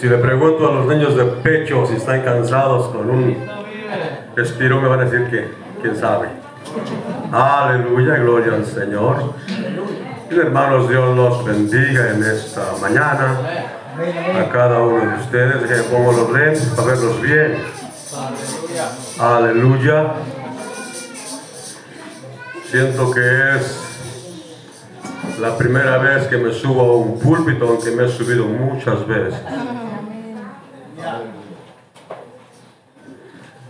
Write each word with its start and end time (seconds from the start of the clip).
Si 0.00 0.08
le 0.08 0.18
pregunto 0.18 0.68
a 0.68 0.74
los 0.74 0.86
niños 0.86 1.16
de 1.16 1.24
pecho 1.24 1.84
si 1.84 1.96
están 1.96 2.22
cansados 2.22 2.86
con 2.94 3.10
un 3.10 3.36
respiro, 4.36 4.80
me 4.80 4.86
van 4.86 5.00
a 5.00 5.04
decir 5.06 5.28
que, 5.28 5.50
quién 5.82 5.96
sabe. 5.96 6.28
Aleluya, 7.32 8.14
gloria 8.18 8.54
al 8.54 8.64
Señor. 8.64 9.34
Y 10.30 10.38
hermanos, 10.38 10.88
Dios 10.88 11.16
los 11.16 11.44
bendiga 11.44 12.10
en 12.10 12.22
esta 12.22 12.74
mañana. 12.80 13.40
A 14.40 14.48
cada 14.52 14.80
uno 14.82 15.00
de 15.00 15.16
ustedes, 15.16 15.64
que 15.66 15.82
pongo 15.90 16.12
los 16.12 16.30
lentes 16.30 16.62
para 16.76 16.92
verlos 16.92 17.20
bien. 17.20 17.56
Aleluya. 19.18 20.12
Siento 22.70 23.10
que 23.10 23.56
es 23.56 23.80
la 25.40 25.56
primera 25.56 25.98
vez 25.98 26.28
que 26.28 26.36
me 26.36 26.52
subo 26.52 26.82
a 26.82 26.96
un 26.98 27.18
púlpito, 27.18 27.66
aunque 27.66 27.90
me 27.90 28.04
he 28.04 28.08
subido 28.08 28.44
muchas 28.44 29.04
veces. 29.04 29.34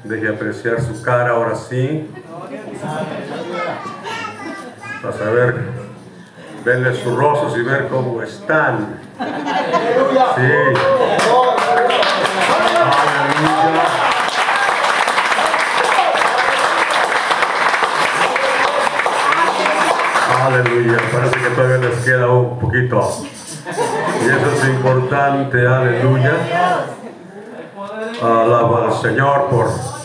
Deje 0.08 0.26
apreciar 0.26 0.80
su 0.80 1.02
cara 1.02 1.32
ahora 1.32 1.54
sí. 1.54 2.10
Para 5.02 5.14
saber, 5.14 5.54
verle 6.64 6.94
sus 6.94 7.14
rostros 7.14 7.54
y 7.58 7.62
ver 7.62 7.88
cómo 7.88 8.22
están. 8.22 9.00
Sí. 9.18 9.24
Aleluya. 12.86 13.84
Aleluya, 20.46 20.98
parece 21.12 21.38
que 21.38 21.50
todavía 21.50 21.86
les 21.86 21.98
queda 22.02 22.30
un 22.30 22.58
poquito. 22.58 23.26
Y 24.22 24.26
eso 24.26 24.52
es 24.56 24.68
importante, 24.70 25.66
aleluya. 25.66 26.32
Alaba 28.22 28.86
al 28.86 28.94
Señor 29.02 29.48
por 29.50 29.97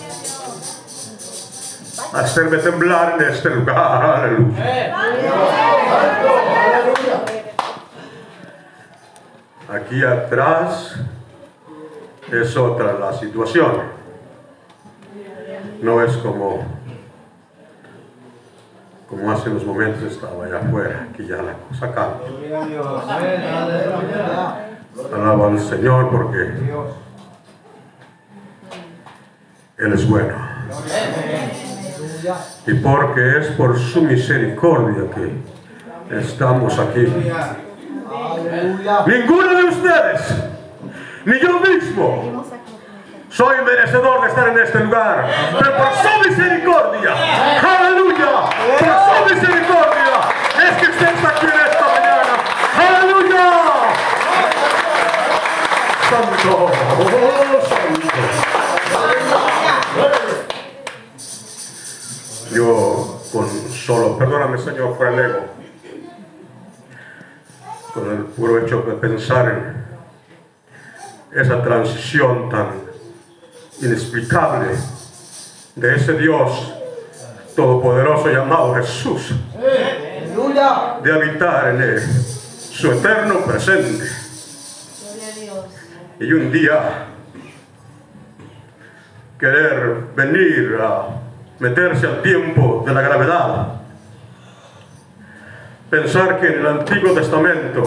hacerme 2.14 2.58
temblar 2.58 3.16
en 3.20 3.30
este 3.30 3.50
lugar, 3.50 4.04
aleluya. 4.04 4.94
Aquí 9.70 10.04
atrás 10.04 10.96
es 12.32 12.58
otra 12.58 12.94
la 12.94 13.14
situación. 13.14 13.92
No 15.82 16.02
es 16.02 16.16
como 16.18 16.84
como 19.10 19.32
hace 19.32 19.50
unos 19.50 19.64
momentos 19.64 20.12
estaba 20.12 20.46
allá 20.46 20.58
afuera, 20.58 21.08
aquí 21.12 21.28
ya 21.28 21.38
la 21.38 21.54
cosa 21.54 21.92
cambia. 21.94 22.28
Alaba 25.14 25.48
al 25.50 25.60
Señor 25.60 26.10
porque 26.10 26.54
Él 29.78 29.94
es 29.94 30.10
bueno. 30.10 30.36
Y 32.68 32.74
porque 32.76 33.40
es 33.40 33.48
por 33.52 33.78
su 33.78 34.02
misericordia 34.02 35.04
que 35.14 36.20
estamos 36.20 36.78
aquí. 36.80 37.08
Ninguno 39.08 39.56
de 39.56 39.64
ustedes, 39.66 40.36
ni 41.26 41.40
yo 41.40 41.60
mismo, 41.60 42.46
soy 43.30 43.56
merecedor 43.66 44.22
de 44.22 44.28
estar 44.28 44.48
en 44.50 44.60
este 44.60 44.80
lugar, 44.80 45.28
pero 45.60 45.78
por 45.78 45.88
su 45.94 46.30
misericordia, 46.30 47.12
aleluya, 47.62 48.32
por 48.80 48.88
su 48.88 49.34
misericordia, 49.34 50.04
es 50.70 50.78
que 50.78 50.92
usted 50.92 51.08
está 51.16 51.30
aquí 51.30 51.46
en 51.46 51.60
esta 51.72 51.86
mañana, 51.88 52.34
aleluya. 52.78 53.46
Santo, 56.10 56.70
oh, 57.00 57.62
santo. 57.68 58.43
Yo 62.54 63.20
con 63.32 63.50
solo, 63.72 64.18
perdóname 64.18 64.60
Señor 64.60 64.96
por 64.96 65.08
el 65.08 65.20
ego, 65.20 65.40
con 67.94 68.12
el 68.12 68.26
puro 68.26 68.60
hecho 68.60 68.82
de 68.84 68.94
pensar 68.94 69.50
en 71.32 71.42
esa 71.42 71.64
transición 71.64 72.50
tan 72.50 72.68
inexplicable 73.82 74.68
de 75.76 75.96
ese 75.96 76.14
Dios 76.14 76.74
todopoderoso 77.56 78.30
llamado 78.30 78.76
Jesús, 78.76 79.34
de 81.04 81.12
habitar 81.12 81.70
en 81.70 81.82
él, 81.82 82.02
su 82.02 82.92
eterno 82.92 83.40
presente. 83.46 84.06
Y 86.20 86.32
un 86.32 86.52
día 86.52 87.08
querer 89.40 89.96
venir 90.16 90.78
a 90.80 91.23
meterse 91.60 92.08
al 92.08 92.22
tiempo 92.22 92.84
de 92.86 92.94
la 92.94 93.02
gravedad, 93.02 93.68
pensar 95.90 96.40
que 96.40 96.48
en 96.48 96.60
el 96.60 96.68
Antiguo 96.68 97.14
Testamento 97.14 97.84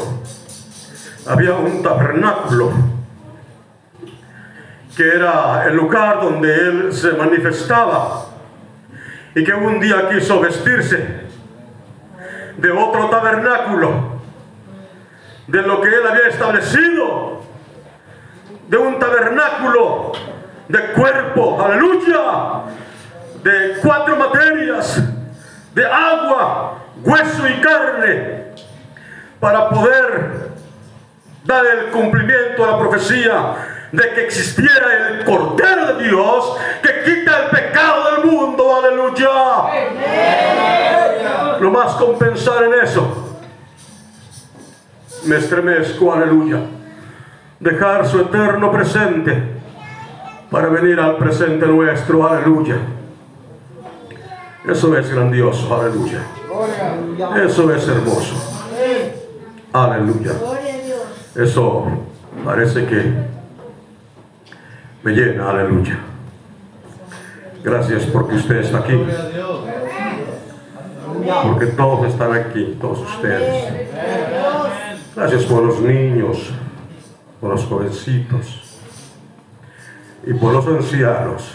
había 1.26 1.54
un 1.54 1.82
tabernáculo 1.82 2.72
que 4.96 5.06
era 5.06 5.66
el 5.66 5.76
lugar 5.76 6.22
donde 6.22 6.54
él 6.54 6.92
se 6.92 7.12
manifestaba 7.12 8.26
y 9.34 9.44
que 9.44 9.52
un 9.52 9.78
día 9.78 10.08
quiso 10.08 10.40
vestirse 10.40 11.26
de 12.56 12.70
otro 12.70 13.10
tabernáculo, 13.10 14.16
de 15.46 15.62
lo 15.62 15.80
que 15.82 15.88
él 15.88 16.06
había 16.08 16.28
establecido, 16.28 17.42
de 18.68 18.76
un 18.78 18.98
tabernáculo 18.98 20.12
de 20.68 20.92
cuerpo, 20.92 21.62
aleluya, 21.62 22.62
de 23.42 23.76
cuatro 23.82 24.16
materias, 24.16 25.02
de 25.74 25.86
agua, 25.86 26.78
hueso 27.02 27.48
y 27.48 27.60
carne, 27.60 28.46
para 29.40 29.68
poder 29.68 30.50
dar 31.44 31.64
el 31.66 31.90
cumplimiento 31.90 32.64
a 32.64 32.72
la 32.72 32.78
profecía 32.78 33.54
de 33.92 34.14
que 34.14 34.24
existiera 34.24 35.08
el 35.08 35.24
Cordero 35.24 35.94
de 35.94 36.08
Dios 36.08 36.56
que 36.82 37.04
quita 37.04 37.44
el 37.44 37.50
pecado 37.50 38.16
del 38.16 38.24
mundo, 38.30 38.76
aleluya. 38.76 39.28
Lo 41.60 41.70
más 41.70 41.92
con 41.94 42.18
pensar 42.18 42.64
en 42.64 42.74
eso, 42.82 43.38
me 45.24 45.36
estremezco, 45.36 46.12
aleluya. 46.12 46.60
Dejar 47.58 48.06
su 48.06 48.20
eterno 48.20 48.70
presente 48.70 49.56
para 50.50 50.68
venir 50.68 51.00
al 51.00 51.16
presente 51.16 51.66
nuestro, 51.66 52.28
aleluya. 52.28 52.76
Eso 54.68 54.96
es 54.96 55.10
grandioso, 55.10 55.74
aleluya. 55.74 56.20
Eso 57.44 57.72
es 57.72 57.88
hermoso. 57.88 58.34
Aleluya. 59.72 60.32
Eso 61.34 61.86
parece 62.44 62.86
que 62.86 63.12
me 65.02 65.12
llena, 65.12 65.50
aleluya. 65.50 65.98
Gracias 67.62 68.06
porque 68.06 68.36
usted 68.36 68.56
está 68.56 68.78
aquí. 68.78 69.00
Porque 71.44 71.66
todos 71.66 72.08
están 72.08 72.32
aquí, 72.32 72.76
todos 72.80 73.00
ustedes. 73.00 73.88
Gracias 75.14 75.44
por 75.44 75.62
los 75.62 75.80
niños, 75.80 76.50
por 77.40 77.50
los 77.50 77.64
jovencitos 77.64 78.80
y 80.26 80.34
por 80.34 80.52
los 80.52 80.66
ancianos, 80.66 81.54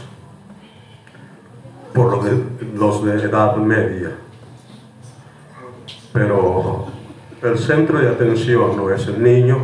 por 1.94 2.16
los 2.16 2.26
de, 2.26 2.44
los 2.76 3.04
de 3.04 3.14
edad 3.16 3.56
media. 3.58 4.12
Pero 6.14 6.88
el 7.42 7.58
centro 7.58 8.00
de 8.00 8.10
atención 8.10 8.76
no 8.76 8.90
es 8.92 9.08
el 9.08 9.22
niño, 9.24 9.58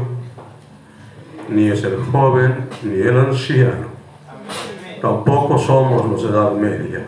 ni 1.49 1.69
es 1.69 1.83
el 1.83 1.97
joven, 2.11 2.69
ni 2.83 3.01
el 3.01 3.17
anciano. 3.17 3.87
Tampoco 5.01 5.57
somos 5.57 6.05
los 6.05 6.23
de 6.23 6.29
edad 6.29 6.51
media. 6.51 7.05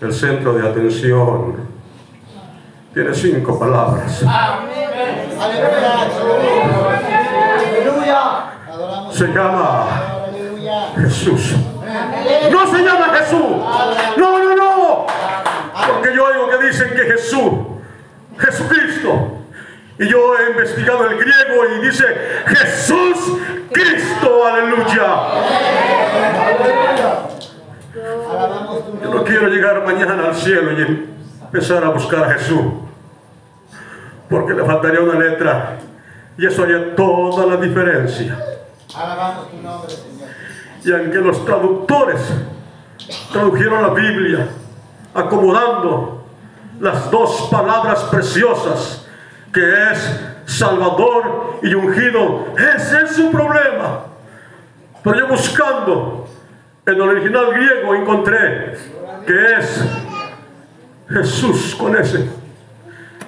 El 0.00 0.12
centro 0.12 0.54
de 0.54 0.68
atención 0.68 1.56
tiene 2.92 3.14
cinco 3.14 3.58
palabras. 3.58 4.24
Se 9.12 9.26
llama 9.28 9.86
Jesús. 10.96 11.54
No 12.50 12.66
se 12.66 12.82
llama 12.82 13.14
Jesús. 13.14 13.56
No, 14.16 14.38
no, 14.38 14.56
no. 14.56 15.06
Porque 15.88 16.14
yo 16.14 16.24
oigo 16.24 16.48
que 16.50 16.66
dicen 16.66 16.90
que 16.90 17.02
Jesús, 17.04 17.52
Jesucristo, 18.38 19.38
y 19.98 20.08
yo 20.08 20.38
he 20.38 20.50
investigado 20.50 21.06
el 21.06 21.18
griego 21.18 21.66
y 21.76 21.86
dice 21.86 22.04
Jesús 22.46 23.38
Cristo, 23.72 24.46
aleluya. 24.46 25.06
Yo 29.02 29.14
no 29.14 29.24
quiero 29.24 29.48
llegar 29.48 29.84
mañana 29.84 30.26
al 30.28 30.34
cielo 30.34 30.72
y 30.72 31.08
empezar 31.42 31.84
a 31.84 31.90
buscar 31.90 32.24
a 32.24 32.34
Jesús. 32.34 32.60
Porque 34.28 34.54
le 34.54 34.64
faltaría 34.64 35.00
una 35.00 35.18
letra 35.18 35.78
y 36.38 36.46
eso 36.46 36.62
haría 36.62 36.94
toda 36.94 37.46
la 37.46 37.56
diferencia. 37.56 38.38
Alabamos 38.94 39.50
tu 39.50 39.56
nombre, 39.58 39.94
Y 40.84 40.92
aunque 40.92 41.18
los 41.18 41.44
traductores 41.44 42.20
tradujeron 43.32 43.82
la 43.82 43.90
Biblia 43.90 44.48
acomodando 45.14 46.24
las 46.80 47.10
dos 47.10 47.48
palabras 47.50 48.04
preciosas 48.04 49.06
que 49.52 49.60
es 49.92 50.20
Salvador 50.46 51.58
y 51.62 51.74
ungido, 51.74 52.46
ese 52.56 53.02
es 53.02 53.16
su 53.16 53.30
problema. 53.30 54.06
Pero 55.04 55.18
yo 55.18 55.28
buscando 55.28 56.28
en 56.84 56.94
el 56.94 57.00
original 57.00 57.52
griego 57.52 57.94
encontré 57.94 58.76
que 59.26 59.54
es 59.58 59.84
Jesús 61.08 61.76
con 61.76 61.96
ese. 61.96 62.28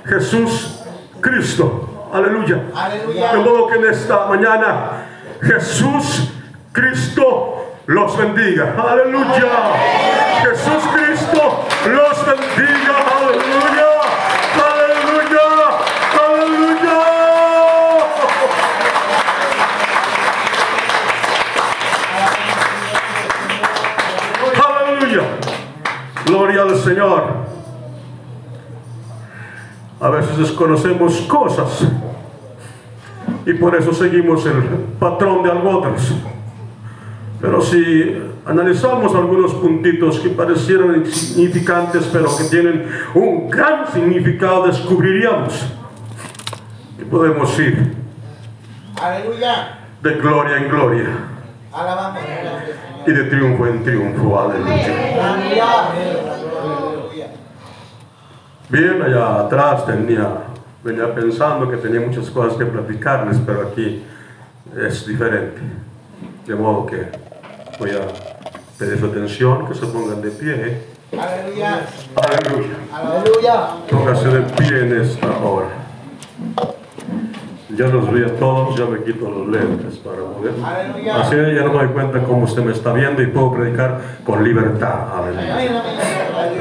Jesús 0.04 0.82
Cristo. 1.20 2.10
Aleluya. 2.12 2.62
Aleluya. 2.74 3.32
De 3.32 3.38
modo 3.38 3.66
que 3.68 3.76
en 3.76 3.84
esta 3.86 4.26
mañana 4.26 5.06
Jesús 5.40 6.30
Cristo 6.74 7.76
los 7.86 8.18
bendiga. 8.18 8.74
Aleluya. 8.76 9.46
Jesús 10.42 10.82
Cristo 10.92 11.64
los 11.86 12.26
bendiga. 12.26 12.96
Aleluya. 13.14 13.90
Aleluya. 14.72 15.46
Aleluya. 16.26 16.98
Aleluya. 24.66 25.22
Gloria 26.26 26.62
al 26.62 26.76
Señor. 26.76 27.22
A 30.00 30.08
veces 30.08 30.38
desconocemos 30.38 31.20
cosas 31.28 31.86
y 33.46 33.54
por 33.54 33.76
eso 33.76 33.94
seguimos 33.94 34.44
el 34.46 34.60
patrón 34.98 35.44
de 35.44 35.50
otros. 35.50 36.14
Pero 37.44 37.60
si 37.60 38.16
analizamos 38.46 39.14
algunos 39.14 39.52
puntitos 39.52 40.18
que 40.18 40.30
parecieron 40.30 40.96
insignificantes, 40.96 42.08
pero 42.10 42.34
que 42.34 42.44
tienen 42.44 42.88
un 43.12 43.50
gran 43.50 43.86
significado, 43.92 44.66
descubriríamos 44.66 45.52
que 46.96 47.04
podemos 47.04 47.58
ir 47.58 47.92
Aleluya. 48.98 49.78
de 50.00 50.14
gloria 50.14 50.56
en 50.56 50.68
gloria 50.70 51.08
Alabamos 51.70 52.22
y 53.06 53.12
de 53.12 53.24
triunfo 53.24 53.66
en 53.66 53.84
triunfo. 53.84 54.40
Aleluya. 54.40 54.94
Bien, 58.70 59.02
allá 59.02 59.40
atrás 59.40 59.84
tenía, 59.84 60.28
venía 60.82 61.14
pensando 61.14 61.70
que 61.70 61.76
tenía 61.76 62.00
muchas 62.00 62.30
cosas 62.30 62.56
que 62.56 62.64
platicarles, 62.64 63.36
pero 63.44 63.68
aquí 63.68 64.02
es 64.74 65.06
diferente. 65.06 65.60
De 66.46 66.54
modo 66.54 66.86
que 66.86 67.23
voy 67.78 67.90
a 67.90 68.06
pedir 68.78 68.98
su 68.98 69.06
atención, 69.06 69.66
que 69.66 69.74
se 69.74 69.86
pongan 69.86 70.22
de 70.22 70.30
pie. 70.30 70.82
Aleluya. 71.12 71.86
Aleluya. 72.16 72.76
Aleluya. 72.92 73.68
Póngase 73.90 74.28
de 74.28 74.40
pie 74.40 74.80
en 74.80 75.00
esta 75.00 75.28
hora. 75.38 75.68
Ya 77.76 77.86
los 77.88 78.12
vi 78.12 78.22
a 78.22 78.36
todos, 78.36 78.76
ya 78.78 78.84
me 78.86 79.02
quito 79.02 79.28
los 79.28 79.48
lentes 79.48 79.96
para 79.98 80.18
poder. 80.18 80.54
Aleluya. 80.64 81.20
Así 81.20 81.34
ya 81.34 81.62
no 81.62 81.72
me 81.72 81.78
doy 81.78 81.88
cuenta 81.88 82.22
cómo 82.22 82.44
usted 82.44 82.62
me 82.62 82.72
está 82.72 82.92
viendo 82.92 83.22
y 83.22 83.26
puedo 83.26 83.52
predicar 83.52 84.00
con 84.24 84.44
libertad. 84.44 85.18
Aleluya. 85.18 85.54
Amén. 85.54 85.72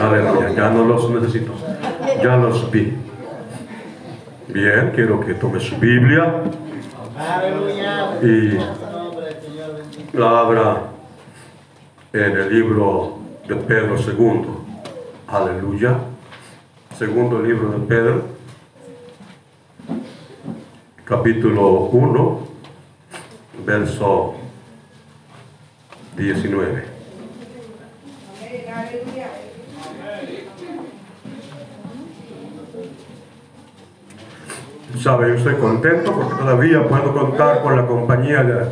Aleluya, 0.01 0.49
ya 0.55 0.69
no 0.69 0.85
los 0.85 1.09
necesito. 1.09 1.51
Ya 2.21 2.37
los 2.37 2.69
vi. 2.71 2.97
Bien, 4.47 4.91
quiero 4.93 5.19
que 5.19 5.33
tome 5.33 5.59
su 5.59 5.75
Biblia 5.77 6.43
Aleluya. 7.17 8.19
y 8.21 8.57
la 10.15 10.39
abra 10.39 10.92
en 12.13 12.37
el 12.37 12.49
libro 12.53 13.17
de 13.47 13.55
Pedro 13.55 13.95
II. 13.97 14.45
Aleluya. 15.27 15.97
Segundo 16.97 17.41
libro 17.41 17.71
de 17.71 17.79
Pedro, 17.87 18.21
capítulo 21.03 21.69
1, 21.91 22.39
verso 23.65 24.35
19. 26.15 26.93
¿Sabe? 35.01 35.29
Yo 35.29 35.33
estoy 35.33 35.55
contento 35.55 36.13
porque 36.13 36.35
todavía 36.35 36.87
puedo 36.87 37.13
contar 37.13 37.61
con 37.63 37.75
la 37.75 37.87
compañía 37.87 38.43
de, 38.43 38.65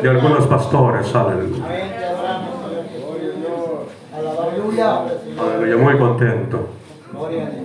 de 0.00 0.08
algunos 0.08 0.46
pastores. 0.46 1.12
Aleluya. 1.14 1.64
Amén. 1.64 1.90
Te 1.98 2.04
adoramos, 2.04 2.60
Señor. 2.62 2.84
Gloria 2.96 3.28
a 3.28 4.54
Dios. 4.54 4.59
Aleluya, 4.70 5.76
muy 5.76 5.98
contento. 5.98 6.68
Gloria 7.12 7.46
a 7.46 7.50
Dios. 7.50 7.64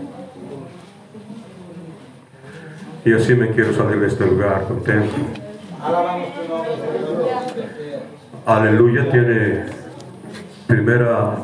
Y 3.06 3.14
así 3.14 3.36
me 3.36 3.52
quiero 3.52 3.74
salir 3.74 4.00
de 4.00 4.08
este 4.08 4.26
lugar 4.26 4.64
contento. 4.68 5.14
Aleluya 8.48 9.12
tiene 9.12 9.66
primera, 10.66 11.36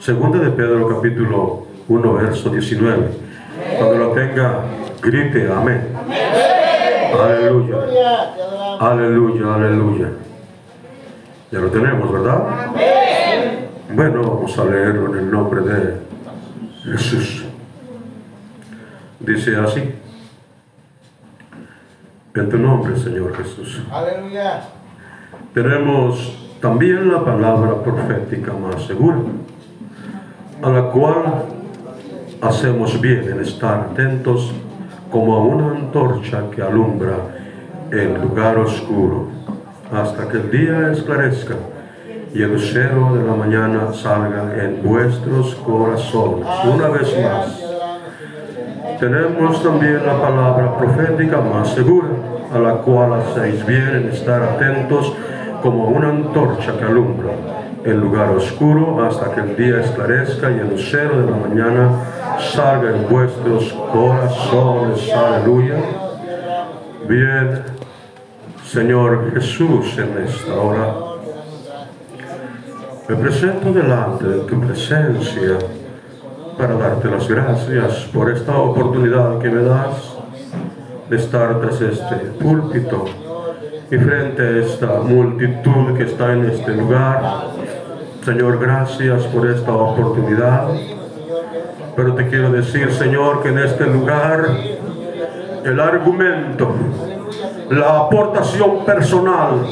segunda 0.00 0.38
de 0.38 0.50
Pedro 0.50 0.88
capítulo 0.88 1.66
1 1.86 2.14
verso 2.14 2.50
19. 2.50 3.08
Cuando 3.78 3.98
lo 3.98 4.08
tenga, 4.10 4.64
grite 5.00 5.48
amén. 5.52 5.96
Aleluya, 7.20 7.76
aleluya, 8.80 9.54
aleluya. 9.54 10.08
Ya 11.50 11.58
lo 11.60 11.70
tenemos, 11.70 12.12
¿verdad? 12.12 12.42
Bueno, 13.90 14.20
vamos 14.22 14.58
a 14.58 14.64
leerlo 14.66 15.14
en 15.14 15.20
el 15.20 15.30
nombre 15.30 15.62
de 15.62 15.94
Jesús. 16.84 17.46
Dice 19.18 19.56
así. 19.56 19.94
En 22.34 22.50
tu 22.50 22.58
nombre, 22.58 22.98
Señor 22.98 23.34
Jesús. 23.34 23.80
Aleluya. 23.90 24.60
Tenemos 25.54 26.50
también 26.60 27.10
la 27.10 27.24
palabra 27.24 27.82
profética 27.82 28.52
más 28.52 28.82
segura, 28.84 29.20
a 30.62 30.68
la 30.68 30.90
cual 30.90 31.44
hacemos 32.42 33.00
bien 33.00 33.26
en 33.30 33.40
estar 33.40 33.88
atentos 33.90 34.52
como 35.10 35.34
a 35.34 35.40
una 35.40 35.70
antorcha 35.70 36.42
que 36.54 36.60
alumbra 36.60 37.16
en 37.90 38.20
lugar 38.20 38.58
oscuro, 38.58 39.28
hasta 39.90 40.28
que 40.28 40.36
el 40.36 40.50
día 40.50 40.92
esclarezca 40.92 41.54
y 42.34 42.42
el 42.42 42.52
lucero 42.52 43.14
de 43.14 43.24
la 43.24 43.34
mañana 43.34 43.92
salga 43.92 44.62
en 44.62 44.82
vuestros 44.82 45.54
corazones. 45.56 46.46
Una 46.64 46.88
vez 46.88 47.14
más. 47.22 47.64
Tenemos 49.00 49.62
también 49.62 50.04
la 50.04 50.20
palabra 50.20 50.76
profética 50.76 51.40
más 51.40 51.70
segura, 51.70 52.08
a 52.52 52.58
la 52.58 52.74
cual 52.74 53.14
hacéis 53.14 53.64
bien 53.66 53.88
en 53.94 54.08
estar 54.08 54.42
atentos 54.42 55.12
como 55.62 55.88
una 55.88 56.10
antorcha 56.10 56.76
que 56.76 56.84
alumbra 56.84 57.30
en 57.84 58.00
lugar 58.00 58.30
oscuro 58.30 59.04
hasta 59.04 59.32
que 59.32 59.40
el 59.40 59.56
día 59.56 59.80
esclarezca 59.80 60.50
y 60.50 60.58
el 60.58 60.70
lucero 60.70 61.20
de 61.20 61.30
la 61.30 61.36
mañana 61.36 61.90
salga 62.52 62.90
en 62.90 63.08
vuestros 63.08 63.72
corazones. 63.92 65.12
Aleluya. 65.12 65.76
Bien, 67.08 67.62
Señor 68.64 69.32
Jesús, 69.32 69.96
en 69.98 70.24
esta 70.24 70.54
hora 70.54 71.07
me 73.08 73.16
presento 73.16 73.72
delante 73.72 74.26
de 74.26 74.40
tu 74.40 74.60
presencia 74.60 75.56
para 76.58 76.74
darte 76.74 77.08
las 77.08 77.26
gracias 77.26 78.06
por 78.12 78.30
esta 78.30 78.58
oportunidad 78.58 79.38
que 79.38 79.48
me 79.48 79.62
das 79.62 80.14
de 81.08 81.16
estar 81.16 81.58
tras 81.58 81.80
este 81.80 82.16
púlpito 82.38 83.06
y 83.90 83.96
frente 83.96 84.42
a 84.42 84.50
esta 84.58 85.00
multitud 85.00 85.96
que 85.96 86.02
está 86.02 86.34
en 86.34 86.50
este 86.50 86.72
lugar. 86.72 87.46
Señor, 88.26 88.58
gracias 88.58 89.22
por 89.24 89.48
esta 89.48 89.72
oportunidad. 89.72 90.68
Pero 91.96 92.14
te 92.14 92.28
quiero 92.28 92.52
decir, 92.52 92.92
Señor, 92.92 93.42
que 93.42 93.48
en 93.48 93.58
este 93.60 93.86
lugar 93.86 94.48
el 95.64 95.80
argumento, 95.80 96.74
la 97.70 98.00
aportación 98.00 98.84
personal 98.84 99.62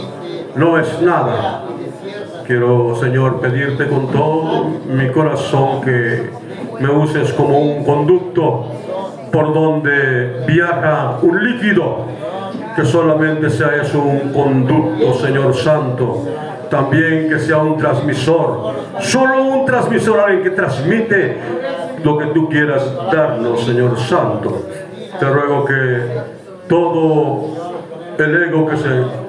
no 0.55 0.79
es 0.79 1.03
nada. 1.03 1.66
Quiero, 2.47 2.95
Señor, 2.95 3.41
pedirte 3.41 3.89
con 3.89 4.07
todo 4.13 4.67
mi 4.89 5.09
corazón 5.11 5.81
que 5.81 6.31
me 6.79 6.89
uses 6.91 7.33
como 7.33 7.59
un 7.59 7.85
conducto 7.85 8.67
por 9.33 9.53
donde 9.53 10.45
viaja 10.47 11.19
un 11.23 11.43
líquido, 11.43 12.05
que 12.77 12.85
solamente 12.85 13.51
sea 13.51 13.75
eso 13.83 14.01
un 14.01 14.33
conducto, 14.33 15.15
Señor 15.15 15.57
Santo. 15.57 16.25
También 16.71 17.29
que 17.29 17.41
sea 17.41 17.59
un 17.59 17.77
transmisor, 17.79 18.75
solo 19.01 19.43
un 19.43 19.67
transmisor, 19.67 20.21
alguien 20.21 20.45
que 20.45 20.51
transmite 20.51 21.39
lo 22.05 22.17
que 22.17 22.27
tú 22.27 22.49
quieras 22.49 22.93
darnos, 23.13 23.65
Señor 23.65 23.99
Santo. 23.99 24.67
Te 25.19 25.25
ruego 25.29 25.65
que 25.65 26.01
todo 26.69 27.75
el 28.19 28.43
ego 28.45 28.67
que 28.67 28.77
se 28.77 29.26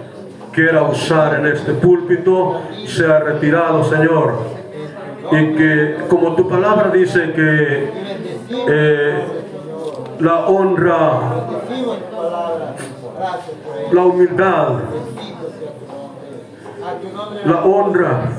quiera 0.58 0.82
usar 0.82 1.36
en 1.36 1.46
este 1.46 1.72
púlpito 1.74 2.62
sea 2.88 3.20
retirado, 3.20 3.84
Señor. 3.84 4.40
Y 5.32 5.56
que, 5.56 5.98
como 6.10 6.34
tu 6.34 6.50
palabra 6.50 6.90
dice 6.90 7.32
que 7.34 7.92
eh, 8.68 9.24
la 10.20 10.48
honra, 10.48 11.20
la 13.92 14.02
humildad, 14.02 14.70
la 17.46 17.64
honra, 17.64 18.30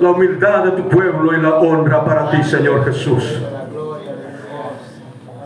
la 0.00 0.10
humildad 0.10 0.64
de 0.64 0.70
tu 0.72 0.88
pueblo 0.90 1.32
y 1.32 1.40
la 1.40 1.60
honra 1.60 2.04
para 2.04 2.30
ti, 2.30 2.42
Señor 2.42 2.84
Jesús. 2.84 3.40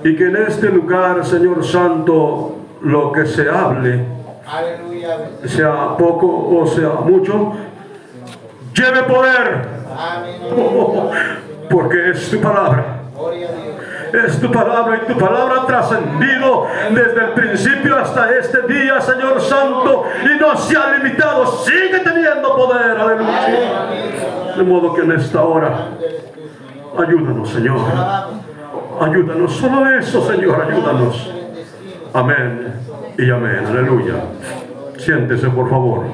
Y 0.02 0.16
que 0.16 0.26
en 0.26 0.36
este 0.48 0.68
lugar, 0.68 1.24
Señor 1.24 1.64
Santo, 1.64 2.56
lo 2.80 3.12
que 3.12 3.24
se 3.24 3.48
hable, 3.48 4.21
Aleluya. 4.46 5.18
sea 5.46 5.96
poco 5.96 6.58
o 6.58 6.66
sea 6.66 6.90
mucho, 7.04 7.52
lleve 8.74 9.02
poder, 9.04 9.68
porque 11.70 12.10
es 12.10 12.30
tu 12.30 12.40
palabra. 12.40 12.98
Es 14.12 14.38
tu 14.38 14.52
palabra 14.52 15.00
y 15.02 15.10
tu 15.10 15.18
palabra 15.18 15.62
ha 15.62 15.66
trascendido 15.66 16.66
desde 16.90 17.24
el 17.24 17.30
principio 17.30 17.96
hasta 17.96 18.30
este 18.36 18.60
día, 18.66 19.00
Señor 19.00 19.40
Santo, 19.40 20.04
y 20.22 20.38
no 20.38 20.54
se 20.56 20.76
ha 20.76 20.98
limitado, 20.98 21.46
sigue 21.46 22.00
teniendo 22.00 22.54
poder, 22.54 22.98
aleluya. 22.98 23.86
De 24.54 24.62
modo 24.64 24.92
que 24.92 25.00
en 25.00 25.12
esta 25.12 25.42
hora, 25.42 25.88
ayúdanos, 26.98 27.48
Señor. 27.48 27.80
Ayúdanos, 29.00 29.52
solo 29.54 29.88
eso, 29.98 30.26
Señor, 30.26 30.66
ayúdanos. 30.68 31.32
Amén 32.12 32.91
y 33.18 33.30
amén, 33.30 33.64
aleluya. 33.66 34.24
Siéntese, 34.98 35.48
por 35.48 35.68
favor. 35.68 36.06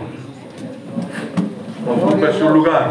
Ocupe 1.87 2.33
su 2.33 2.49
lugar. 2.51 2.91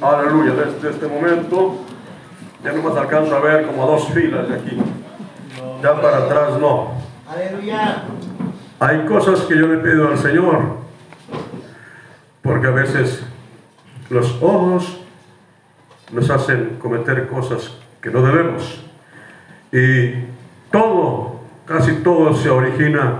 Aleluya, 0.00 0.52
desde 0.52 0.90
este 0.90 1.06
momento 1.06 1.74
ya 2.64 2.72
no 2.72 2.82
me 2.82 2.98
alcanzo 2.98 3.36
a 3.36 3.40
ver 3.40 3.66
como 3.66 3.84
a 3.84 3.86
dos 3.86 4.08
filas 4.08 4.48
de 4.48 4.54
aquí. 4.54 4.78
Ya 5.82 6.00
para 6.00 6.18
atrás 6.18 6.58
no. 6.58 6.92
Aleluya. 7.28 8.02
Hay 8.78 9.04
cosas 9.06 9.40
que 9.40 9.58
yo 9.58 9.66
le 9.66 9.78
pido 9.78 10.08
al 10.08 10.18
Señor, 10.18 10.78
porque 12.42 12.66
a 12.66 12.70
veces 12.70 13.22
los 14.08 14.42
ojos 14.42 15.00
nos 16.12 16.30
hacen 16.30 16.78
cometer 16.80 17.28
cosas 17.28 17.76
que 18.00 18.10
no 18.10 18.22
debemos. 18.22 18.82
Y 19.72 20.24
todo, 20.72 21.29
casi 21.70 21.92
todo 22.02 22.34
se 22.34 22.50
origina 22.50 23.12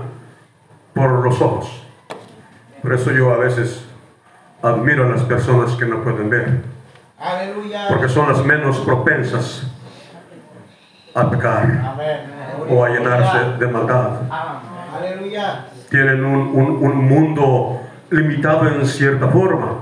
por 0.92 1.24
los 1.24 1.40
ojos. 1.40 1.84
Por 2.82 2.92
eso 2.94 3.12
yo 3.12 3.32
a 3.32 3.36
veces 3.36 3.84
admiro 4.60 5.06
a 5.06 5.10
las 5.10 5.22
personas 5.22 5.74
que 5.76 5.86
no 5.86 6.02
pueden 6.02 6.28
ver. 6.28 6.60
Porque 7.88 8.08
son 8.08 8.28
las 8.28 8.44
menos 8.44 8.78
propensas 8.80 9.70
a 11.14 11.30
pecar 11.30 11.94
o 12.68 12.84
a 12.84 12.88
llenarse 12.88 13.64
de 13.64 13.66
maldad. 13.68 14.08
Tienen 15.88 16.24
un, 16.24 16.40
un- 16.48 16.84
un 16.84 16.96
mundo 17.08 17.80
limitado 18.10 18.66
en 18.66 18.84
cierta 18.84 19.28
forma, 19.28 19.74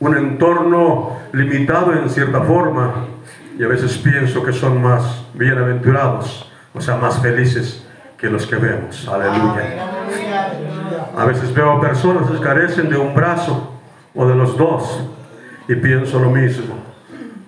un 0.00 0.16
entorno 0.18 1.16
limitado 1.32 1.94
en 1.94 2.10
cierta 2.10 2.42
forma, 2.42 3.06
y 3.58 3.64
a 3.64 3.68
veces 3.68 3.96
pienso 3.96 4.42
que 4.42 4.52
son 4.52 4.82
más 4.82 5.24
bienaventurados, 5.32 6.52
o 6.74 6.80
sea, 6.82 6.96
más 6.96 7.20
felices 7.22 7.85
que 8.18 8.28
los 8.28 8.46
que 8.46 8.56
vemos. 8.56 9.06
Aleluya. 9.08 9.86
A 11.16 11.24
veces 11.24 11.52
veo 11.52 11.80
personas 11.80 12.30
que 12.30 12.38
carecen 12.40 12.88
de 12.88 12.96
un 12.96 13.14
brazo 13.14 13.72
o 14.14 14.26
de 14.26 14.34
los 14.34 14.56
dos 14.56 15.02
y 15.68 15.74
pienso 15.74 16.18
lo 16.18 16.30
mismo. 16.30 16.74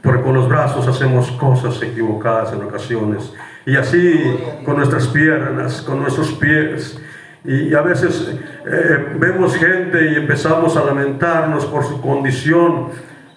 Porque 0.03 0.23
con 0.23 0.35
los 0.35 0.49
brazos 0.49 0.87
hacemos 0.87 1.31
cosas 1.33 1.81
equivocadas 1.83 2.53
en 2.53 2.63
ocasiones. 2.63 3.33
Y 3.67 3.77
así 3.77 4.39
con 4.65 4.77
nuestras 4.77 5.07
piernas, 5.09 5.83
con 5.83 6.01
nuestros 6.01 6.33
pies. 6.33 7.01
Y 7.45 7.75
a 7.75 7.83
veces 7.83 8.35
eh, 8.67 9.17
vemos 9.19 9.55
gente 9.57 10.13
y 10.13 10.17
empezamos 10.17 10.77
a 10.77 10.85
lamentarnos 10.85 11.67
por 11.67 11.85
su 11.85 12.01
condición, 12.01 12.89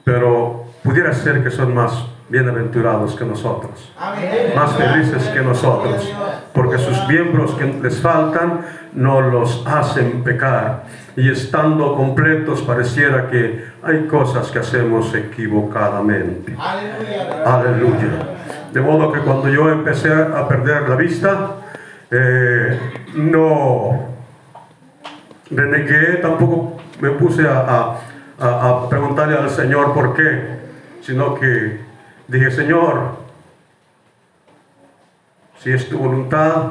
pero 0.04 0.66
pudiera 0.84 1.14
ser 1.14 1.44
que 1.44 1.52
son 1.52 1.74
más 1.74 2.06
bienaventurados 2.30 3.16
que 3.16 3.26
nosotros 3.26 3.92
más 4.56 4.74
felices 4.74 5.24
que 5.30 5.42
nosotros, 5.42 6.10
porque 6.54 6.78
sus 6.78 7.08
miembros 7.08 7.52
que 7.56 7.66
les 7.66 8.00
faltan 8.02 8.62
no 8.94 9.22
los 9.22 9.66
hacen 9.66 10.24
pecar. 10.24 10.84
Y 11.16 11.30
estando 11.30 11.96
completos 11.96 12.62
pareciera 12.62 13.30
que 13.30 13.66
hay 13.84 14.06
cosas 14.08 14.50
que 14.52 14.60
hacemos 14.60 15.14
equivocadamente. 15.16 16.56
Aleluya. 17.46 18.10
De 18.74 18.80
modo 18.82 19.12
que 19.12 19.20
cuando 19.20 19.50
yo 19.50 19.70
empecé 19.70 20.14
a 20.14 20.48
perder 20.48 20.88
la 20.88 20.96
vista, 20.96 21.52
eh, 22.10 22.80
no 23.16 24.08
renegué, 25.50 26.18
tampoco 26.22 26.78
me 27.02 27.10
puse 27.12 27.48
a- 27.48 27.96
a- 28.40 28.70
a 28.70 28.90
preguntarle 28.90 29.38
al 29.38 29.50
Señor 29.50 29.94
por 29.94 30.14
qué, 30.14 30.60
sino 31.02 31.36
que 31.36 31.80
dije, 32.28 32.52
Señor, 32.52 33.21
si 35.62 35.72
es 35.72 35.88
tu 35.90 35.98
voluntad, 35.98 36.64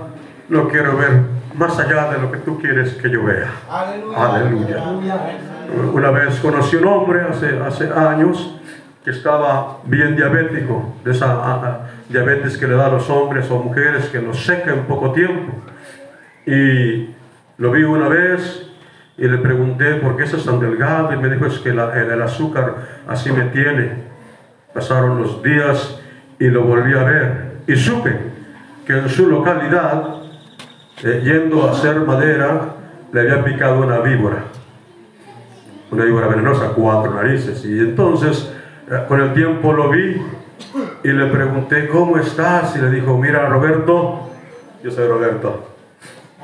no 0.49 0.69
quiero 0.69 0.97
ver 0.97 1.21
más 1.55 1.79
allá 1.79 2.11
de 2.11 2.19
lo 2.19 2.31
que 2.33 2.39
tú 2.39 2.59
quieres 2.61 2.95
que 2.95 3.11
yo 3.11 3.25
vea. 3.25 3.49
Aleluya. 4.17 4.83
Una 5.93 6.11
vez 6.11 6.41
conocí 6.41 6.77
un 6.77 6.87
hombre 6.89 7.21
hace, 7.23 7.59
hace 7.61 7.89
años 7.93 8.57
que 9.05 9.11
estaba 9.11 9.79
bien 9.85 10.17
diabético, 10.17 10.95
de 11.05 11.13
esa 11.13 11.81
diabetes 12.09 12.57
que 12.59 12.67
le 12.67 12.75
da 12.75 12.87
a 12.87 12.91
los 12.91 13.09
hombres 13.09 13.51
o 13.51 13.59
mujeres 13.63 14.07
que 14.09 14.21
nos 14.21 14.45
seca 14.45 14.73
en 14.73 14.81
poco 14.87 15.13
tiempo. 15.13 15.53
Y 16.47 17.11
lo 17.59 17.71
vi 17.71 17.83
una 17.85 18.09
vez 18.09 18.67
y 19.17 19.29
le 19.29 19.39
pregunté 19.39 19.95
por 19.97 20.17
qué 20.17 20.25
estás 20.25 20.45
tan 20.45 20.59
delgado 20.61 21.13
y 21.13 21.17
me 21.19 21.29
dijo 21.29 21.47
es 21.47 21.59
que 21.61 21.73
la- 21.73 21.95
el, 22.01 22.11
el 22.11 22.23
azúcar 22.23 22.75
así 23.07 23.31
me 23.31 23.45
tiene. 23.45 23.93
Pasaron 24.75 25.21
los 25.23 25.43
días 25.43 26.01
y 26.39 26.49
lo 26.49 26.63
volví 26.63 26.95
a 26.95 27.05
ver 27.05 27.51
y 27.67 27.77
supe 27.77 28.17
que 28.91 28.99
en 28.99 29.09
su 29.09 29.29
localidad, 29.29 30.17
eh, 31.05 31.23
yendo 31.25 31.69
a 31.69 31.73
hacer 31.73 32.01
madera, 32.01 32.75
le 33.13 33.21
había 33.21 33.45
picado 33.45 33.81
una 33.81 34.01
víbora 34.01 34.45
una 35.91 36.05
víbora 36.05 36.29
venenosa, 36.29 36.69
cuatro 36.75 37.15
narices. 37.15 37.65
Y 37.65 37.79
entonces, 37.79 38.53
eh, 38.91 39.05
con 39.09 39.21
el 39.21 39.33
tiempo 39.33 39.73
lo 39.73 39.91
vi 39.91 40.23
y 41.03 41.09
le 41.09 41.27
pregunté, 41.27 41.89
¿cómo 41.89 42.17
estás? 42.19 42.77
Y 42.77 42.79
le 42.81 42.91
dijo, 42.91 43.17
mira, 43.19 43.49
Roberto, 43.49 44.31
yo 44.83 44.91
soy 44.91 45.09
Roberto. 45.09 45.69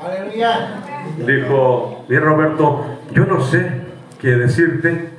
Aleluya. 0.01 0.83
Dijo, 1.25 2.05
mira, 2.09 2.21
Roberto, 2.21 2.99
yo 3.11 3.25
no 3.25 3.41
sé 3.41 3.71
qué 4.19 4.35
decirte, 4.35 5.11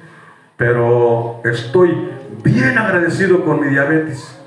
pero 0.56 1.40
estoy 1.44 2.10
bien 2.42 2.76
agradecido 2.76 3.44
con 3.44 3.60
mi 3.60 3.68
diabetes. 3.68 4.37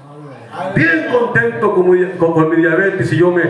Bien 0.76 1.06
contento 1.12 1.74
con 1.74 1.90
mi, 1.90 2.06
con- 2.18 2.34
con 2.34 2.50
mi 2.50 2.58
diabetes 2.58 3.12
y 3.14 3.18
yo 3.18 3.32
me, 3.32 3.44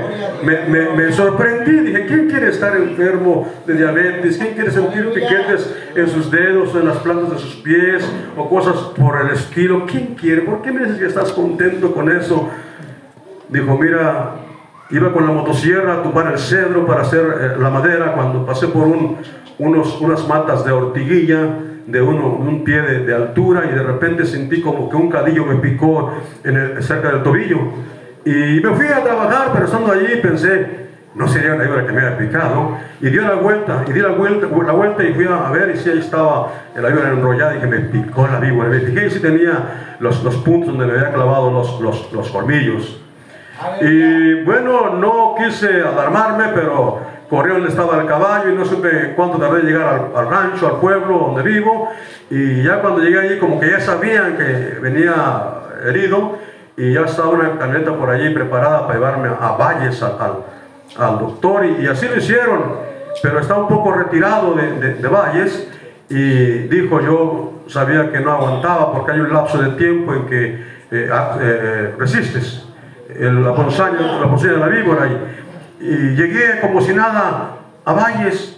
me, 0.43 0.67
me- 0.67 0.89
me 0.95 1.11
sorprendí, 1.11 1.71
dije, 1.79 2.05
¿quién 2.05 2.29
quiere 2.29 2.49
estar 2.49 2.75
enfermo 2.77 3.47
de 3.65 3.73
diabetes? 3.73 4.37
¿Quién 4.37 4.53
quiere 4.53 4.69
sentir 4.71 5.09
piquetes 5.11 5.73
en 5.95 6.07
sus 6.09 6.29
dedos, 6.29 6.75
en 6.75 6.87
las 6.87 6.97
plantas 6.97 7.31
de 7.31 7.39
sus 7.39 7.55
pies 7.55 8.07
o 8.37 8.47
cosas 8.47 8.75
por 8.97 9.19
el 9.21 9.31
estilo? 9.31 9.85
¿Quién 9.87 10.15
quiere? 10.15 10.41
¿Por 10.43 10.61
qué 10.61 10.71
me 10.71 10.81
dices 10.83 10.99
que 10.99 11.07
estás 11.07 11.31
contento 11.31 11.91
con 11.93 12.11
eso? 12.11 12.49
Dijo, 13.49 13.77
mira, 13.77 14.35
iba 14.91 15.11
con 15.11 15.25
la 15.25 15.31
motosierra 15.31 15.95
a 15.95 16.03
tumbar 16.03 16.31
el 16.33 16.37
cedro 16.39 16.85
para 16.85 17.01
hacer 17.01 17.23
eh, 17.55 17.59
la 17.59 17.69
madera 17.71 18.13
cuando 18.13 18.45
pasé 18.45 18.67
por 18.67 18.85
un- 18.87 19.17
unos, 19.57 19.99
unas 20.01 20.27
matas 20.27 20.63
de 20.65 20.71
ortiguilla 20.71 21.47
de 21.87 22.01
uno, 22.01 22.27
un 22.27 22.63
pie 22.63 22.81
de, 22.81 22.99
de 23.05 23.15
altura 23.15 23.63
y 23.65 23.73
de 23.75 23.83
repente 23.83 24.25
sentí 24.25 24.61
como 24.61 24.89
que 24.89 24.95
un 24.95 25.09
cadillo 25.09 25.45
me 25.45 25.55
picó 25.55 26.11
en 26.43 26.55
el- 26.57 26.83
cerca 26.83 27.11
del 27.11 27.23
tobillo. 27.23 27.57
Y 28.23 28.59
me 28.61 28.73
fui 28.75 28.85
a 28.87 29.03
trabajar, 29.03 29.49
pero 29.53 29.65
estando 29.65 29.91
allí 29.91 30.17
pensé, 30.21 30.81
no 31.15 31.27
sería 31.27 31.55
la 31.55 31.63
víbora 31.63 31.85
que 31.85 31.91
me 31.91 32.01
había 32.01 32.17
picado. 32.17 32.77
Y 33.01 33.09
dio 33.09 33.23
la 33.23 33.35
vuelta, 33.35 33.83
y 33.87 33.91
di 33.93 33.99
la 33.99 34.09
vuelta, 34.09 34.47
la 34.65 34.73
vuelta 34.73 35.03
y 35.03 35.13
fui 35.13 35.25
a, 35.27 35.49
ver 35.49 35.73
y 35.75 35.77
si 35.79 35.89
ahí 35.89 35.99
estaba 35.99 36.51
la 36.75 36.87
víbora 36.89 37.09
enrollada 37.09 37.55
y 37.55 37.59
que 37.59 37.67
me 37.67 37.79
picó 37.79 38.27
la 38.27 38.39
víbora. 38.39 38.69
Me 38.69 38.79
fijé 38.79 39.07
y 39.07 39.09
sí 39.09 39.19
tenía 39.19 39.95
los, 39.99 40.23
los 40.23 40.37
puntos 40.37 40.69
donde 40.69 40.85
me 40.85 40.99
había 40.99 41.11
clavado 41.13 41.51
los, 41.51 41.81
los, 41.81 42.13
los 42.13 42.29
colmillos. 42.29 43.01
Y 43.81 44.43
bueno, 44.43 44.95
no 44.95 45.35
quise 45.37 45.81
alarmarme, 45.81 46.45
pero 46.55 47.01
donde 47.31 47.69
estaba 47.69 47.99
el 48.01 48.07
caballo 48.07 48.49
y 48.51 48.55
no 48.55 48.65
supe 48.65 49.13
cuánto 49.15 49.37
tardé 49.37 49.61
en 49.61 49.67
llegar 49.67 49.87
al, 49.87 50.17
al 50.25 50.29
rancho, 50.29 50.67
al 50.67 50.79
pueblo 50.81 51.17
donde 51.17 51.41
vivo. 51.43 51.89
Y 52.29 52.61
ya 52.63 52.81
cuando 52.81 53.01
llegué 53.01 53.19
allí, 53.19 53.39
como 53.39 53.59
que 53.59 53.69
ya 53.71 53.79
sabían 53.79 54.35
que 54.37 54.77
venía 54.81 55.13
herido 55.87 56.37
y 56.75 56.93
ya 56.93 57.01
estaba 57.01 57.29
una 57.29 57.57
camioneta 57.57 57.93
por 57.93 58.09
allí 58.09 58.33
preparada 58.33 58.81
para 58.85 58.99
llevarme 58.99 59.29
a 59.29 59.51
Valles 59.53 60.01
al, 60.03 60.15
al- 60.19 60.43
al 61.07 61.19
doctor. 61.19 61.65
Y, 61.65 61.87
así 61.87 62.07
lo 62.07 62.17
hicieron. 62.17 62.75
pero 63.23 63.39
está 63.39 63.55
un 63.55 63.67
poco 63.69 63.93
retirado 63.93 64.53
de, 64.55 64.93
de- 64.95 65.07
Valles 65.07 65.69
y 66.09 66.67
dijo 66.67 66.99
yo 67.01 67.63
sabía 67.67 68.11
que 68.11 68.19
no 68.19 68.31
aguantaba 68.33 68.91
porque 68.91 69.11
hay 69.13 69.19
un 69.21 69.31
lapso 69.31 69.57
de 69.61 69.69
tiempo 69.77 70.13
en 70.13 70.25
que 70.25 70.63
eh, 70.91 71.09
ah, 71.11 71.37
eh, 71.39 71.95
resistes 71.97 72.67
la 73.19 73.53
ponzoña 73.53 74.53
de 74.53 74.57
la 74.57 74.67
víbora 74.67 75.07
y, 75.07 75.40
y 75.81 76.15
llegué 76.15 76.59
como 76.61 76.79
si 76.81 76.93
nada 76.93 77.55
a 77.85 77.93
Valles 77.93 78.57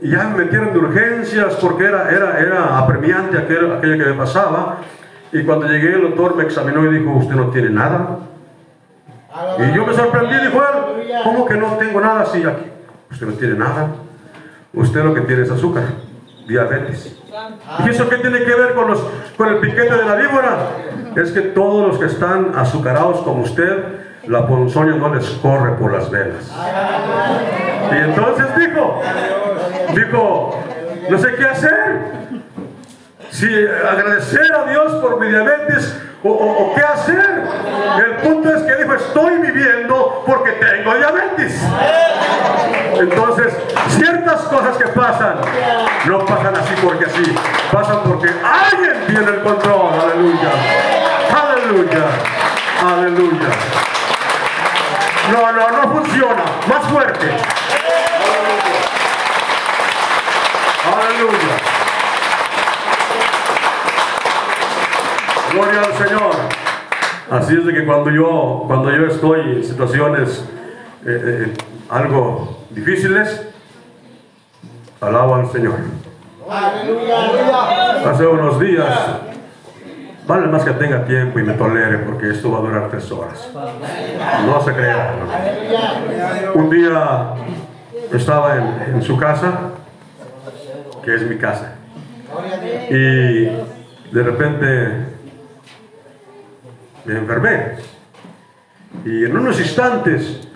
y 0.00 0.10
ya 0.10 0.24
me 0.24 0.44
metieron 0.44 0.72
de 0.72 0.78
urgencias 0.78 1.54
porque 1.56 1.84
era, 1.84 2.10
era, 2.10 2.38
era 2.38 2.78
apremiante 2.78 3.36
aquel- 3.38 3.76
aquello 3.78 4.04
que 4.04 4.10
me 4.10 4.14
pasaba 4.16 4.78
y 5.32 5.42
cuando 5.44 5.66
llegué 5.66 5.94
el 5.94 6.02
doctor 6.02 6.36
me 6.36 6.44
examinó 6.44 6.84
y 6.90 6.98
dijo 6.98 7.10
usted 7.12 7.34
no 7.34 7.48
tiene 7.50 7.70
nada 7.70 8.18
y 9.58 9.74
yo 9.74 9.86
me 9.86 9.94
sorprendí, 9.94 10.34
dijo 10.36 10.60
él, 10.62 11.08
¿cómo 11.24 11.46
que 11.46 11.54
no 11.54 11.76
tengo 11.78 12.00
nada 12.00 12.26
si 12.26 12.44
aquí? 12.44 12.66
Usted 13.10 13.26
no 13.26 13.32
tiene 13.34 13.54
nada. 13.54 13.88
Usted 14.74 15.02
lo 15.02 15.14
que 15.14 15.22
tiene 15.22 15.42
es 15.42 15.50
azúcar, 15.50 15.84
diabetes. 16.46 17.16
¿Y 17.84 17.88
eso 17.90 18.08
qué 18.10 18.16
tiene 18.18 18.40
que 18.44 18.54
ver 18.54 18.74
con, 18.74 18.88
los, 18.88 19.02
con 19.38 19.48
el 19.48 19.56
piquete 19.56 19.94
de 19.96 20.04
la 20.04 20.16
víbora? 20.16 20.56
Es 21.16 21.30
que 21.32 21.40
todos 21.40 21.88
los 21.88 21.98
que 21.98 22.06
están 22.06 22.52
azucarados 22.56 23.20
como 23.22 23.42
usted, 23.42 23.84
la 24.26 24.46
ponzoña 24.46 24.94
no 24.96 25.14
les 25.14 25.26
corre 25.42 25.72
por 25.72 25.92
las 25.92 26.10
venas. 26.10 26.50
Y 27.92 27.96
entonces 27.96 28.46
dijo, 28.56 29.02
dijo, 29.94 30.58
no 31.08 31.18
sé 31.18 31.34
qué 31.34 31.44
hacer. 31.44 32.00
Si 33.30 33.46
agradecer 33.46 34.52
a 34.54 34.70
Dios 34.70 34.92
por 34.96 35.18
mi 35.18 35.28
diabetes 35.28 35.98
o, 36.22 36.30
o- 36.30 36.74
qué 36.74 36.82
hacer. 36.82 37.42
El 38.06 38.16
punto 38.16 38.48
es 38.54 38.62
que 38.62 38.76
dijo, 38.82 38.94
estoy 38.94 39.38
viviendo 39.38 40.22
porque 40.26 40.52
tengo 40.52 40.94
diabetes. 40.94 41.60
Entonces, 43.00 43.52
ciertas 43.88 44.42
cosas 44.42 44.76
que 44.76 44.84
pasan, 44.88 45.36
no 46.06 46.24
pasan 46.26 46.54
así 46.56 46.74
porque 46.84 47.06
así, 47.06 47.34
pasan 47.72 48.00
porque 48.04 48.28
alguien 48.28 49.06
tiene 49.06 49.30
el 49.30 49.40
control. 49.42 49.90
Aleluya. 50.00 50.50
Aleluya. 51.42 52.04
Aleluya. 52.86 53.48
No, 55.30 55.52
no, 55.52 55.70
no 55.70 55.92
funciona. 55.92 56.44
Más 56.68 56.86
fuerte. 56.90 57.26
Aleluya. 60.84 61.56
Gloria 65.52 65.80
al 65.80 66.08
Señor. 66.08 66.30
Así 67.30 67.54
es 67.56 67.64
de 67.64 67.72
que 67.72 67.86
cuando 67.86 68.10
yo, 68.10 68.64
cuando 68.66 68.90
yo 68.90 69.06
estoy 69.06 69.40
en 69.40 69.64
situaciones 69.64 70.44
eh, 71.06 71.46
eh, 71.46 71.54
algo 71.88 72.58
difíciles, 72.70 73.48
alabo 75.00 75.36
al 75.36 75.50
Señor. 75.50 75.76
Aleluya. 76.50 78.10
Hace 78.10 78.26
unos 78.26 78.58
días, 78.60 78.88
vale 80.26 80.46
más 80.46 80.64
que 80.64 80.72
tenga 80.72 81.04
tiempo 81.04 81.38
y 81.38 81.42
me 81.42 81.54
tolere 81.54 81.98
porque 81.98 82.30
esto 82.30 82.50
va 82.50 82.58
a 82.58 82.60
durar 82.62 82.90
tres 82.90 83.10
horas. 83.10 83.50
No 84.46 84.60
se 84.62 84.72
crea. 84.72 85.14
¿no? 86.54 86.60
Un 86.60 86.70
día 86.70 87.34
estaba 88.12 88.56
en, 88.56 88.94
en 88.94 89.02
su 89.02 89.16
casa, 89.16 89.70
que 91.04 91.14
es 91.14 91.22
mi 91.22 91.36
casa, 91.36 91.74
y 92.90 93.44
de 93.44 94.22
repente 94.22 95.06
me 97.04 97.18
enfermé. 97.18 97.76
Y 99.04 99.24
en 99.24 99.36
unos 99.36 99.58
instantes, 99.58 100.48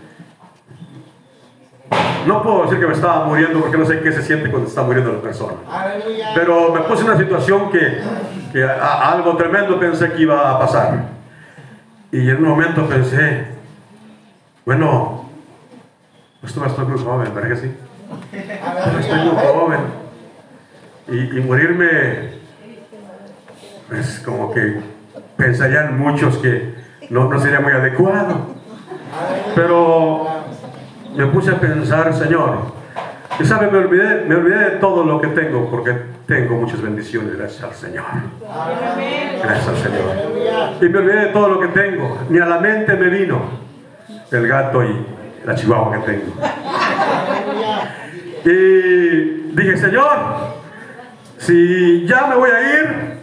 no 2.26 2.42
puedo 2.42 2.62
decir 2.64 2.80
que 2.80 2.86
me 2.86 2.92
estaba 2.94 3.24
muriendo 3.26 3.60
porque 3.60 3.76
no 3.78 3.84
sé 3.86 4.00
qué 4.00 4.12
se 4.12 4.22
siente 4.22 4.50
cuando 4.50 4.68
está 4.68 4.82
muriendo 4.82 5.12
la 5.12 5.20
persona. 5.20 5.54
Pero 6.34 6.72
me 6.72 6.80
puse 6.80 7.02
en 7.02 7.08
una 7.10 7.18
situación 7.18 7.70
que, 7.70 8.00
que 8.52 8.64
a- 8.64 8.72
a- 8.82 9.12
algo 9.12 9.36
tremendo 9.36 9.78
pensé 9.78 10.12
que 10.12 10.22
iba 10.22 10.50
a 10.50 10.58
pasar. 10.58 11.04
Y 12.12 12.28
en 12.30 12.36
un 12.36 12.48
momento 12.48 12.86
pensé, 12.86 13.46
bueno, 14.64 15.28
pues 16.40 16.52
tú 16.54 16.64
estoy 16.64 16.84
muy 16.86 16.98
joven, 16.98 17.34
¿verdad 17.34 17.48
que 17.50 17.56
sí? 17.56 17.74
Estoy 19.00 19.18
muy 19.20 19.36
joven. 19.44 19.80
Y, 21.08 21.38
y 21.38 21.40
morirme, 21.42 22.30
pues 23.88 24.20
como 24.24 24.52
que 24.52 24.80
pensarían 25.36 25.98
muchos 25.98 26.38
que 26.38 26.74
no, 27.10 27.28
no 27.28 27.38
sería 27.40 27.60
muy 27.60 27.72
adecuado. 27.72 28.54
Pero 29.54 30.26
me 31.16 31.26
puse 31.26 31.50
a 31.50 31.58
pensar, 31.58 32.12
Señor, 32.14 32.58
y 33.38 33.44
sabe, 33.44 33.70
me 33.70 33.78
olvidé, 33.78 34.24
me 34.26 34.34
olvidé 34.36 34.58
de 34.58 34.70
todo 34.76 35.04
lo 35.04 35.20
que 35.20 35.28
tengo, 35.28 35.68
porque 35.70 35.94
tengo 36.26 36.56
muchas 36.56 36.80
bendiciones, 36.80 37.36
gracias 37.36 37.64
al 37.64 37.74
Señor. 37.74 38.04
Gracias 39.42 39.68
al 39.68 39.76
Señor. 39.76 40.76
Y 40.80 40.88
me 40.88 40.98
olvidé 40.98 41.20
de 41.20 41.26
todo 41.26 41.48
lo 41.48 41.60
que 41.60 41.68
tengo, 41.68 42.18
ni 42.28 42.38
a 42.38 42.46
la 42.46 42.58
mente 42.58 42.94
me 42.94 43.08
vino 43.08 43.40
el 44.30 44.48
gato 44.48 44.82
y 44.82 45.06
la 45.44 45.54
chihuahua 45.54 45.92
que 45.92 46.12
tengo. 46.12 46.32
Y 48.44 49.52
dije, 49.54 49.76
Señor, 49.76 50.18
si 51.38 52.06
ya 52.06 52.26
me 52.28 52.36
voy 52.36 52.50
a 52.50 52.60
ir, 52.60 53.16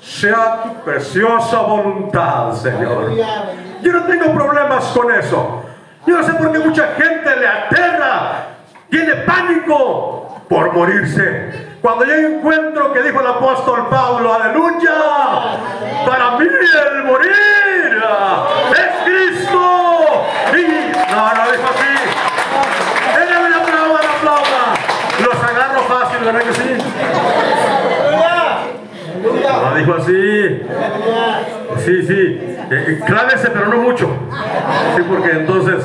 sea 0.00 0.62
tu 0.62 0.84
preciosa 0.84 1.60
voluntad, 1.62 2.52
Señor. 2.52 3.12
Yo 3.82 3.92
no 3.92 4.04
tengo 4.04 4.32
problemas 4.32 4.84
con 4.86 5.12
eso. 5.12 5.63
Yo 6.06 6.18
no 6.18 6.22
sé 6.24 6.34
por 6.34 6.52
qué 6.52 6.58
mucha 6.58 6.88
gente 6.96 7.36
le 7.36 7.46
aterra, 7.46 8.46
tiene 8.90 9.14
pánico 9.16 10.42
por 10.48 10.72
morirse. 10.72 11.76
Cuando 11.80 12.04
yo 12.04 12.14
encuentro 12.14 12.92
que 12.92 13.02
dijo 13.02 13.20
el 13.20 13.26
apóstol 13.26 13.88
Pablo, 13.88 14.34
aleluya, 14.34 14.92
para 16.06 16.38
mí 16.38 16.46
el 16.46 17.04
morir 17.04 18.02
es 18.72 19.04
Cristo. 19.04 19.60
Y 20.52 21.12
no, 21.12 21.34
no 21.34 21.52
dijo 21.52 21.68
así. 21.74 21.92
Déjame 23.18 23.50
la 23.50 23.56
aplauda, 23.56 24.00
la 24.02 24.10
aplauda. 24.10 24.62
Los 25.20 25.42
agarro 25.42 25.82
fácil, 25.82 26.24
¿verdad 26.24 26.42
que 26.42 26.52
sí? 26.52 26.76
No 29.62 29.74
dijo 29.74 29.94
así. 29.94 30.62
Sí, 31.78 32.02
sí. 32.02 32.12
Eh, 32.12 32.66
eh, 32.70 33.00
clávese, 33.06 33.50
pero 33.50 33.66
no 33.66 33.78
mucho. 33.78 34.08
Sí, 34.96 35.02
porque 35.08 35.30
entonces 35.32 35.84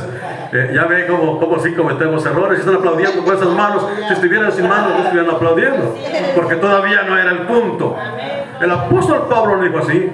eh, 0.51 0.71
ya 0.73 0.85
ve 0.85 1.07
cómo, 1.07 1.39
cómo 1.39 1.59
sí 1.59 1.73
cometemos 1.73 2.25
errores 2.25 2.59
están 2.59 2.75
aplaudiendo 2.75 3.23
con 3.23 3.35
esas 3.35 3.49
manos. 3.49 3.85
Si 4.07 4.13
estuvieran 4.13 4.51
sin 4.51 4.67
manos, 4.67 4.93
no 4.97 5.03
estuvieran 5.03 5.35
aplaudiendo. 5.35 5.97
Porque 6.35 6.55
todavía 6.55 7.03
no 7.03 7.17
era 7.17 7.31
el 7.31 7.39
punto. 7.39 7.95
El 8.61 8.71
apóstol 8.71 9.27
Pablo 9.29 9.61
dijo 9.61 9.79
así. 9.79 10.09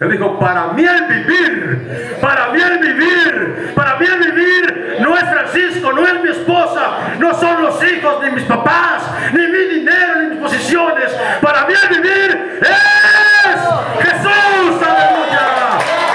Él 0.00 0.10
dijo, 0.10 0.38
para 0.38 0.68
mí 0.68 0.82
el 0.82 1.04
vivir, 1.04 2.16
para 2.22 2.48
mí 2.52 2.60
el 2.62 2.78
vivir, 2.78 3.72
para 3.74 3.96
mí 3.96 4.06
el 4.06 4.32
vivir 4.32 4.96
no 5.00 5.14
es 5.14 5.24
Francisco, 5.24 5.92
no 5.92 6.06
es 6.06 6.22
mi 6.22 6.30
esposa, 6.30 7.16
no 7.18 7.34
son 7.34 7.62
los 7.62 7.84
hijos, 7.84 8.16
ni 8.22 8.30
mis 8.30 8.44
papás, 8.44 9.02
ni 9.34 9.46
mi 9.46 9.58
dinero, 9.74 10.22
ni 10.22 10.28
mis 10.28 10.38
posiciones. 10.38 11.14
Para 11.42 11.66
mí 11.66 11.74
el 11.82 12.00
vivir 12.00 12.60
es 12.62 13.29
Jesús, 13.50 14.82
aleluya. 14.82 15.46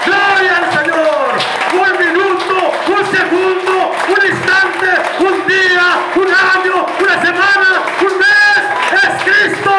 Gloria 0.06 0.58
al 0.58 0.68
Señor. 0.72 1.28
Un 1.74 1.92
minuto, 2.00 2.56
un 2.88 3.04
segundo, 3.16 3.92
un 4.08 4.22
instante, 4.26 4.90
un 5.20 5.48
día, 5.48 5.86
un 6.16 6.28
año, 6.28 6.86
una 7.00 7.22
semana, 7.22 7.70
un 8.00 8.14
mes, 8.18 8.62
es 9.04 9.24
Cristo, 9.24 9.72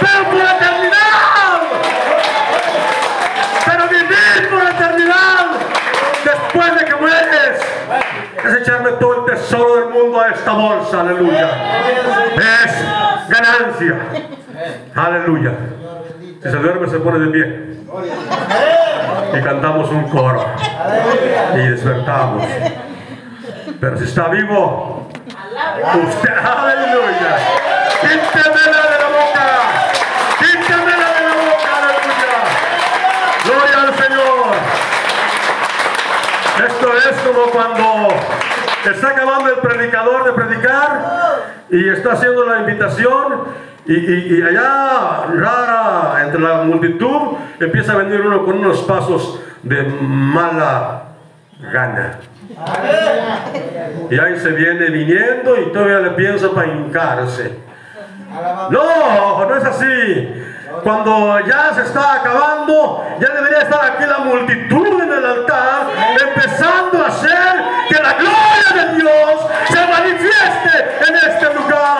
pero 0.00 0.24
por 0.30 0.40
eternidad. 0.40 1.60
Pero 3.64 3.88
vivir 3.88 4.48
por 4.50 4.62
eternidad 4.62 5.46
después 6.24 6.74
de 6.78 6.84
que 6.84 6.94
mueres 6.94 7.60
es 8.44 8.54
echarme 8.62 8.92
todo 8.92 9.26
el 9.26 9.34
tesoro 9.34 9.76
del 9.76 9.88
mundo 9.90 10.20
a 10.20 10.28
esta 10.28 10.52
bolsa, 10.52 11.00
aleluya. 11.00 11.48
Es 12.36 13.28
ganancia, 13.28 13.96
aleluya. 14.94 15.52
Si 16.42 16.50
se 16.50 16.56
duerme, 16.56 16.88
se 16.88 16.98
pone 16.98 17.20
de 17.20 17.30
pie 17.30 17.76
y 19.32 19.40
cantamos 19.42 19.88
un 19.90 20.08
coro 20.08 20.44
y 21.54 21.68
despertamos. 21.68 22.44
Pero 23.80 23.96
si 23.96 24.04
está 24.04 24.26
vivo, 24.26 25.08
usted, 26.04 26.32
aleluya. 26.32 27.36
Quítemela 28.00 28.82
de 28.90 28.98
la 28.98 29.08
boca, 29.08 29.46
quítemela 30.40 31.08
de 31.14 31.22
la 31.22 31.34
boca, 31.44 31.68
aleluya. 31.78 32.34
Gloria 33.44 33.78
al 33.82 33.94
Señor. 33.94 34.46
Esto 36.66 36.88
es 37.08 37.16
como 37.20 37.42
cuando 37.52 38.08
está 38.92 39.08
acabando 39.10 39.48
el 39.48 39.58
predicador 39.60 40.24
de 40.24 40.32
predicar 40.32 40.90
y 41.70 41.88
está 41.88 42.14
haciendo 42.14 42.44
la 42.46 42.58
invitación 42.58 43.71
y, 43.86 44.42
allá 44.42 45.26
rara 45.34 46.22
entre 46.24 46.40
la 46.40 46.62
multitud 46.62 47.36
empieza 47.58 47.92
a 47.92 47.96
venir 47.96 48.20
uno 48.20 48.44
con 48.44 48.58
unos 48.58 48.82
pasos 48.82 49.40
de 49.62 49.82
mala 49.82 51.04
gana. 51.72 52.18
Y 54.10 54.18
ahí 54.18 54.38
se 54.38 54.50
viene 54.50 54.86
viniendo 54.86 55.60
y 55.60 55.72
todavía 55.72 55.98
le 55.98 56.10
piensa 56.10 56.50
para 56.50 56.68
hincarse. 56.68 57.58
No, 58.70 59.46
no 59.46 59.56
es 59.56 59.64
así. 59.64 60.34
Cuando 60.82 61.38
ya 61.40 61.72
se 61.74 61.82
está 61.82 62.14
acabando, 62.14 63.04
ya 63.20 63.28
debería 63.34 63.58
estar 63.58 63.84
aquí 63.84 64.04
la 64.06 64.18
multitud 64.18 65.02
en 65.02 65.12
el 65.12 65.24
altar, 65.24 65.86
empezando 66.28 67.04
a 67.04 67.08
hacer 67.08 67.62
que 67.88 68.02
la 68.02 68.14
gloria 68.14 68.86
de 68.86 68.94
Dios 68.96 69.46
se 69.68 69.86
manifieste 69.86 71.08
en 71.08 71.14
este 71.14 71.54
lugar. 71.54 71.92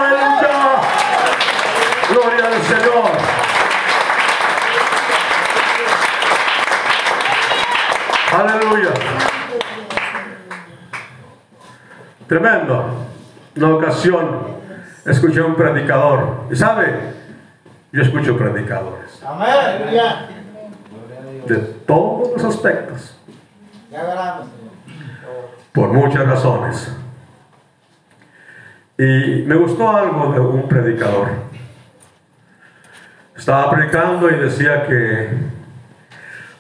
Señor. 2.73 3.05
Aleluya. 8.33 8.91
Tremendo. 12.27 13.07
Una 13.57 13.75
ocasión 13.75 14.57
escuché 15.05 15.41
a 15.41 15.45
un 15.45 15.55
predicador. 15.55 16.47
¿Y 16.51 16.57
sabe? 16.57 17.13
Yo 17.93 18.01
escucho 18.01 18.39
predicadores 18.39 19.23
de 21.47 21.57
todos 21.87 22.33
los 22.33 22.45
aspectos, 22.57 23.19
por 25.73 25.93
muchas 25.93 26.27
razones. 26.27 26.97
Y 28.97 29.43
me 29.47 29.57
gustó 29.57 29.91
algo 29.91 30.33
de 30.33 30.41
un 30.41 30.69
predicador. 30.69 31.52
Estaba 33.43 33.73
predicando 33.73 34.31
y 34.31 34.37
decía 34.37 34.87
que 34.87 35.31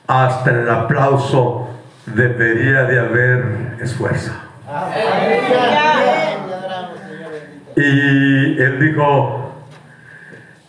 hasta 0.08 0.50
en 0.50 0.56
el 0.62 0.68
aplauso 0.68 1.68
debería 2.06 2.82
de 2.82 2.98
haber 2.98 3.76
esfuerzo. 3.80 4.32
Y 7.76 8.60
él 8.60 8.80
dijo, 8.80 9.54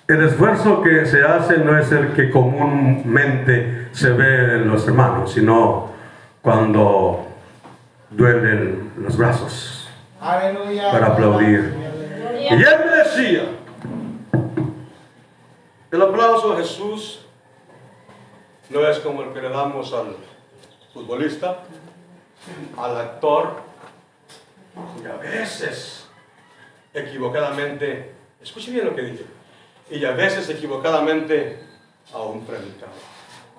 el 0.07 0.23
esfuerzo 0.25 0.83
que 0.83 1.07
se 1.07 1.23
hace 1.23 1.57
no 1.57 1.79
es 1.79 1.91
el 1.91 2.09
que 2.09 2.29
comúnmente 2.29 3.87
se 3.91 4.11
ve 4.11 4.57
en 4.57 4.69
los 4.69 4.87
hermanos, 4.87 5.33
sino 5.33 5.93
cuando 6.43 7.25
duelen 8.11 8.91
los 8.99 9.17
brazos 9.17 9.89
para 10.19 11.07
aplaudir. 11.07 11.73
Y 12.39 12.53
él 12.53 12.75
me 12.85 12.97
decía, 12.97 13.62
el 15.93 16.01
aplauso 16.01 16.53
a 16.53 16.57
Jesús 16.57 17.19
no 18.69 18.87
es 18.87 18.97
como 18.99 19.21
el 19.21 19.31
que 19.33 19.41
le 19.41 19.49
damos 19.49 19.93
al 19.93 20.15
futbolista, 20.93 21.59
al 22.77 22.97
actor, 22.97 23.57
y 25.03 25.05
a 25.05 25.15
veces 25.17 26.07
equivocadamente, 26.93 28.11
escuche 28.41 28.71
bien 28.71 28.85
lo 28.85 28.95
que 28.95 29.03
dije, 29.03 29.25
y 29.91 30.03
a 30.05 30.11
veces 30.11 30.49
equivocadamente 30.49 31.63
a 32.11 32.21
un 32.21 32.43
predicador. 32.43 32.95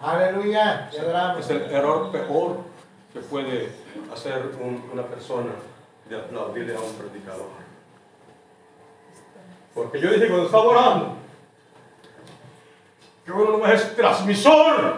Aleluya. 0.03 0.90
Es 1.38 1.51
el 1.51 1.62
error 1.70 2.11
peor 2.11 2.59
que 3.12 3.20
puede 3.20 3.70
hacer 4.12 4.51
un- 4.61 4.90
una 4.92 5.05
persona 5.05 5.53
de 6.09 6.16
aplaudirle 6.16 6.77
a 6.77 6.81
un 6.81 6.94
predicador. 6.94 7.49
Porque 9.73 10.01
yo 10.01 10.11
dije 10.11 10.27
cuando 10.29 10.47
estaba 10.47 10.64
orando, 10.64 11.16
que 13.24 13.32
uno 13.32 13.58
no 13.58 13.66
es 13.66 13.96
transmisor, 13.96 14.96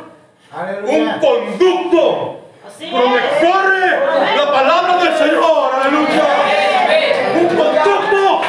un 0.85 1.11
conducto 1.21 2.41
Así 2.67 2.87
por 2.91 3.03
donde 3.03 3.19
es. 3.19 3.25
corre 3.41 4.37
la 4.37 4.53
palabra 4.53 4.97
del 5.05 5.17
Señor, 5.17 5.71
aleluya. 5.75 6.25
Un 7.41 7.47
conducto 7.49 8.43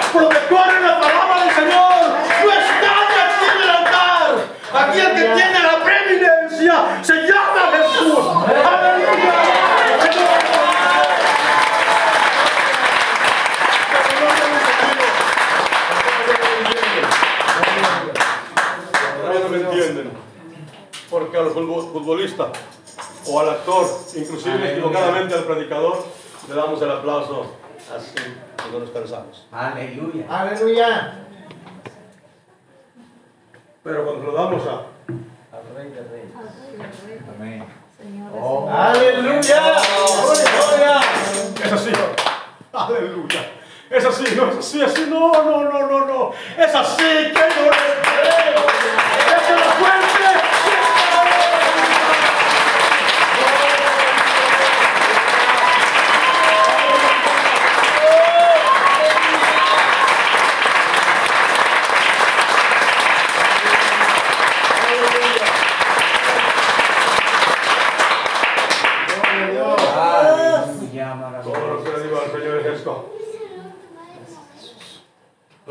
corre 0.49 0.81
la 0.81 0.99
palabra 0.99 1.45
del 1.45 1.53
Señor. 1.53 2.01
No 2.43 2.51
es 2.51 2.65
nadie 2.81 3.19
aquí 3.25 3.45
en 3.55 3.61
el 3.61 3.69
altar. 3.69 4.35
Aquí 4.73 4.99
el 4.99 5.11
que 5.11 5.23
tiene 5.35 5.59
la 5.59 5.83
preeminencia 5.83 6.85
se 7.03 7.13
llama 7.27 7.71
Jesús. 7.71 8.19
Aleluya. 8.47 9.33
Todavía 19.21 19.39
no 19.41 19.49
me 19.49 19.57
entienden. 19.57 20.11
Porque 21.09 21.37
al 21.47 21.53
futbol- 21.53 21.91
futbolista 21.91 22.51
o 23.29 23.39
al 23.39 23.49
actor, 23.49 23.86
inclusive 24.15 24.71
equivocadamente 24.71 25.33
al 25.36 25.43
predicador, 25.43 26.05
le 26.47 26.55
damos 26.55 26.81
el 26.81 26.91
aplauso 26.91 27.45
así 27.95 28.13
cuando 28.57 28.79
nos 28.79 28.89
cansamos. 28.91 29.47
Aleluya. 29.51 30.25
Aleluya. 30.29 31.23
Pero 33.83 34.05
cuando 34.05 34.25
lo 34.31 34.33
damos 34.33 34.63
a 34.67 34.81
Al 35.55 35.75
rey 35.75 35.89
de 35.89 36.01
reyes. 36.03 36.31
Amén. 37.36 37.65
Señor. 37.97 38.69
Aleluya. 38.69 39.75
Aleluya. 39.77 41.01
Es 41.63 41.71
así. 41.71 41.91
Aleluya. 42.73 43.51
Es 43.89 44.05
así, 44.05 44.23
no 44.36 44.51
es 44.51 44.57
así, 44.57 44.81
así, 44.81 45.05
no, 45.10 45.31
no, 45.31 45.63
no, 45.63 45.88
no, 45.88 46.05
no. 46.05 46.31
Es 46.57 46.75
así 46.75 46.97
que 47.03 47.33
yo 47.33 47.71
les 47.71 47.95
creo. 48.03 48.63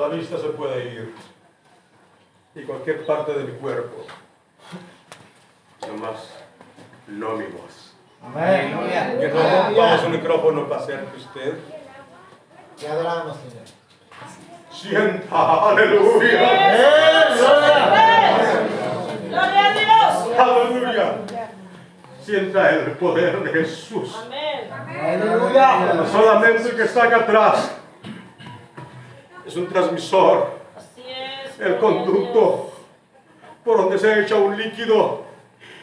La 0.08 0.14
vista 0.14 0.38
se 0.38 0.50
puede 0.50 0.84
ir. 0.84 1.14
Y 2.54 2.62
cualquier 2.62 3.04
parte 3.04 3.32
de 3.32 3.42
mi 3.42 3.58
cuerpo. 3.58 4.06
Nomás 5.88 6.30
no 7.08 7.32
mi 7.32 7.46
voz. 7.46 7.92
Amén. 8.22 8.78
Que 9.18 9.28
no 9.28 9.76
vamos 9.76 10.04
un 10.04 10.12
micrófono 10.12 10.68
para 10.68 10.80
hacer 10.80 11.04
que 11.06 11.16
usted 11.16 11.58
Te 12.78 12.86
adoramos, 12.88 13.36
Señor. 13.36 13.64
sienta. 14.70 15.70
Aleluya. 15.70 16.38
Gloria 19.28 19.66
a 19.66 19.72
Dios. 19.74 20.38
Aleluya. 20.38 21.16
Sienta 22.22 22.70
el 22.70 22.92
poder 22.92 23.42
de 23.42 23.50
Jesús. 23.50 24.16
Amén. 24.24 24.70
Aleluya. 24.72 25.94
No 25.94 26.06
solamente 26.06 26.68
el 26.68 26.76
que 26.76 26.84
está 26.84 27.04
acá 27.04 27.16
atrás. 27.16 27.76
Es 29.46 29.56
un 29.56 29.68
transmisor. 29.68 30.50
Así 30.76 31.02
es. 31.08 31.60
el 31.60 31.78
conducto 31.78 32.72
por 33.64 33.78
donde 33.78 33.98
se 33.98 34.20
echa 34.22 34.36
un 34.36 34.56
líquido 34.56 35.24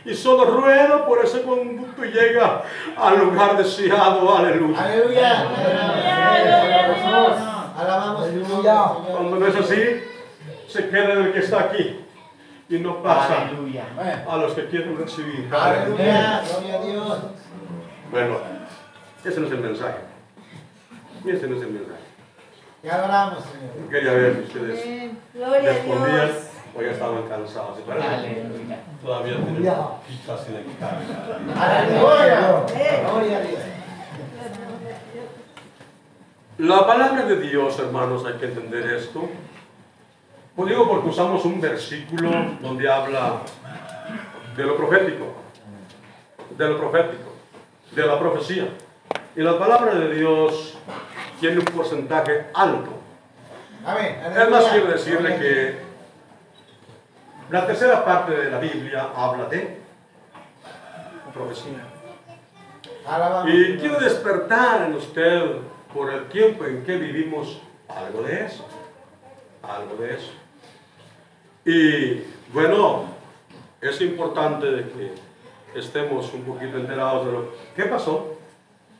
y 0.06 0.14
solo 0.14 0.46
rueda 0.46 1.06
por 1.06 1.24
ese 1.24 1.44
conducto 1.44 2.04
y 2.06 2.12
llega 2.12 2.62
al 2.98 3.20
lugar 3.20 3.58
deseado, 3.58 4.36
aleluya. 4.36 4.84
Aleluya. 4.84 5.44
Gloria 5.44 6.84
a 6.84 7.08
Dios. 7.08 7.38
Alabamos 7.78 8.28
Señor. 8.28 9.02
Cuando 9.12 9.40
no 9.40 9.48
es 9.48 9.56
así, 9.56 10.04
se 10.68 10.90
queda 10.90 11.14
en 11.14 11.22
el 11.24 11.34
que 11.34 11.40
está 11.40 11.62
aquí 11.62 12.00
y 12.70 12.80
no 12.80 13.02
pasa 13.02 13.44
Aleluya. 13.44 13.86
a 14.28 14.38
los 14.38 14.54
que 14.54 14.66
quieren 14.68 14.98
recibir. 14.98 15.50
Aleluya. 15.54 16.42
Gloria 16.50 16.80
a 16.80 16.82
Dios. 16.82 17.18
Bueno, 18.12 18.38
ese 19.24 19.40
no 19.40 19.48
es 19.48 19.54
el 19.54 19.60
mensaje. 19.60 19.98
Ese 21.26 21.48
no 21.48 21.56
es 21.56 21.62
el 21.64 21.70
mensaje. 21.70 22.03
Te 22.84 22.92
adoramos, 22.92 23.40
Señor. 23.46 23.90
Quería 23.90 24.12
ver 24.12 24.36
si 24.36 24.42
ustedes 24.42 24.84
Amén. 24.84 25.18
Gloria 25.34 25.58
a 25.58 25.74
respondían 25.74 26.32
o 26.76 26.82
ya 26.82 26.92
estaban 26.92 27.24
cansados. 27.30 27.80
Aleluya. 27.90 28.80
Todavía 29.02 29.36
tenemos 29.36 30.02
pitas 30.06 30.48
de 30.48 30.66
carga. 30.78 31.78
Aleluya. 31.78 32.66
Gloria 33.10 33.38
a 33.38 33.42
Dios. 33.42 33.60
La 36.58 36.86
palabra 36.86 37.26
de 37.26 37.40
Dios, 37.40 37.80
hermanos, 37.80 38.26
hay 38.26 38.34
que 38.34 38.48
entender 38.48 38.86
esto. 38.98 39.30
Pues 40.54 40.70
digo 40.70 40.90
porque 40.90 41.08
usamos 41.08 41.46
un 41.46 41.62
versículo 41.62 42.32
donde 42.60 42.92
habla 42.92 43.44
de 44.58 44.64
lo 44.66 44.76
profético, 44.76 45.34
de 46.58 46.68
lo 46.68 46.78
profético, 46.78 47.32
de 47.92 48.06
la 48.06 48.20
profecía. 48.20 48.68
Y 49.38 49.42
la 49.42 49.58
palabra 49.58 49.96
de 49.96 50.16
Dios 50.16 50.78
tiene 51.44 51.60
un 51.60 51.66
porcentaje 51.66 52.46
alto. 52.54 52.92
Amén. 53.86 54.18
Es 54.34 54.50
más, 54.50 54.64
quiero 54.68 54.88
decirle 54.88 55.38
que 55.38 55.76
la 57.50 57.68
tercera 57.68 58.06
parte 58.06 58.32
de 58.32 58.50
la 58.50 58.60
Biblia 58.60 59.10
habla 59.14 59.48
de 59.48 59.78
profecía. 61.34 61.86
Y 63.46 63.78
quiero 63.78 64.00
despertar 64.00 64.84
en 64.84 64.96
usted 64.96 65.58
por 65.94 66.14
el 66.14 66.30
tiempo 66.30 66.64
en 66.64 66.86
que 66.86 66.96
vivimos 66.96 67.62
algo 67.90 68.24
de 68.24 68.46
eso. 68.46 68.66
Algo 69.64 69.98
de 69.98 70.14
eso. 70.14 70.32
Y 71.66 72.24
bueno, 72.54 73.04
es 73.82 74.00
importante 74.00 74.66
de 74.68 74.84
que 74.84 75.78
estemos 75.78 76.34
un 76.34 76.44
poquito 76.44 76.78
enterados 76.78 77.26
de 77.26 77.32
lo 77.34 77.52
que 77.76 77.84
pasó, 77.84 78.38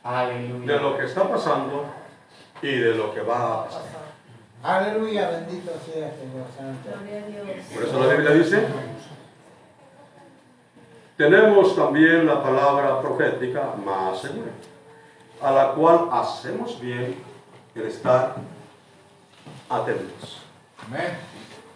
Aleluya. 0.02 0.74
de 0.74 0.80
lo 0.82 0.98
que 0.98 1.06
está 1.06 1.26
pasando 1.26 2.03
y 2.64 2.78
de 2.78 2.94
lo 2.94 3.12
que 3.12 3.20
va 3.20 3.52
a 3.52 3.64
pasar. 3.66 3.82
Aleluya, 4.62 5.28
bendito 5.28 5.70
sea 5.84 6.10
Señor 6.14 6.46
Santo. 6.56 6.88
Gloria 6.98 7.22
a 7.22 7.44
Dios. 7.44 7.66
Por 7.74 7.82
eso 7.82 8.00
la 8.00 8.14
Biblia 8.14 8.30
dice, 8.30 8.66
tenemos 11.18 11.76
también 11.76 12.26
la 12.26 12.42
palabra 12.42 13.02
profética 13.02 13.74
más 13.84 14.22
segura, 14.22 14.52
a 15.42 15.52
la 15.52 15.72
cual 15.72 16.08
hacemos 16.10 16.80
bien 16.80 17.16
en 17.74 17.86
estar 17.86 18.36
atentos, 19.68 20.40
Amén. 20.86 21.18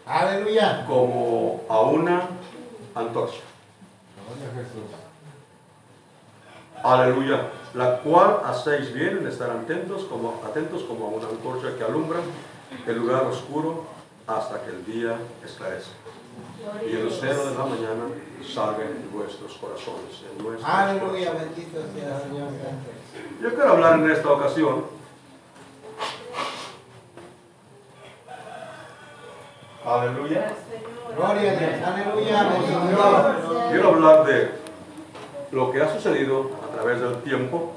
Aleluya. 0.06 0.86
como 0.86 1.64
a 1.68 1.80
una 1.82 2.22
antorcha. 2.94 3.42
Gloria 4.26 4.50
a 4.50 4.64
Jesús. 4.64 4.88
Aleluya. 6.82 7.57
La 7.74 7.98
cual 7.98 8.40
hacéis 8.44 8.92
bien 8.92 9.18
en 9.18 9.26
estar 9.26 9.50
atentos 9.50 10.04
como, 10.04 10.40
atentos 10.44 10.82
como 10.84 11.06
a 11.06 11.08
una 11.10 11.28
antorcha 11.28 11.76
que 11.76 11.84
alumbra 11.84 12.18
el 12.86 12.98
lugar 12.98 13.24
oscuro 13.26 13.84
hasta 14.26 14.62
que 14.62 14.70
el 14.70 14.84
día 14.84 15.16
esclarece. 15.44 15.90
Y 16.86 16.96
el 16.96 17.04
lucero 17.04 17.46
de 17.46 17.56
la 17.56 17.64
mañana 17.64 18.04
salga 18.54 18.84
en 18.84 19.10
vuestros 19.12 19.54
corazones. 19.54 20.22
En 20.30 20.44
nuestros 20.44 20.68
Aleluya, 20.68 21.30
corazones. 21.32 21.56
bendito 21.56 21.78
sea 21.94 22.20
Señor 22.20 22.48
Santo. 22.48 22.90
Yo 23.42 23.48
quiero 23.54 23.72
hablar 23.72 23.98
en 24.00 24.10
esta 24.10 24.32
ocasión 24.32 24.98
Aleluya. 29.84 30.52
Gloria 31.16 31.50
a 31.50 31.54
Dios. 31.54 31.88
Aleluya. 31.88 33.36
Quiero 33.70 33.88
hablar 33.88 34.26
de 34.26 34.50
lo 35.52 35.70
que 35.72 35.80
ha 35.82 35.92
sucedido 35.94 36.50
través 36.78 37.00
del 37.00 37.16
tiempo 37.22 37.72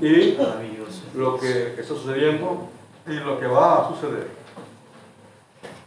y 0.00 0.36
lo 1.14 1.38
que 1.38 1.74
está 1.78 1.94
sucediendo 1.94 2.68
y 3.06 3.14
lo 3.14 3.38
que 3.40 3.46
va 3.46 3.86
a 3.86 3.88
suceder. 3.88 4.28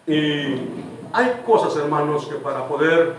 Y 0.07 0.61
hay 1.13 1.41
cosas, 1.45 1.75
hermanos, 1.77 2.25
que 2.25 2.35
para 2.35 2.67
poder 2.67 3.13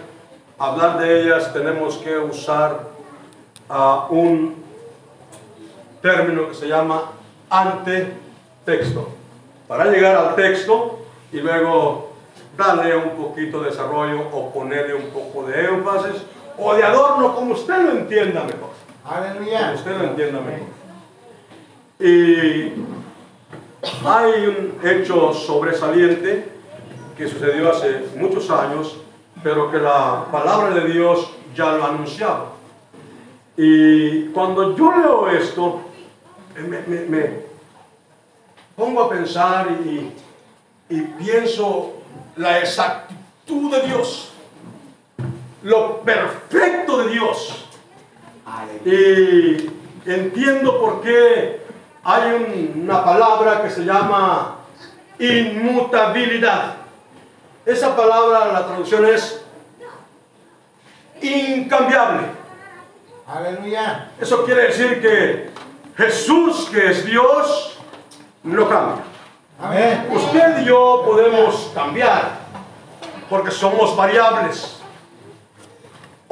hablar 0.59 0.99
de 0.99 1.23
ellas 1.23 1.53
tenemos 1.53 1.97
que 1.99 2.19
usar 2.19 2.89
ah, 3.69 4.07
un 4.11 4.57
término 6.03 6.49
que 6.49 6.55
se 6.55 6.69
llama 6.69 7.13
antetexto. 7.49 9.09
Para 9.69 9.87
llegar 9.87 10.17
al 10.17 10.35
texto 10.35 11.01
y 11.33 11.39
luego 11.39 12.11
darle 12.57 12.97
un 12.97 13.11
poquito 13.11 13.61
de 13.61 13.71
desarrollo 13.71 14.23
o 14.33 14.51
ponerle 14.53 14.95
un 14.95 15.11
poco 15.11 15.47
de 15.47 15.65
énfasis 15.67 16.23
o 16.59 16.75
de 16.75 16.83
adorno, 16.83 17.35
como 17.35 17.53
usted 17.55 17.83
lo 17.83 17.93
entienda 17.93 18.43
mejor. 18.43 18.69
Aleluya. 19.11 19.73
usted 19.75 19.96
lo 19.99 20.05
entienda 20.05 20.40
mejor. 20.40 20.68
Y 21.99 22.73
hay 24.07 24.46
un 24.46 24.79
hecho 24.85 25.35
sobresaliente 25.35 26.49
que 27.16 27.29
sucedió 27.29 27.70
hace 27.73 28.07
muchos 28.16 28.49
años, 28.51 28.96
pero 29.42 29.70
que 29.70 29.79
la 29.79 30.27
palabra 30.31 30.70
de 30.70 30.88
Dios 30.92 31.31
ya 31.55 31.73
lo 31.73 31.85
anunciaba. 31.85 32.53
Y 33.57 34.27
cuando 34.27 34.77
yo 34.77 34.92
leo 34.96 35.29
esto, 35.29 35.81
me, 36.57 36.81
me- 36.83 37.07
me 37.07 37.40
pongo 38.77 39.03
a 39.03 39.11
pensar 39.11 39.68
y, 39.85 40.12
y 40.88 41.01
pienso 41.03 41.94
la 42.37 42.61
exactitud 42.61 43.70
de 43.73 43.83
Dios, 43.88 44.33
lo 45.64 45.99
perfecto 46.01 46.99
de 46.99 47.09
Dios. 47.12 47.66
Y 48.85 49.71
entiendo 50.07 50.81
por 50.81 51.01
qué 51.03 51.61
hay 52.03 52.33
un- 52.33 52.83
una 52.85 53.05
palabra 53.05 53.63
que 53.63 53.71
se 53.71 53.85
llama 53.85 54.57
inmutabilidad. 55.19 56.75
Esa 57.67 57.95
palabra, 57.95 58.53
la 58.53 58.67
traducción 58.67 59.05
es 59.07 59.43
incambiable. 61.21 62.27
Aleluya. 63.27 64.11
Eso 64.21 64.45
quiere 64.45 64.69
decir 64.69 65.01
que 65.01 65.51
Jesús, 65.97 66.69
que 66.71 66.91
es 66.91 67.05
Dios, 67.05 67.79
no 68.43 68.69
cambia. 68.69 69.05
Amén. 69.63 70.09
Usted 70.11 70.63
y 70.63 70.65
yo 70.65 71.03
podemos 71.05 71.71
cambiar 71.75 72.39
porque 73.29 73.51
somos 73.51 73.95
variables. 73.95 74.80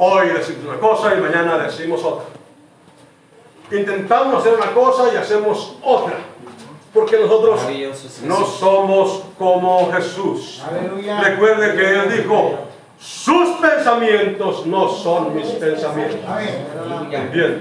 Hoy 0.01 0.29
decimos 0.29 0.63
una 0.65 0.79
cosa 0.79 1.13
y 1.13 1.19
mañana 1.19 1.57
decimos 1.57 2.01
otra. 2.05 2.23
Intentamos 3.69 4.35
hacer 4.35 4.53
una 4.53 4.71
cosa 4.71 5.13
y 5.13 5.17
hacemos 5.17 5.75
otra. 5.83 6.13
Porque 6.93 7.19
nosotros 7.19 7.59
no 8.23 8.45
somos 8.45 9.23
como 9.37 9.91
Jesús. 9.91 10.63
Recuerde 11.21 11.75
que 11.75 11.95
Él 11.95 12.17
dijo, 12.17 12.59
sus 12.97 13.57
pensamientos 13.57 14.65
no 14.65 14.87
son 14.87 15.35
mis 15.35 15.47
pensamientos. 15.47 16.21
Aleluya. 16.25 17.59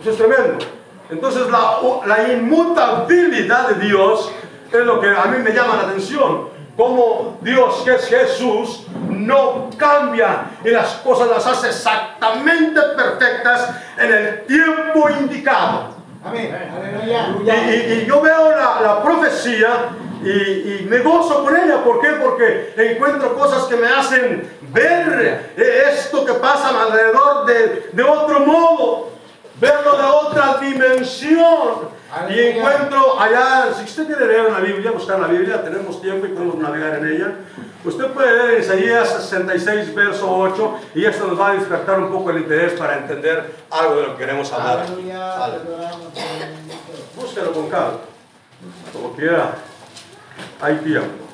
Eso 0.00 0.10
es 0.10 0.16
tremendo. 0.16 0.64
Entonces 1.10 1.50
la, 1.50 1.80
la 2.06 2.32
inmutabilidad 2.32 3.70
de 3.70 3.86
Dios 3.88 4.30
es 4.72 4.86
lo 4.86 5.00
que 5.00 5.08
a 5.08 5.24
mí 5.24 5.38
me 5.42 5.50
llama 5.50 5.78
la 5.78 5.82
atención. 5.88 6.56
Como 6.78 7.38
Dios, 7.42 7.82
que 7.84 7.96
es 7.96 8.06
Jesús, 8.06 8.86
no 9.08 9.68
cambia 9.76 10.44
y 10.64 10.70
las 10.70 10.94
cosas 11.04 11.26
las 11.28 11.44
hace 11.44 11.66
exactamente 11.70 12.80
perfectas 12.96 13.70
en 13.98 14.12
el 14.14 14.42
tiempo 14.46 15.10
indicado. 15.10 15.88
Amén. 16.24 16.54
Aleluya. 16.54 17.34
Y, 17.66 17.70
y- 17.74 17.92
y 18.02 18.06
yo 18.06 18.20
veo 18.20 18.50
la, 18.50 18.80
la 18.80 19.02
profecía 19.02 19.88
y, 20.22 20.28
y 20.30 20.86
me 20.88 20.98
gozo 20.98 21.44
con 21.44 21.56
ella. 21.56 21.82
¿Por 21.82 22.00
qué? 22.00 22.10
Porque 22.12 22.72
encuentro 22.76 23.34
cosas 23.36 23.64
que 23.64 23.76
me 23.76 23.88
hacen 23.88 24.48
ver 24.72 25.50
eh, 25.56 25.82
esto 25.92 26.24
que 26.24 26.34
pasa 26.34 26.68
alrededor 26.80 27.44
de, 27.46 27.90
de 27.92 28.02
otro 28.04 28.38
modo, 28.40 29.10
verlo 29.60 29.96
de 29.96 30.04
otra 30.04 30.58
dimensión. 30.60 31.98
Y 32.30 32.40
encuentro 32.40 33.20
allá, 33.20 33.66
si 33.76 33.84
usted 33.84 34.06
quiere 34.06 34.26
leer 34.26 34.50
la 34.50 34.60
Biblia, 34.60 34.90
buscar 34.92 35.20
la 35.20 35.26
Biblia, 35.26 35.62
tenemos 35.62 36.00
tiempo 36.00 36.26
y 36.26 36.30
podemos 36.30 36.56
navegar 36.56 36.98
en 36.98 37.08
ella. 37.08 37.32
Usted 37.84 38.06
puede 38.08 38.48
leer 38.48 38.60
Isaías 38.60 39.08
66, 39.08 39.94
verso 39.94 40.36
8, 40.36 40.80
y 40.94 41.04
esto 41.04 41.26
nos 41.26 41.38
va 41.38 41.50
a 41.50 41.54
despertar 41.54 42.00
un 42.00 42.10
poco 42.10 42.30
el 42.30 42.38
interés 42.38 42.72
para 42.72 42.98
entender 42.98 43.54
algo 43.70 43.96
de 43.96 44.02
lo 44.02 44.12
que 44.12 44.24
queremos 44.24 44.52
hablar. 44.52 44.86
Búsquelo 47.14 47.52
con 47.52 47.68
calma. 47.68 47.98
Como 48.92 49.12
quiera. 49.14 49.54
Hay 50.60 50.76
tiempo. 50.76 51.28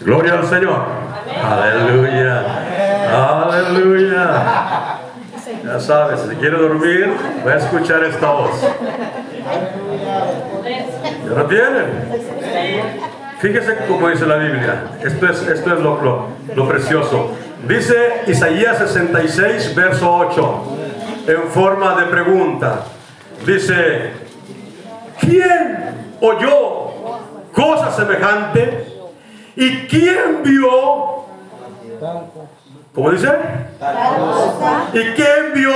Gloria 0.00 0.34
al 0.34 0.46
Señor. 0.46 0.82
Aleluya. 1.44 2.44
Aleluya. 3.42 4.44
Ya 5.64 5.80
sabes, 5.80 6.20
si 6.28 6.36
quiere 6.36 6.58
dormir, 6.58 7.12
va 7.46 7.52
a 7.52 7.56
escuchar 7.56 8.04
esta 8.04 8.30
voz. 8.30 8.60
¿Ya 11.24 11.30
lo 11.34 11.46
tienen? 11.46 11.86
Fíjese 13.38 13.76
cómo 13.88 14.08
dice 14.08 14.26
la 14.26 14.36
Biblia. 14.36 14.82
Esto 15.02 15.26
es, 15.28 15.42
esto 15.48 15.74
es 15.74 15.80
lo, 15.80 16.00
lo- 16.02 16.26
lo 16.54 16.68
precioso. 16.68 17.32
Dice 17.66 18.22
Isaías 18.26 18.78
66, 18.78 19.74
verso 19.74 20.10
8, 20.14 20.64
en 21.26 21.42
forma 21.50 21.96
de 21.96 22.06
pregunta. 22.06 22.80
Dice, 23.44 24.12
¿quién 25.20 25.90
oyó 26.20 26.92
cosa 27.52 27.90
semejante? 27.92 28.95
¿Y 29.56 29.86
quién 29.86 30.42
vio? 30.44 31.24
¿Cómo 32.94 33.10
dice? 33.10 33.28
¿Y 34.92 35.00
quién 35.14 35.54
vio 35.54 35.72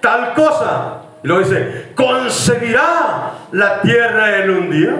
tal 0.00 0.34
cosa? 0.34 1.02
Y 1.22 1.26
luego 1.28 1.42
dice, 1.42 1.92
¿concebirá 1.94 3.32
la 3.50 3.80
tierra 3.82 4.38
en 4.38 4.50
un 4.50 4.70
día? 4.70 4.96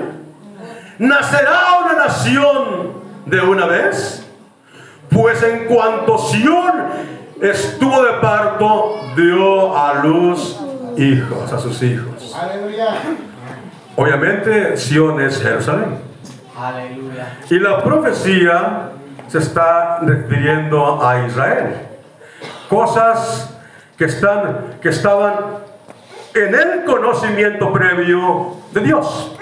¿Nacerá 0.99 1.81
una 1.85 2.07
nación 2.07 2.93
de 3.27 3.41
una 3.41 3.67
vez? 3.67 4.27
Pues 5.09 5.43
en 5.43 5.67
cuanto 5.67 6.19
Sión 6.19 6.73
estuvo 7.41 8.03
de 8.03 8.15
parto, 8.15 9.01
dio 9.17 9.77
a 9.77 9.95
luz 10.03 10.59
hijos, 10.97 11.53
a 11.53 11.59
sus 11.59 11.83
hijos. 11.83 12.37
Obviamente 13.97 14.77
Sión 14.77 15.21
es 15.21 15.41
Jerusalén. 15.41 16.12
Aleluya. 16.59 17.39
Y 17.49 17.59
la 17.59 17.83
profecía 17.83 18.91
se 19.29 19.39
está 19.39 19.99
refiriendo 20.01 21.03
a 21.05 21.27
Israel. 21.27 21.89
cosas 22.69 23.55
que, 23.97 24.07
están, 24.07 24.79
que 24.81 24.89
estaban 24.89 25.35
en 26.35 26.55
el 26.55 26.85
conocimiento 26.85 27.71
previo 27.73 28.57
de 28.73 28.81
Dios 28.81 29.37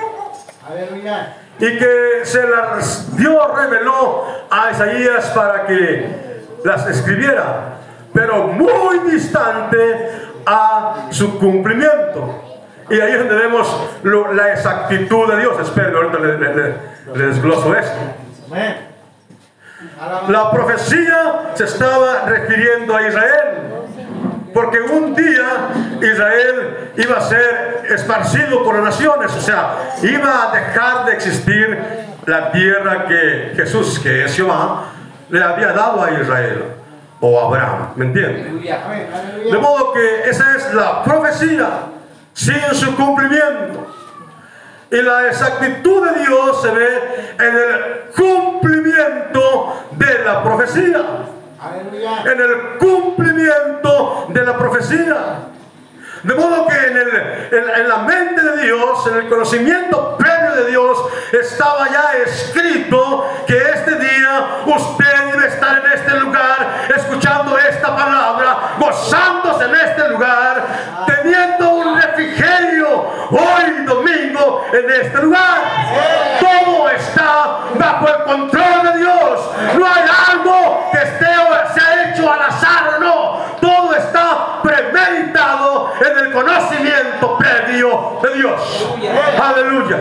Aleluya. 0.69 1.37
y 1.59 1.79
que 1.79 2.21
se 2.25 2.47
las 2.49 3.17
Dios 3.17 3.41
reveló 3.57 4.25
a 4.51 4.73
Isaías 4.73 5.27
para 5.27 5.67
que 5.67 6.45
las 6.65 6.87
escribiera, 6.89 7.79
pero 8.13 8.49
muy 8.49 8.99
distante 9.11 10.11
a 10.45 11.07
su 11.11 11.39
cumplimiento. 11.39 12.50
Y 12.91 13.01
ahí 13.01 13.13
es 13.13 13.19
donde 13.19 13.35
vemos 13.37 13.89
lo- 14.03 14.33
la 14.33 14.53
exactitud 14.53 15.29
de 15.33 15.41
Dios. 15.41 15.61
Esperen, 15.61 15.95
ahorita 15.95 16.19
le, 16.19 16.39
le- 16.39 16.55
le- 16.55 16.75
le 17.15 17.27
desgloso 17.27 17.75
esto. 17.77 17.99
La 20.29 20.51
profecía 20.51 21.53
se 21.55 21.65
estaba 21.65 22.25
refiriendo 22.27 22.97
a 22.97 23.07
Israel. 23.07 23.49
Porque 24.53 24.81
un 24.81 25.15
día 25.15 25.69
Israel 26.03 26.91
iba 26.97 27.17
a 27.19 27.21
ser 27.21 27.85
esparcido 27.89 28.65
por 28.65 28.75
las 28.75 28.85
naciones, 28.85 29.33
o 29.33 29.41
sea, 29.41 29.93
iba 30.03 30.51
a 30.51 30.53
dejar 30.55 31.07
de 31.07 31.13
existir 31.13 31.79
la 32.27 32.51
tierra 32.51 33.05
que 33.07 33.53
Jesús, 33.55 34.01
que 34.01 34.25
es 34.25 34.35
Jehová, 34.35 34.87
le 35.29 35.41
había 35.43 35.69
dado 35.73 36.03
a 36.03 36.11
Israel 36.11 36.65
o 37.21 37.41
a 37.41 37.47
Abraham, 37.47 37.93
¿me 37.95 38.07
entienden? 38.07 38.61
De 39.53 39.59
modo 39.59 39.93
que 39.93 40.29
esa 40.29 40.57
es 40.57 40.75
la 40.75 41.05
profecía 41.05 41.69
sin 42.33 42.63
su 42.73 42.95
cumplimiento. 42.97 43.95
Y 44.91 45.03
la 45.03 45.29
exactitud 45.29 46.05
de 46.09 46.21
Dios 46.21 46.63
se 46.63 46.71
ve 46.71 47.35
en 47.39 47.57
el 47.57 48.01
cumplimiento 48.17 49.85
de 49.93 50.25
la 50.25 50.43
profecía 50.43 51.05
en 52.25 52.41
el 52.41 52.79
cumplimiento 52.79 54.27
de 54.29 54.45
la 54.45 54.57
profecía. 54.57 55.50
De 56.23 56.35
modo 56.35 56.67
que 56.67 56.77
en, 56.77 56.97
el- 56.97 57.49
en- 57.81 57.89
la 57.89 57.99
mente 57.99 58.43
de 58.43 58.63
Dios, 58.63 59.07
en 59.07 59.17
el 59.17 59.29
conocimiento 59.29 60.17
previo 60.19 60.53
de 60.55 60.67
Dios, 60.71 60.99
estaba 61.33 61.89
ya 61.91 62.13
escrito 62.25 63.27
que 63.47 63.57
este 63.57 63.97
día 63.97 64.47
usted 64.67 65.25
debe 65.33 65.47
estar 65.49 65.79
en 65.85 65.93
este 65.93 66.11
lugar, 66.19 66.85
escuchando 66.95 67.57
esta 67.59 67.97
palabra, 67.97 68.59
gozándose 68.79 69.65
en 69.65 69.75
este 69.75 70.09
lugar, 70.09 70.63
teniendo 71.07 71.71
un 71.71 72.01
refrigerio 72.01 72.89
hoy 73.31 73.85
domingo 73.87 74.65
en 74.73 74.91
este 74.91 75.23
lugar. 75.23 75.59
Todo 76.39 76.91
está 76.91 77.59
bajo 77.75 78.09
el 78.09 78.25
control 78.25 78.83
de 78.93 78.99
Dios. 78.99 79.41
No 79.79 79.87
hay 79.87 80.03
algo 80.33 80.89
que 80.93 80.99
esté 80.99 81.27
se 81.75 81.81
ha 81.81 82.11
hecho 82.11 82.33
al 82.33 82.43
azar 82.43 82.95
o 82.97 83.01
no. 83.01 83.41
Todo 83.61 83.95
está 83.95 84.50
premeditado 84.63 85.91
en 86.01 86.27
el 86.27 86.33
conocimiento 86.33 87.39
previo 87.39 88.19
de 88.23 88.35
Dios. 88.37 88.87
Aleluya. 89.43 89.99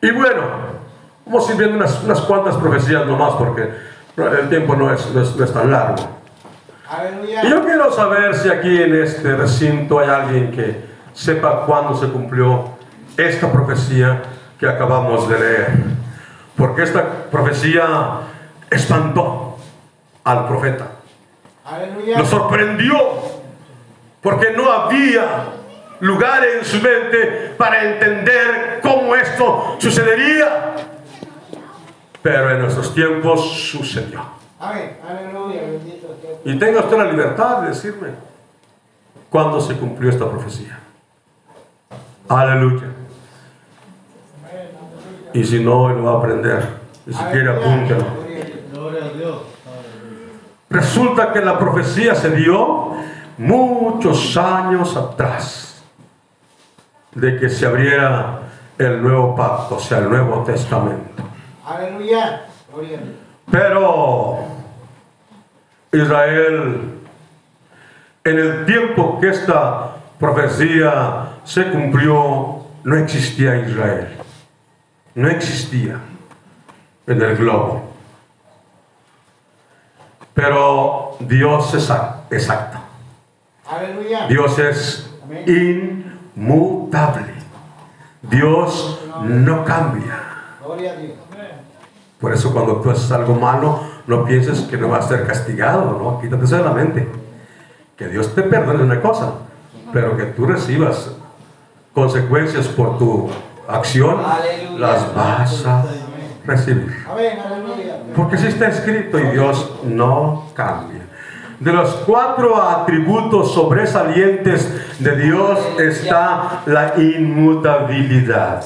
Y 0.00 0.10
bueno, 0.10 0.42
vamos 1.26 1.48
a 1.48 1.52
ir 1.52 1.58
viendo 1.58 1.76
unas, 1.76 2.02
unas 2.02 2.20
cuantas 2.22 2.56
profecías 2.56 3.06
nomás 3.06 3.34
porque 3.34 3.70
el 4.16 4.48
tiempo 4.48 4.76
no 4.76 4.92
es, 4.92 5.10
no 5.14 5.22
es- 5.22 5.34
no 5.36 5.44
es 5.44 5.52
tan 5.52 5.70
largo. 5.70 5.96
Y 7.42 7.50
yo 7.50 7.64
quiero 7.64 7.90
saber 7.92 8.34
si 8.36 8.48
aquí 8.50 8.82
en 8.82 8.94
este 9.02 9.34
recinto 9.36 9.98
hay 9.98 10.08
alguien 10.10 10.50
que 10.52 10.84
sepa 11.14 11.64
cuándo 11.66 11.96
se 11.96 12.08
cumplió 12.08 12.68
esta 13.16 13.50
profecía 13.50 14.22
que 14.60 14.68
acabamos 14.68 15.28
de 15.28 15.38
leer. 15.38 15.68
Porque 16.56 16.82
esta 16.82 17.02
profecía 17.30 17.86
espantó 18.70 19.56
al 20.24 20.46
profeta. 20.46 20.86
Aleluya. 21.64 22.18
Lo 22.18 22.26
sorprendió 22.26 22.96
porque 24.20 24.52
no 24.52 24.70
había 24.70 25.44
lugar 26.00 26.44
en 26.44 26.64
su 26.64 26.76
mente 26.76 27.54
para 27.56 27.82
entender 27.84 28.80
cómo 28.82 29.14
esto 29.14 29.76
sucedería. 29.78 30.74
Pero 32.22 32.50
en 32.50 32.60
nuestros 32.60 32.94
tiempos 32.94 33.52
sucedió. 33.70 34.22
Amén. 34.58 34.96
Aleluya. 35.06 35.62
Bendito 35.62 36.16
sea. 36.20 36.52
Y 36.52 36.58
tenga 36.58 36.80
usted 36.80 36.96
la 36.96 37.04
libertad 37.04 37.62
de 37.62 37.68
decirme 37.68 38.08
cuándo 39.28 39.60
se 39.60 39.74
cumplió 39.76 40.10
esta 40.10 40.30
profecía. 40.30 40.78
Aleluya. 42.28 42.86
Y 45.34 45.44
si 45.44 45.62
no, 45.62 45.82
hoy 45.82 45.94
lo 45.94 46.04
va 46.04 46.12
a 46.12 46.18
aprender. 46.18 46.64
Y 47.06 47.12
si 47.12 47.22
quiere, 47.24 47.50
apúntelo. 47.50 48.04
Gloria 48.72 49.04
a 49.04 49.08
Dios. 49.08 49.42
Resulta 50.74 51.32
que 51.32 51.40
la 51.40 51.56
profecía 51.56 52.16
se 52.16 52.30
dio 52.30 52.94
muchos 53.38 54.36
años 54.36 54.96
atrás 54.96 55.84
de 57.12 57.38
que 57.38 57.48
se 57.48 57.64
abriera 57.64 58.40
el 58.76 59.00
nuevo 59.00 59.36
pacto, 59.36 59.76
o 59.76 59.78
sea, 59.78 59.98
el 59.98 60.08
nuevo 60.08 60.42
testamento. 60.42 61.22
Aleluya. 61.64 62.46
Pero 63.48 64.38
Israel, 65.92 66.98
en 68.24 68.38
el 68.40 68.66
tiempo 68.66 69.20
que 69.20 69.28
esta 69.28 69.94
profecía 70.18 71.36
se 71.44 71.70
cumplió, 71.70 72.64
no 72.82 72.96
existía 72.96 73.60
Israel. 73.60 74.08
No 75.14 75.28
existía 75.28 76.00
en 77.06 77.22
el 77.22 77.36
globo. 77.36 77.93
Pero 80.34 81.16
Dios 81.20 81.72
es 81.74 81.90
exacto. 82.30 82.78
Dios 84.28 84.58
es 84.58 85.10
inmutable. 86.36 87.34
Dios 88.22 89.00
no 89.22 89.64
cambia. 89.64 90.20
Por 92.20 92.32
eso 92.32 92.52
cuando 92.52 92.80
tú 92.80 92.90
haces 92.90 93.10
algo 93.12 93.34
malo, 93.34 93.80
no 94.06 94.24
pienses 94.24 94.60
que 94.62 94.76
no 94.76 94.88
vas 94.88 95.06
a 95.06 95.08
ser 95.08 95.26
castigado, 95.26 95.98
¿no? 95.98 96.20
Quítate 96.20 96.44
eso 96.44 96.56
de 96.56 96.64
la 96.64 96.72
mente. 96.72 97.08
Que 97.96 98.08
Dios 98.08 98.34
te 98.34 98.42
perdone 98.42 98.82
una 98.82 99.00
cosa, 99.00 99.34
pero 99.92 100.16
que 100.16 100.24
tú 100.24 100.46
recibas 100.46 101.12
consecuencias 101.92 102.66
por 102.66 102.98
tu 102.98 103.30
acción, 103.68 104.20
Aleluya. 104.24 104.78
las 104.78 105.14
vas 105.14 105.66
a 105.66 105.84
recibir. 106.46 107.04
Porque 108.16 108.38
si 108.38 108.48
está 108.48 108.68
escrito 108.68 109.18
y 109.18 109.24
Dios 109.30 109.80
no 109.84 110.50
cambia. 110.54 111.00
De 111.60 111.72
los 111.72 111.94
cuatro 112.06 112.60
atributos 112.60 113.54
sobresalientes 113.54 114.98
de 114.98 115.16
Dios 115.16 115.58
está 115.78 116.62
la 116.66 116.94
inmutabilidad 116.96 118.62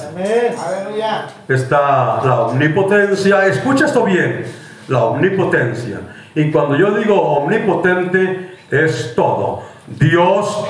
está 1.47 2.21
la 2.23 2.41
omnipotencia. 2.41 3.45
Escucha 3.45 3.85
esto 3.85 4.03
bien, 4.03 4.45
la 4.87 5.05
omnipotencia. 5.05 5.99
Y 6.35 6.51
cuando 6.51 6.75
yo 6.75 6.91
digo 6.91 7.15
omnipotente, 7.15 8.57
es 8.69 9.13
todo. 9.15 9.63
Dios 9.87 10.65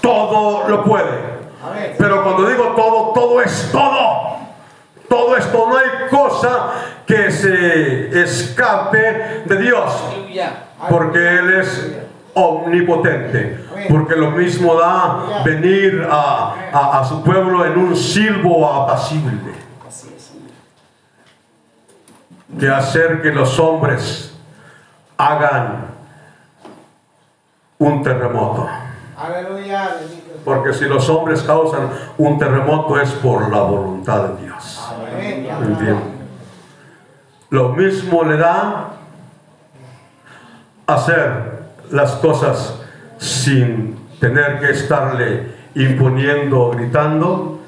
todo 0.00 0.68
lo 0.68 0.84
puede. 0.84 1.34
Pero 1.98 2.22
cuando 2.22 2.48
digo 2.48 2.72
todo, 2.76 3.12
todo 3.14 3.42
es 3.42 3.68
todo. 3.72 4.33
Todo 5.14 5.36
esto, 5.36 5.66
no 5.68 5.76
hay 5.78 6.08
cosa 6.10 6.70
que 7.06 7.30
se 7.30 8.20
escape 8.20 9.42
de 9.46 9.56
Dios. 9.58 9.92
Porque 10.90 11.18
Él 11.38 11.54
es 11.60 11.92
omnipotente. 12.34 13.64
Porque 13.88 14.16
lo 14.16 14.32
mismo 14.32 14.74
da 14.74 15.42
venir 15.44 16.04
a, 16.10 16.54
a- 16.72 16.98
a 16.98 17.04
su 17.04 17.22
pueblo 17.22 17.64
en 17.64 17.78
un 17.78 17.94
silbo 17.96 18.66
apacible. 18.68 19.52
Que 22.58 22.68
hacer 22.68 23.22
que 23.22 23.30
los 23.30 23.56
hombres 23.60 24.34
hagan 25.16 25.86
un 27.78 28.02
terremoto. 28.02 28.68
Porque 30.44 30.72
si 30.72 30.86
los 30.86 31.08
hombres 31.08 31.42
causan 31.42 31.88
un 32.18 32.36
terremoto 32.38 33.00
es 33.00 33.10
por 33.12 33.48
la 33.50 33.62
voluntad 33.62 34.24
de 34.28 34.42
Dios. 34.44 34.73
Lo 37.50 37.68
mismo 37.68 38.24
le 38.24 38.36
da 38.36 38.90
hacer 40.86 41.62
las 41.90 42.12
cosas 42.16 42.80
sin 43.18 43.96
tener 44.18 44.58
que 44.58 44.70
estarle 44.70 45.54
imponiendo, 45.74 46.70
gritando, 46.70 47.60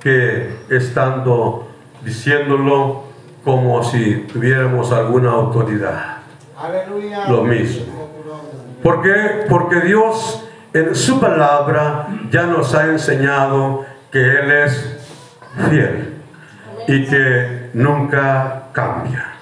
que 0.00 0.60
estando 0.68 1.68
diciéndolo 2.04 3.04
como 3.44 3.82
si 3.82 4.26
tuviéramos 4.32 4.92
alguna 4.92 5.32
autoridad. 5.32 6.18
Aleluya. 6.56 7.28
Lo 7.28 7.42
mismo. 7.42 8.10
¿Por 8.82 9.02
qué? 9.02 9.46
Porque 9.48 9.80
Dios 9.80 10.44
en 10.72 10.94
su 10.94 11.20
palabra 11.20 12.08
ya 12.30 12.44
nos 12.44 12.74
ha 12.74 12.86
enseñado 12.86 13.84
que 14.12 14.20
Él 14.20 14.50
es 14.50 15.10
fiel 15.68 16.09
y 16.90 17.06
que 17.06 17.70
nunca 17.74 18.64
cambia. 18.72 19.34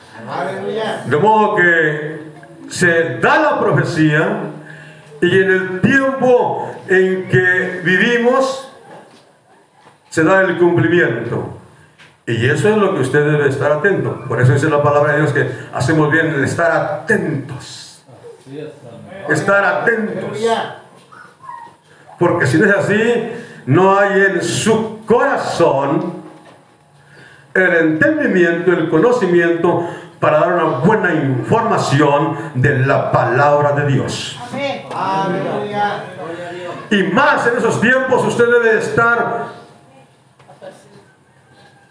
De 1.06 1.16
modo 1.16 1.56
que 1.56 2.20
se 2.68 3.18
da 3.20 3.38
la 3.38 3.58
profecía 3.58 4.40
y 5.22 5.40
en 5.40 5.50
el 5.50 5.80
tiempo 5.80 6.70
en 6.88 7.26
que 7.28 7.80
vivimos 7.82 8.70
se 10.10 10.24
da 10.24 10.42
el 10.42 10.58
cumplimiento. 10.58 11.58
Y 12.26 12.44
eso 12.44 12.68
es 12.68 12.76
lo 12.76 12.94
que 12.94 13.00
usted 13.00 13.24
debe 13.24 13.48
estar 13.48 13.72
atento. 13.72 14.24
Por 14.28 14.42
eso 14.42 14.52
dice 14.52 14.68
la 14.68 14.82
palabra 14.82 15.14
de 15.14 15.20
Dios 15.20 15.32
que 15.32 15.50
hacemos 15.72 16.12
bien 16.12 16.26
en 16.26 16.44
estar 16.44 16.70
atentos. 16.70 18.04
Estar 19.30 19.64
atentos. 19.64 20.38
Porque 22.18 22.46
si 22.46 22.58
no 22.58 22.66
es 22.66 22.76
así, 22.76 23.32
no 23.64 23.98
hay 23.98 24.20
en 24.20 24.42
su 24.42 24.98
corazón 25.06 26.17
el 27.62 27.74
entendimiento, 27.74 28.72
el 28.72 28.88
conocimiento 28.88 29.88
para 30.20 30.40
dar 30.40 30.52
una 30.54 30.78
buena 30.78 31.14
información 31.14 32.36
de 32.54 32.78
la 32.80 33.12
palabra 33.12 33.72
de 33.72 33.86
Dios. 33.86 34.38
Amén. 34.94 35.48
Y 36.90 37.02
más 37.04 37.46
en 37.46 37.58
esos 37.58 37.80
tiempos 37.80 38.24
usted 38.26 38.46
debe 38.46 38.78
estar, 38.78 39.46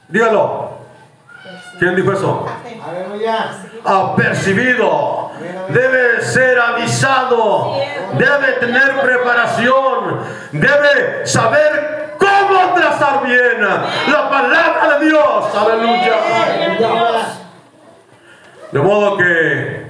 dígalo, 0.07 0.71
¿quién 1.79 1.95
dijo 1.95 2.11
eso? 2.11 2.45
Apercibido, 3.85 5.31
debe 5.69 6.21
ser 6.21 6.59
avisado, 6.59 7.75
debe 8.17 8.53
tener 8.59 8.99
preparación, 9.01 10.19
debe 10.51 11.25
saber 11.25 12.06
cómo 12.17 12.73
trazar 12.75 13.23
bien 13.25 13.61
la 13.61 14.29
palabra 14.29 14.99
de 14.99 15.05
Dios. 15.05 15.45
Aleluya. 15.55 16.13
De 18.71 18.79
modo 18.79 19.17
que 19.17 19.87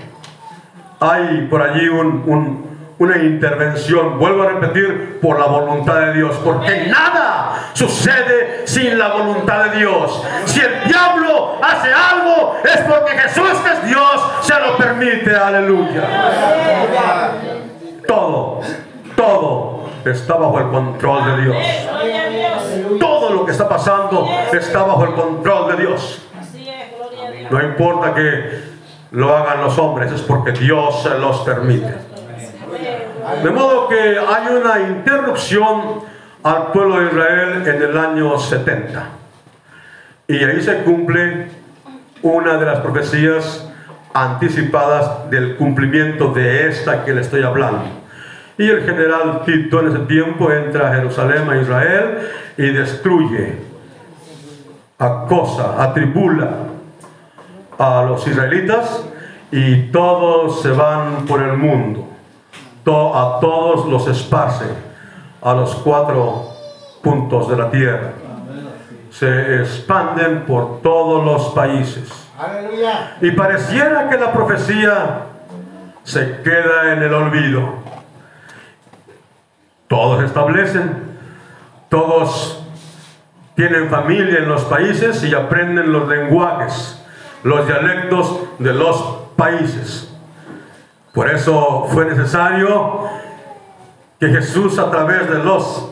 hay 1.00 1.48
por 1.50 1.62
allí 1.62 1.88
un- 1.90 2.24
un- 2.28 2.68
una 3.00 3.18
intervención, 3.18 4.18
vuelvo 4.18 4.44
a 4.44 4.48
repetir, 4.48 5.20
por 5.22 5.40
la 5.40 5.46
voluntad 5.46 5.96
de 6.00 6.14
Dios, 6.14 6.36
porque 6.44 6.88
nada 6.88 7.54
sucede 7.74 8.66
sin 8.66 8.98
la 8.98 9.10
voluntad 9.10 9.66
de 9.66 9.78
Dios. 9.80 10.24
Si 10.46 10.60
el 10.62 10.84
diablo 10.86 11.60
hace 11.62 11.90
algo, 11.94 12.58
es 12.64 12.78
porque 12.90 13.12
Jesús, 13.12 13.50
que 13.64 13.72
es 13.72 13.86
Dios, 13.86 14.32
se 14.42 14.60
lo 14.60 14.78
permite. 14.78 15.36
Aleluya. 15.36 16.02
Todo, 18.08 18.62
todo 19.16 19.77
está 20.12 20.36
bajo 20.36 20.60
el 20.60 20.68
control 20.70 21.26
de 21.26 21.44
Dios. 21.44 23.00
Todo 23.00 23.34
lo 23.34 23.46
que 23.46 23.52
está 23.52 23.68
pasando 23.68 24.28
está 24.52 24.84
bajo 24.84 25.04
el 25.06 25.14
control 25.14 25.76
de 25.76 25.84
Dios. 25.84 26.28
No 27.50 27.64
importa 27.64 28.14
que 28.14 28.68
lo 29.12 29.36
hagan 29.36 29.62
los 29.62 29.78
hombres, 29.78 30.12
es 30.12 30.22
porque 30.22 30.52
Dios 30.52 31.08
los 31.20 31.40
permite. 31.42 31.94
De 33.44 33.50
modo 33.50 33.88
que 33.88 34.18
hay 34.18 34.56
una 34.56 34.80
interrupción 34.80 36.02
al 36.44 36.72
pueblo 36.72 37.00
de 37.00 37.08
Israel 37.08 37.68
en 37.68 37.82
el 37.82 37.98
año 37.98 38.38
70. 38.38 39.10
Y 40.28 40.44
ahí 40.44 40.62
se 40.62 40.84
cumple 40.84 41.48
una 42.22 42.58
de 42.58 42.66
las 42.66 42.80
profecías 42.80 43.68
anticipadas 44.14 45.30
del 45.30 45.56
cumplimiento 45.56 46.34
de 46.34 46.68
esta 46.70 47.06
que 47.06 47.14
le 47.14 47.22
estoy 47.22 47.44
hablando. 47.44 47.86
Y 48.58 48.70
el 48.70 48.84
general 48.84 49.44
Tito 49.46 49.80
en 49.80 49.88
ese 49.90 50.00
tiempo 50.00 50.52
entra 50.52 50.90
a 50.90 50.96
Jerusalén, 50.96 51.50
a 51.50 51.58
Israel, 51.58 52.30
y 52.58 52.72
destruye, 52.72 53.54
acosa, 54.98 55.82
atribula 55.84 56.50
a 57.78 58.04
los 58.04 58.28
israelitas 58.28 59.06
y 59.52 59.92
todos 59.92 60.62
se 60.62 60.72
van 60.72 61.26
por 61.28 61.42
el 61.42 61.58
mundo. 61.58 62.08
A 62.90 63.40
todos 63.42 63.86
los 63.88 64.08
esparce 64.08 64.66
a 65.42 65.54
los 65.54 65.76
cuatro 65.76 66.50
puntos 67.02 67.50
de 67.50 67.58
la 67.58 67.70
tierra. 67.70 68.14
Se 69.12 69.62
expanden 69.62 70.46
por 70.46 70.82
todos 70.82 71.26
los 71.26 71.54
países. 71.54 72.10
Y 73.22 73.32
pareciera 73.32 74.10
que 74.10 74.18
la 74.18 74.32
profecía 74.32 75.22
se 76.04 76.42
queda 76.44 76.94
en 76.94 77.04
el 77.04 77.14
olvido. 77.14 77.87
Todos 79.88 80.24
establecen, 80.24 81.18
todos 81.90 82.64
tienen 83.56 83.90
familia 83.90 84.40
en 84.40 84.50
los 84.50 84.64
países 84.66 85.24
y 85.24 85.34
aprenden 85.34 85.92
los 85.92 86.08
lenguajes, 86.08 87.04
los 87.44 87.66
dialectos 87.66 88.40
de 88.60 88.74
los 88.74 89.02
países. 89.36 90.14
Por 91.14 91.30
eso 91.30 91.88
fue 91.92 92.06
necesario 92.06 93.10
que 94.20 94.28
Jesús 94.28 94.78
a 94.78 94.92
través 94.92 95.30
de 95.30 95.40
los 95.40 95.92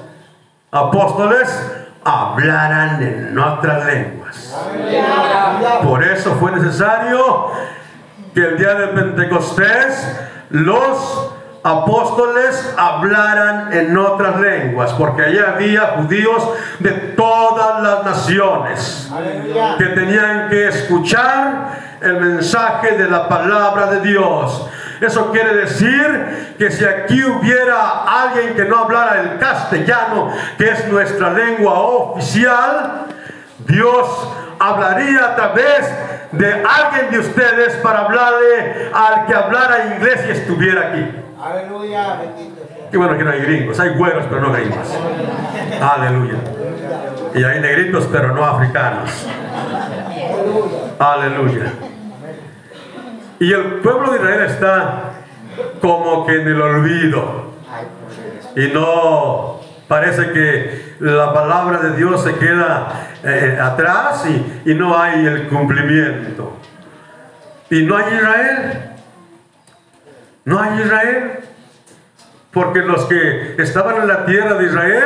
apóstoles 0.72 1.72
hablaran 2.04 3.02
en 3.02 3.40
otras 3.40 3.86
lenguas. 3.86 4.56
Por 5.84 6.04
eso 6.04 6.36
fue 6.36 6.52
necesario 6.52 7.48
que 8.34 8.42
el 8.42 8.58
día 8.58 8.76
de 8.76 8.88
Pentecostés 8.88 10.20
los 10.50 11.35
apóstoles 11.66 12.76
hablaran 12.78 13.74
en 13.74 13.98
otras 13.98 14.40
lenguas, 14.40 14.94
porque 14.94 15.24
allí 15.24 15.40
había 15.40 15.96
judíos 15.98 16.48
de 16.78 16.92
todas 16.92 17.82
las 17.82 18.06
naciones 18.06 19.12
que 19.80 19.86
tenían 19.86 20.48
que 20.50 20.68
escuchar 20.68 21.72
el 22.02 22.22
mensaje 22.22 22.92
de 22.92 23.10
la 23.10 23.28
palabra 23.28 23.88
de 23.88 24.02
Dios. 24.02 24.70
Eso 25.02 25.32
quiere 25.32 25.56
decir 25.56 26.56
que 26.60 26.70
si 26.70 26.86
aquí 26.86 27.24
hubiera 27.24 28.04
alguien 28.04 28.54
que 28.54 28.66
no 28.66 28.84
hablara 28.84 29.22
el 29.22 29.40
castellano, 29.40 30.32
que 30.60 30.70
es 30.70 30.88
nuestra 30.88 31.32
lengua 31.32 31.74
oficial, 31.80 33.08
Dios 33.66 34.08
hablaría 34.60 35.32
a 35.32 35.36
través 35.36 35.92
de 36.32 36.64
alguien 36.64 37.10
de 37.10 37.20
ustedes 37.20 37.74
para 37.78 38.02
hablarle 38.02 38.92
al 38.94 39.26
que 39.26 39.34
hablara 39.34 39.96
inglés 39.96 40.22
y 40.28 40.32
estuviera 40.32 40.90
aquí. 40.90 41.25
Aleluya. 41.46 42.16
Bendito 42.16 42.66
sea. 42.68 42.90
Y 42.92 42.98
bueno, 42.98 43.18
que 43.18 43.24
no 43.24 43.30
hay 43.30 43.42
gringos, 43.42 43.80
hay 43.80 43.90
güeros 43.90 44.26
pero 44.28 44.42
no 44.42 44.52
gringos. 44.52 44.98
Aleluya. 45.80 46.38
Y 47.36 47.44
hay 47.44 47.60
negritos 47.60 48.10
pero 48.12 48.34
no 48.34 48.44
africanos. 48.44 49.28
Aleluya. 50.98 51.72
Y 53.40 53.54
el 53.54 53.64
pueblo 53.82 54.12
de 54.12 54.18
Israel 54.18 54.42
está 54.46 55.12
como 55.82 56.26
que 56.26 56.42
en 56.42 56.48
el 56.48 56.60
olvido. 56.60 57.54
Y 58.56 58.68
no 58.70 59.60
parece 59.88 60.32
que 60.32 60.96
la 61.00 61.32
palabra 61.32 61.78
de 61.78 61.96
Dios 61.96 62.24
se 62.24 62.36
queda 62.38 62.88
eh, 63.24 63.60
atrás 63.62 64.26
y, 64.26 64.72
y 64.72 64.74
no 64.74 64.98
hay 64.98 65.28
el 65.28 65.48
cumplimiento. 65.48 66.58
Y 67.70 67.84
no 67.84 67.98
hay 67.98 68.16
Israel. 68.16 68.95
No 70.46 70.62
hay 70.62 70.80
Israel. 70.82 71.32
Porque 72.52 72.80
los 72.80 73.06
que 73.06 73.56
estaban 73.58 73.98
en 74.02 74.08
la 74.08 74.26
tierra 74.26 74.54
de 74.54 74.66
Israel 74.66 75.04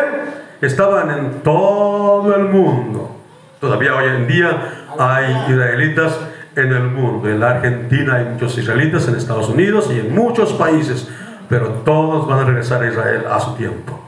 estaban 0.62 1.10
en 1.10 1.32
todo 1.42 2.36
el 2.36 2.46
mundo. 2.46 3.16
Todavía 3.60 3.96
hoy 3.96 4.06
en 4.06 4.28
día 4.28 4.62
hay 5.00 5.34
israelitas 5.50 6.20
en 6.56 6.72
el 6.72 6.84
mundo. 6.84 7.28
En 7.28 7.40
la 7.40 7.52
Argentina 7.52 8.16
hay 8.16 8.26
muchos 8.26 8.56
israelitas, 8.58 9.08
en 9.08 9.16
Estados 9.16 9.50
Unidos 9.50 9.90
y 9.92 10.00
en 10.00 10.14
muchos 10.14 10.54
países. 10.54 11.08
Pero 11.50 11.70
todos 11.84 12.28
van 12.28 12.40
a 12.40 12.44
regresar 12.44 12.84
a 12.84 12.88
Israel 12.88 13.26
a 13.32 13.40
su 13.40 13.56
tiempo. 13.56 14.00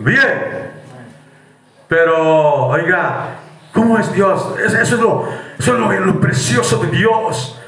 Bien. 0.00 0.70
Pero, 1.86 2.66
oiga, 2.66 3.36
¿cómo 3.72 3.98
es 3.98 4.12
Dios? 4.12 4.54
Es- 4.64 4.74
Eso 4.74 4.94
es 5.58 5.68
lo 6.06 6.20
precioso 6.20 6.78
de 6.78 6.88
Dios. 6.88 7.59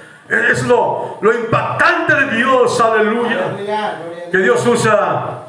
Es 0.50 0.66
lo, 0.66 1.18
lo 1.20 1.32
impactante 1.32 2.14
de 2.14 2.36
Dios. 2.36 2.80
Aleluya 2.80 3.52
que 4.32 4.38
Dios 4.38 4.66
usa 4.66 5.42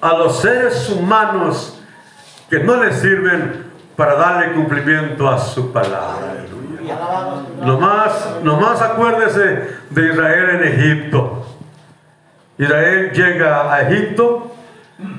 a 0.00 0.12
los 0.14 0.40
seres 0.40 0.88
humanos 0.88 1.78
que 2.48 2.60
no 2.60 2.82
le 2.82 2.94
sirven 2.94 3.66
para 3.94 4.14
darle 4.14 4.52
cumplimiento 4.54 5.28
a 5.28 5.38
su 5.38 5.70
palabra. 5.70 6.32
Aleluya. 6.32 6.98
Nomás, 7.60 8.38
nomás 8.42 8.80
acuérdese 8.80 9.68
de 9.90 10.08
Israel 10.08 10.50
en 10.50 10.64
Egipto. 10.64 11.44
Israel 12.56 13.12
llega 13.12 13.70
a 13.70 13.82
Egipto 13.82 14.54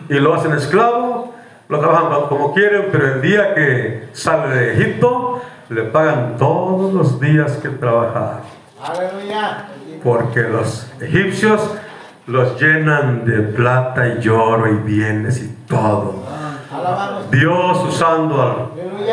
y 0.09 0.15
lo 0.15 0.33
hacen 0.33 0.53
esclavo, 0.53 1.35
lo 1.69 1.79
trabajan 1.79 2.29
como 2.29 2.51
quieren, 2.55 2.87
pero 2.91 3.13
el 3.13 3.21
día 3.21 3.53
que 3.53 4.09
sale 4.13 4.55
de 4.55 4.73
Egipto 4.73 5.39
le 5.69 5.83
pagan 5.83 6.35
todos 6.37 6.93
los 6.93 7.19
días 7.19 7.57
que 7.57 7.69
trabajaron. 7.69 8.56
Porque 10.03 10.41
los 10.41 10.91
egipcios 11.01 11.71
los 12.27 12.59
llenan 12.59 13.25
de 13.25 13.39
plata 13.39 14.07
y 14.07 14.27
oro 14.27 14.71
y 14.71 14.75
bienes 14.77 15.41
y 15.41 15.47
todo. 15.67 16.23
Dios 17.31 17.83
usando 17.87 18.41
al 18.41 18.67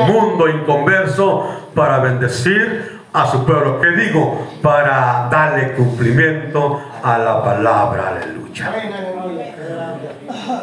mundo 0.07 0.49
inconverso 0.49 1.71
para 1.75 2.01
bendecir 2.01 3.01
a 3.13 3.27
su 3.27 3.47
pueblo. 3.47 3.81
¿Qué 3.81 3.91
digo? 3.91 4.49
Para 4.61 5.29
darle 5.31 5.75
cumplimiento 5.75 6.83
a 7.03 7.17
la 7.19 7.43
palabra, 7.43 8.09
aleluya. 8.09 8.73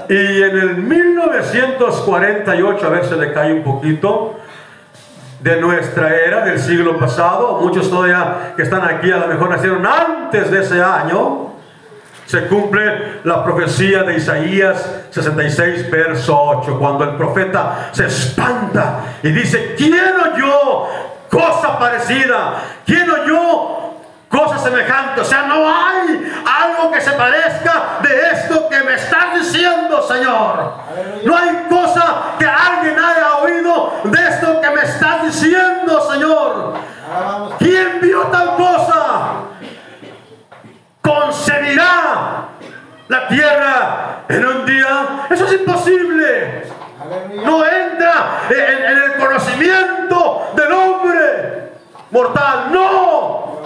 Y 0.09 0.43
en 0.43 0.57
el 0.57 0.75
1948, 0.77 2.85
a 2.85 2.89
ver 2.89 3.05
se 3.05 3.15
le 3.15 3.31
cae 3.31 3.53
un 3.53 3.63
poquito, 3.63 4.40
de 5.41 5.59
nuestra 5.59 6.15
era, 6.15 6.45
del 6.45 6.59
siglo 6.59 6.97
pasado, 6.99 7.59
muchos 7.61 7.89
todavía 7.89 8.53
que 8.55 8.61
están 8.61 8.83
aquí 8.83 9.11
a 9.11 9.17
lo 9.17 9.27
mejor 9.27 9.49
nacieron 9.49 9.85
antes 9.85 10.51
de 10.51 10.61
ese 10.61 10.81
año, 10.81 11.51
se 12.27 12.47
cumple 12.47 13.19
la 13.23 13.43
profecía 13.43 14.03
de 14.03 14.15
Isaías 14.15 15.07
66, 15.09 15.89
verso 15.89 16.39
8, 16.39 16.77
cuando 16.79 17.03
el 17.03 17.17
profeta 17.17 17.89
se 17.91 18.05
espanta 18.05 19.17
y 19.23 19.31
dice, 19.31 19.73
¿quién 19.75 19.93
oyó 19.93 20.87
cosa 21.29 21.77
parecida? 21.77 22.61
¿Quién 22.85 23.09
oyó 23.09 23.90
cosa 24.45 24.57
semejante? 24.57 25.21
O 25.21 25.25
sea, 25.25 25.43
no 25.43 25.67
hay 25.67 26.33
algo 26.45 26.91
que 26.91 27.01
se 27.01 27.11
parezca 27.11 27.99
de 28.01 28.31
esto 28.31 28.67
que 28.69 28.81
me 28.83 28.95
estás 28.95 29.35
diciendo, 29.35 30.01
Señor. 30.01 30.73
No 31.23 31.37
hay 31.37 31.67
cosa 31.69 32.35
que 32.39 32.45
alguien 32.45 32.97
haya 32.97 33.37
oído 33.37 33.93
de 34.03 34.27
esto 34.27 34.61
que 34.61 34.69
me 34.71 34.81
estás 34.81 35.23
diciendo, 35.23 36.09
Señor. 36.11 36.73
¿Quién 37.59 37.99
vio 38.01 38.21
tal 38.23 38.55
cosa? 38.55 39.33
¿Concebirá 41.01 42.45
la 43.07 43.27
tierra 43.27 44.23
en 44.27 44.45
un 44.45 44.65
día? 44.65 45.25
Eso 45.29 45.45
es 45.45 45.53
imposible. 45.53 46.63
No 47.45 47.65
entra 47.65 48.43
en, 48.49 48.85
en 48.85 49.03
el 49.03 49.15
conocimiento 49.17 50.51
del 50.55 50.71
hombre 50.71 51.71
mortal. 52.11 52.71
No. 52.71 53.60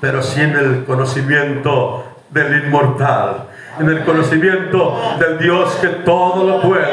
Pero 0.00 0.22
sí 0.22 0.40
en 0.40 0.56
el 0.56 0.84
conocimiento 0.84 2.04
del 2.30 2.64
inmortal. 2.64 3.44
En 3.78 3.88
el 3.88 4.04
conocimiento 4.04 5.00
del 5.20 5.38
Dios 5.38 5.72
que 5.80 5.86
todo 5.86 6.44
lo 6.44 6.60
puede, 6.60 6.84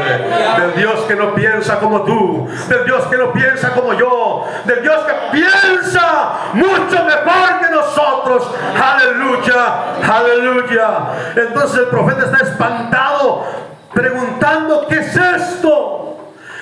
del 0.59 0.75
Dios 0.75 0.99
que 1.07 1.15
no 1.15 1.33
piensa 1.33 1.79
como 1.79 2.03
tú, 2.03 2.47
del 2.69 2.85
Dios 2.85 3.05
que 3.07 3.17
no 3.17 3.33
piensa 3.33 3.71
como 3.73 3.93
yo, 3.93 4.45
del 4.65 4.83
Dios 4.83 5.03
que 5.03 5.13
piensa 5.31 6.51
mucho 6.53 7.03
mejor 7.03 7.59
que 7.59 7.71
nosotros. 7.73 8.51
Aleluya, 8.79 9.95
aleluya. 10.03 10.89
Entonces 11.35 11.79
el 11.79 11.85
profeta 11.87 12.25
está 12.25 12.37
espantado, 12.45 13.45
preguntando: 13.91 14.85
¿Qué 14.87 14.99
es 14.99 15.15
esto? 15.15 16.19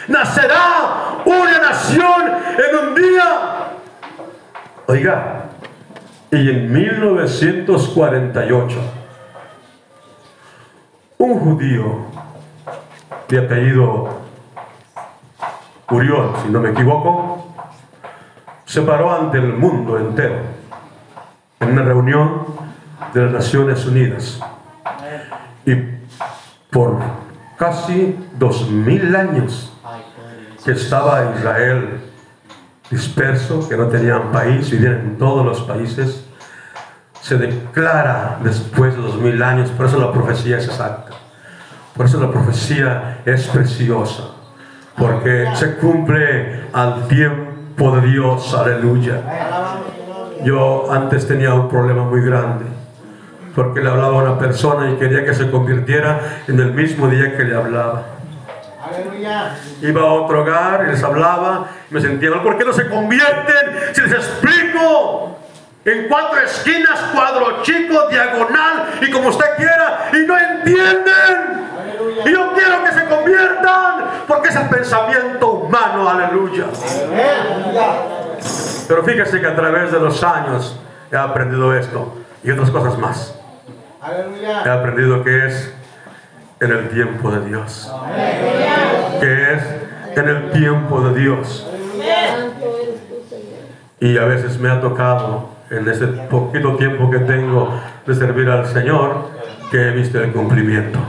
¿Nacerá 0.07 1.19
una 1.25 1.59
nación 1.59 2.31
en 2.59 2.87
un 2.87 2.95
día? 2.95 3.72
Oiga, 4.85 5.45
y 6.29 6.49
en 6.49 6.73
1948, 6.73 8.77
un 11.19 11.39
judío 11.39 11.99
de 13.29 13.39
apellido 13.39 14.09
Urión, 15.89 16.33
si 16.43 16.49
no 16.49 16.59
me 16.59 16.71
equivoco, 16.71 17.47
se 18.65 18.81
paró 18.81 19.13
ante 19.13 19.37
el 19.37 19.53
mundo 19.53 19.97
entero 19.97 20.35
en 21.61 21.71
una 21.71 21.83
reunión 21.83 22.43
de 23.13 23.21
las 23.21 23.31
Naciones 23.31 23.85
Unidas. 23.85 24.41
Y 25.65 25.75
por 26.69 26.99
casi 27.57 28.19
dos 28.37 28.69
mil 28.69 29.15
años 29.15 29.71
que 30.65 30.71
estaba 30.71 31.31
Israel 31.37 32.01
disperso, 32.93 33.67
que 33.67 33.75
no 33.75 33.87
tenían 33.87 34.31
país, 34.31 34.69
vivían 34.69 34.99
en 34.99 35.17
todos 35.17 35.45
los 35.45 35.61
países, 35.61 36.25
se 37.21 37.37
declara 37.37 38.39
después 38.43 38.95
de 38.95 39.01
dos 39.01 39.17
mil 39.17 39.41
años, 39.41 39.69
por 39.71 39.85
eso 39.87 39.97
la 39.99 40.11
profecía 40.11 40.57
es 40.57 40.65
exacta, 40.65 41.13
por 41.95 42.05
eso 42.05 42.19
la 42.19 42.31
profecía 42.31 43.21
es 43.25 43.47
preciosa, 43.47 44.23
porque 44.97 45.47
se 45.55 45.75
cumple 45.75 46.65
al 46.73 47.07
tiempo 47.07 47.95
de 47.95 48.07
Dios, 48.07 48.53
aleluya. 48.53 49.21
Yo 50.43 50.91
antes 50.91 51.27
tenía 51.27 51.53
un 51.53 51.69
problema 51.69 52.03
muy 52.03 52.21
grande, 52.21 52.65
porque 53.55 53.81
le 53.81 53.89
hablaba 53.89 54.19
a 54.19 54.23
una 54.23 54.37
persona 54.37 54.91
y 54.91 54.95
quería 54.95 55.23
que 55.25 55.33
se 55.33 55.49
convirtiera 55.49 56.19
en 56.47 56.59
el 56.59 56.73
mismo 56.73 57.07
día 57.07 57.37
que 57.37 57.43
le 57.43 57.55
hablaba. 57.55 58.12
Aleluya. 58.83 59.55
Iba 59.81 60.01
a 60.01 60.05
otro 60.05 60.41
hogar 60.41 60.83
y 60.85 60.91
les 60.91 61.03
hablaba, 61.03 61.67
y 61.89 61.93
me 61.93 62.01
sentía 62.01 62.31
mal. 62.31 62.41
¿Por 62.41 62.57
qué 62.57 62.65
no 62.65 62.73
se 62.73 62.89
convierten? 62.89 63.93
Si 63.93 64.01
les 64.01 64.11
explico 64.11 65.37
en 65.85 66.07
cuatro 66.09 66.39
esquinas, 66.41 66.99
cuadro 67.13 67.61
chico, 67.61 68.07
diagonal 68.09 68.99
y 69.01 69.09
como 69.11 69.29
usted 69.29 69.45
quiera, 69.57 70.09
y 70.11 70.25
no 70.25 70.37
entienden. 70.37 71.67
Aleluya. 71.81 72.23
Y 72.25 72.31
yo 72.33 72.53
quiero 72.53 72.83
que 72.83 72.91
se 72.91 73.05
conviertan, 73.05 74.03
porque 74.27 74.49
es 74.49 74.55
el 74.55 74.67
pensamiento 74.69 75.51
humano, 75.51 76.09
aleluya. 76.09 76.65
Aleluya. 76.65 77.85
Pero 78.87 79.03
fíjese 79.03 79.39
que 79.39 79.47
a 79.47 79.55
través 79.55 79.91
de 79.91 79.99
los 79.99 80.21
años 80.23 80.77
he 81.09 81.15
aprendido 81.15 81.73
esto 81.73 82.17
y 82.43 82.51
otras 82.51 82.69
cosas 82.69 82.97
más. 82.97 83.33
He 84.65 84.69
aprendido 84.69 85.23
que 85.23 85.47
es 85.47 85.73
en 86.63 86.71
el 86.71 86.89
tiempo 86.89 87.31
de 87.31 87.45
Dios. 87.45 87.93
Que 89.19 89.53
es 89.53 89.63
en 90.15 90.29
el 90.29 90.51
tiempo 90.51 91.01
de 91.01 91.19
Dios. 91.19 91.67
Y 93.99 94.17
a 94.17 94.25
veces 94.25 94.59
me 94.59 94.69
ha 94.69 94.79
tocado 94.81 95.49
en 95.69 95.87
ese 95.87 96.07
poquito 96.07 96.75
tiempo 96.75 97.09
que 97.09 97.19
tengo 97.19 97.69
de 98.05 98.15
servir 98.15 98.49
al 98.49 98.65
Señor 98.67 99.29
que 99.71 99.89
he 99.89 99.91
visto 99.91 100.21
el 100.21 100.31
cumplimiento. 100.31 100.99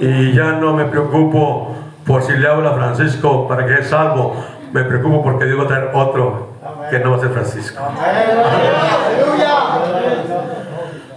Y 0.00 0.32
ya 0.32 0.52
no 0.52 0.72
me 0.74 0.84
preocupo 0.86 1.76
por 2.06 2.22
si 2.22 2.32
le 2.32 2.48
hablo 2.48 2.68
a 2.68 2.74
Francisco 2.74 3.46
para 3.46 3.66
que 3.66 3.74
es 3.74 3.88
salvo. 3.88 4.36
Me 4.72 4.84
preocupo 4.84 5.22
porque 5.22 5.44
Dios 5.44 5.60
va 5.60 5.66
traer 5.66 5.90
otro 5.92 6.48
que 6.90 6.98
no 6.98 7.12
va 7.12 7.16
a 7.18 7.20
ser 7.20 7.30
Francisco. 7.30 7.82
Aleluya. 7.84 9.51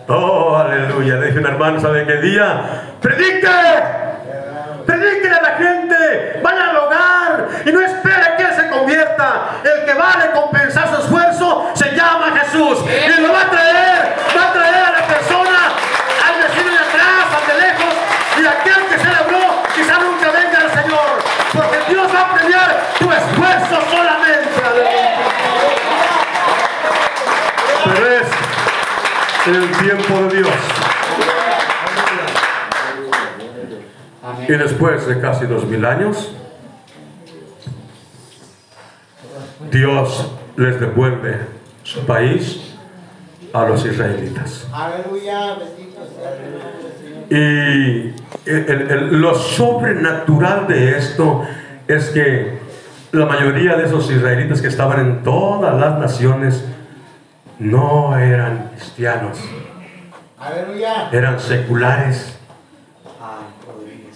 Oh, 0.07 0.55
aleluya. 0.55 1.15
Le 1.15 1.27
dije 1.27 1.39
un 1.39 1.45
hermano, 1.45 1.79
¿sabe 1.79 2.05
qué 2.05 2.17
día? 2.17 2.97
¡Predique! 3.01 3.47
Predique 4.85 5.29
a 5.29 5.41
la 5.41 5.51
gente. 5.57 6.39
Vaya 6.43 6.69
al 6.69 6.77
hogar. 6.77 7.47
Y 7.65 7.71
no 7.71 7.81
espere 7.81 8.35
que 8.37 8.53
se 8.53 8.69
convierta. 8.69 9.61
El 9.63 9.85
que 9.85 9.93
va 9.93 10.11
a 10.11 10.21
recompensar 10.27 10.89
su 10.89 11.01
esfuerzo 11.01 11.71
se 11.73 11.95
llama 11.95 12.37
Jesús. 12.39 12.83
Y 12.87 13.21
lo 13.21 13.33
va 13.33 13.41
a 13.41 13.49
traer. 13.49 13.64
En 29.47 29.55
el 29.55 29.69
tiempo 29.71 30.23
de 30.27 30.37
Dios. 30.37 30.49
Y 34.47 34.51
después 34.57 35.05
de 35.07 35.19
casi 35.21 35.45
dos 35.45 35.65
mil 35.65 35.85
años, 35.85 36.31
Dios 39.71 40.31
les 40.57 40.79
devuelve 40.79 41.39
su 41.83 42.05
país 42.05 42.73
a 43.53 43.65
los 43.65 43.85
israelitas. 43.85 44.67
Y 47.29 47.35
el- 47.35 48.15
el- 48.45 48.91
el- 48.91 49.21
lo 49.21 49.35
sobrenatural 49.35 50.67
de 50.67 50.97
esto 50.97 51.43
es 51.87 52.09
que 52.09 52.59
la 53.11 53.25
mayoría 53.25 53.75
de 53.77 53.85
esos 53.85 54.09
israelitas 54.11 54.61
que 54.61 54.67
estaban 54.67 54.99
en 54.99 55.23
todas 55.23 55.79
las 55.79 55.97
naciones 55.99 56.63
no 57.59 58.17
eran 58.17 58.71
cristianos, 58.75 59.39
Aleluya. 60.39 61.09
eran 61.11 61.39
seculares. 61.39 62.31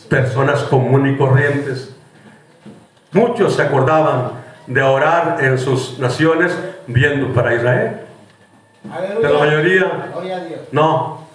personas 0.10 0.64
comunes 0.64 1.14
y 1.14 1.18
corrientes. 1.18 1.96
Muchos 3.12 3.56
se 3.56 3.62
acordaban 3.62 4.32
de 4.66 4.82
orar 4.82 5.38
en 5.40 5.60
sus 5.60 6.00
naciones 6.00 6.58
viendo 6.88 7.32
para 7.34 7.54
Israel. 7.54 8.02
Pero 9.22 9.34
la 9.34 9.40
mayoría 9.40 10.12
no. 10.72 11.28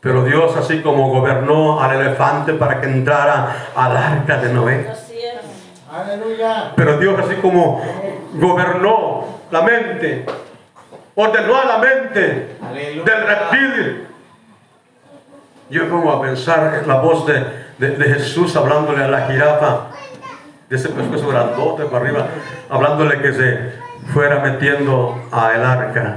Pero 0.00 0.24
Dios 0.24 0.56
así 0.56 0.80
como 0.80 1.10
gobernó 1.10 1.80
al 1.82 2.00
elefante 2.00 2.54
para 2.54 2.80
que 2.80 2.86
entrara 2.86 3.66
al 3.74 3.96
arca 3.96 4.38
de 4.38 4.52
Noé. 4.52 4.90
Pero 6.76 6.98
Dios 6.98 7.18
así 7.18 7.34
como 7.36 7.82
gobernó 8.34 9.24
la 9.50 9.62
mente, 9.62 10.24
ordenó 11.20 11.60
a 11.60 11.64
la 11.64 11.78
mente 11.78 12.56
Aleluya. 12.64 13.02
del 13.04 13.26
reptil. 13.26 14.06
Yo 15.70 15.82
me 15.84 15.90
pongo 15.90 16.12
a 16.12 16.22
pensar 16.22 16.78
en 16.80 16.88
la 16.88 17.00
voz 17.00 17.26
de, 17.26 17.44
de- 17.78 17.90
de 17.96 18.04
Jesús 18.14 18.54
hablándole 18.56 19.02
a 19.04 19.08
la 19.08 19.22
jirafa, 19.26 19.88
de 20.68 20.76
ese 20.76 20.90
pescuezo 20.90 21.28
grandote 21.28 21.84
para 21.86 22.04
arriba, 22.04 22.26
hablándole 22.70 23.20
que 23.20 23.32
se 23.32 23.72
fuera 24.12 24.38
metiendo 24.40 25.20
a 25.32 25.52
el 25.54 25.64
arca 25.64 26.16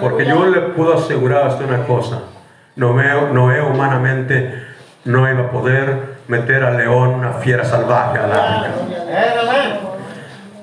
Porque 0.00 0.26
yo 0.26 0.46
le 0.46 0.60
puedo 0.60 0.94
asegurar 0.98 1.44
a 1.44 1.48
usted 1.48 1.64
una 1.66 1.86
cosa. 1.86 2.20
Noé, 2.76 3.30
Noé 3.32 3.62
humanamente 3.62 4.62
no 5.04 5.28
iba 5.30 5.44
a 5.44 5.50
poder 5.50 6.16
meter 6.28 6.64
al 6.64 6.76
león, 6.76 7.10
una 7.14 7.32
fiera 7.34 7.64
salvaje 7.64 8.18
al 8.18 8.32
arca. 8.32 8.70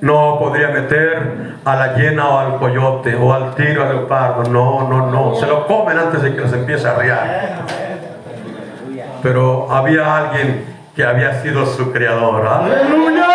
No 0.02 0.40
podría 0.40 0.70
meter 0.70 1.58
a 1.64 1.76
la 1.76 1.96
hiena 1.96 2.28
o 2.28 2.40
al 2.40 2.58
coyote 2.58 3.16
o 3.16 3.32
al 3.32 3.54
tiro, 3.54 3.84
al 3.84 3.90
leopardo. 3.90 4.50
No, 4.50 4.90
no, 4.90 5.12
no. 5.12 5.36
Se 5.36 5.46
lo 5.46 5.68
comen 5.68 6.00
antes 6.00 6.24
de 6.24 6.34
que 6.34 6.42
los 6.42 6.52
empiece 6.54 6.88
a 6.88 6.92
arriar. 6.96 7.66
Pero 9.22 9.72
había 9.72 10.18
alguien 10.18 10.66
que 10.96 11.06
había 11.06 11.40
sido 11.44 11.68
su 11.68 11.92
creador. 11.92 12.48
¡Aleluya! 12.48 13.28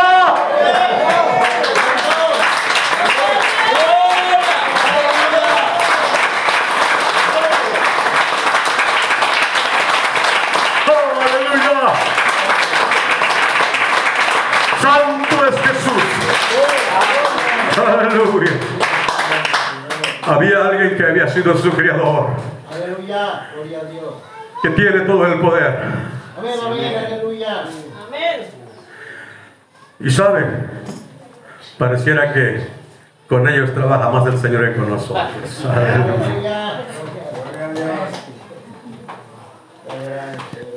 ¡Oh, 10.89 11.23
aleluya! 11.23 11.93
Santo 14.83 15.47
es 15.47 15.61
Jesús. 15.61 16.03
Aleluya. 17.77 18.53
Había 20.27 20.67
alguien 20.67 20.97
que 20.97 21.05
había 21.05 21.29
sido 21.29 21.57
su 21.57 21.71
creador, 21.71 22.31
Aleluya, 22.73 23.49
gloria 23.55 23.79
a 23.81 23.85
Dios. 23.85 24.15
que 24.63 24.71
tiene 24.71 25.01
todo 25.01 25.25
el 25.27 25.41
poder. 25.41 25.79
Amén, 26.37 26.55
amén, 26.67 26.95
aleluya. 27.07 27.61
Amén. 28.09 28.41
Y 30.01 30.11
saben, 30.11 30.69
pareciera 31.79 32.33
que 32.33 32.67
con 33.29 33.49
ellos 33.49 33.73
trabaja 33.73 34.11
más 34.11 34.27
el 34.27 34.39
Señor 34.39 34.73
que 34.73 34.77
con 34.81 34.91
nosotros. 34.91 35.65
Aleluya. 35.71 36.81
Aleluya. 37.55 37.97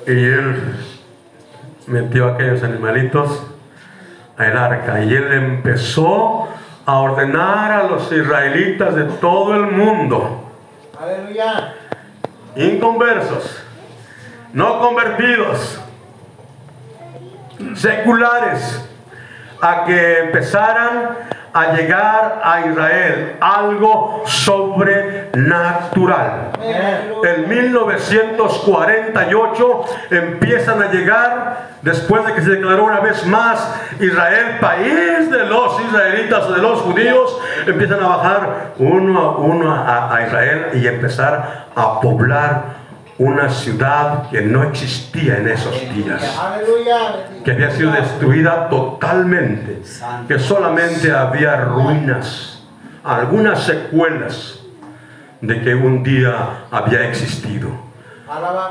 Y 0.07 0.11
él 0.11 0.75
metió 1.87 2.27
a 2.29 2.33
aquellos 2.33 2.63
animalitos 2.63 3.43
al 4.37 4.57
arca 4.57 5.03
y 5.03 5.13
él 5.13 5.31
empezó 5.33 6.47
a 6.89 7.01
ordenar 7.01 7.71
a 7.71 7.83
los 7.83 8.11
israelitas 8.11 8.95
de 8.95 9.03
todo 9.03 9.53
el 9.53 9.67
mundo, 9.67 10.43
Aleluya. 10.99 11.75
inconversos, 12.55 13.63
no 14.53 14.79
convertidos, 14.79 15.79
seculares, 17.75 18.83
a 19.61 19.83
que 19.83 20.19
empezaran 20.21 21.15
a 21.53 21.73
llegar 21.73 22.41
a 22.43 22.67
Israel 22.67 23.37
algo 23.39 24.23
sobrenatural. 24.25 26.49
En 27.23 27.47
1948 27.49 29.85
empiezan 30.11 30.81
a 30.81 30.91
llegar, 30.91 31.69
después 31.81 32.25
de 32.25 32.33
que 32.33 32.41
se 32.41 32.49
declaró 32.51 32.83
una 32.85 32.99
vez 32.99 33.25
más 33.25 33.73
Israel, 33.99 34.57
país 34.59 35.31
de 35.31 35.45
los 35.45 35.81
israelitas 35.81 36.45
o 36.45 36.53
de 36.53 36.61
los 36.61 36.81
judíos, 36.81 37.41
empiezan 37.65 38.03
a 38.03 38.07
bajar 38.07 38.73
uno 38.77 39.19
a 39.19 39.37
uno 39.37 39.73
a, 39.73 40.15
a 40.15 40.25
Israel 40.25 40.67
y 40.73 40.85
empezar 40.87 41.65
a 41.75 41.99
poblar 41.99 42.78
una 43.19 43.49
ciudad 43.49 44.29
que 44.29 44.41
no 44.41 44.63
existía 44.63 45.37
en 45.37 45.49
esos 45.49 45.77
días 45.93 46.39
que 47.43 47.51
había 47.51 47.69
sido 47.71 47.91
destruida 47.91 48.69
totalmente, 48.69 49.81
que 50.27 50.39
solamente 50.39 51.11
había 51.11 51.57
ruinas, 51.57 52.63
algunas 53.03 53.63
secuelas 53.63 54.61
de 55.41 55.61
que 55.61 55.75
un 55.75 56.01
día 56.01 56.65
había 56.71 57.09
existido. 57.09 57.69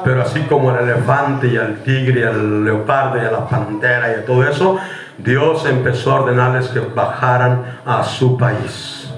Pero 0.03 0.23
así 0.23 0.41
como 0.43 0.71
al 0.71 0.89
elefante 0.89 1.49
y 1.49 1.57
al 1.59 1.83
tigre 1.83 2.21
y 2.21 2.23
al 2.23 2.65
leopardo 2.65 3.19
y 3.19 3.27
a 3.27 3.31
la 3.31 3.47
pantera 3.47 4.13
y 4.13 4.15
a 4.15 4.25
todo 4.25 4.49
eso, 4.49 4.79
Dios 5.19 5.67
empezó 5.67 6.13
a 6.13 6.23
ordenarles 6.23 6.69
que 6.69 6.81
bajaran 6.81 7.81
a 7.85 8.03
su 8.03 8.39
país. 8.39 9.11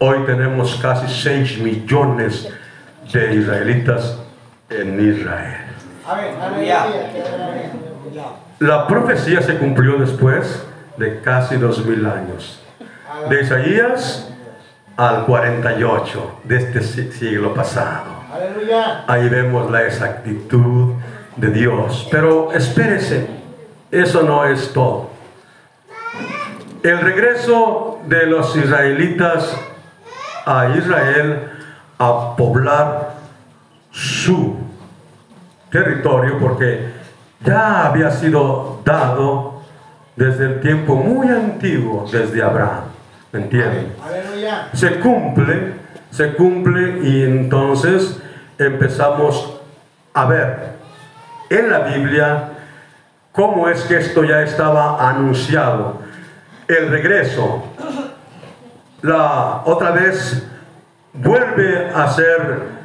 Hoy 0.00 0.18
tenemos 0.26 0.76
casi 0.80 1.06
6 1.22 1.58
millones 1.58 2.48
de 3.12 3.34
israelitas 3.34 4.18
en 4.70 5.00
Israel. 5.14 5.64
La 8.60 8.86
profecía 8.86 9.40
se 9.42 9.56
cumplió 9.56 9.98
después 9.98 10.64
de 10.96 11.20
casi 11.20 11.56
dos 11.56 11.84
mil 11.84 12.04
años. 12.06 12.60
De 13.28 13.42
Isaías 13.42 14.28
al 14.96 15.24
48 15.26 16.40
de 16.44 16.56
este 16.56 16.82
si- 16.82 17.12
siglo 17.12 17.54
pasado. 17.54 18.18
Ahí 19.06 19.28
vemos 19.28 19.70
la 19.70 19.84
exactitud 19.84 20.94
de 21.36 21.48
Dios. 21.50 22.08
Pero 22.10 22.52
espérese, 22.52 23.26
eso 23.90 24.22
no 24.22 24.44
es 24.44 24.72
todo. 24.72 25.10
El 26.82 26.98
regreso 27.00 28.00
de 28.06 28.26
los 28.26 28.54
israelitas 28.56 29.56
a 30.46 30.68
Israel 30.76 31.50
a 31.98 32.36
poblar 32.36 33.14
su 33.90 34.56
territorio 35.70 36.38
porque 36.38 36.92
ya 37.44 37.86
había 37.86 38.10
sido 38.10 38.80
dado 38.84 39.62
desde 40.16 40.46
el 40.46 40.60
tiempo 40.60 40.96
muy 40.96 41.28
antiguo, 41.28 42.06
desde 42.10 42.42
Abraham. 42.42 42.84
¿Me 43.32 43.40
entienden? 43.40 43.94
Se 44.72 44.98
cumple, 45.00 45.74
se 46.10 46.34
cumple 46.34 47.00
y 47.06 47.22
entonces 47.22 48.20
empezamos 48.58 49.60
a 50.14 50.24
ver 50.24 50.78
en 51.50 51.70
la 51.70 51.80
Biblia 51.80 52.48
cómo 53.32 53.68
es 53.68 53.82
que 53.82 53.98
esto 53.98 54.24
ya 54.24 54.42
estaba 54.42 55.08
anunciado. 55.08 56.00
El 56.66 56.90
regreso, 56.90 57.64
la 59.02 59.62
otra 59.64 59.92
vez 59.92 60.47
vuelve 61.12 61.90
a 61.94 62.08
ser 62.10 62.78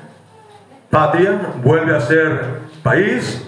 patria, 0.89 1.31
vuelve 1.63 1.95
a 1.95 2.01
ser 2.01 2.39
país, 2.83 3.45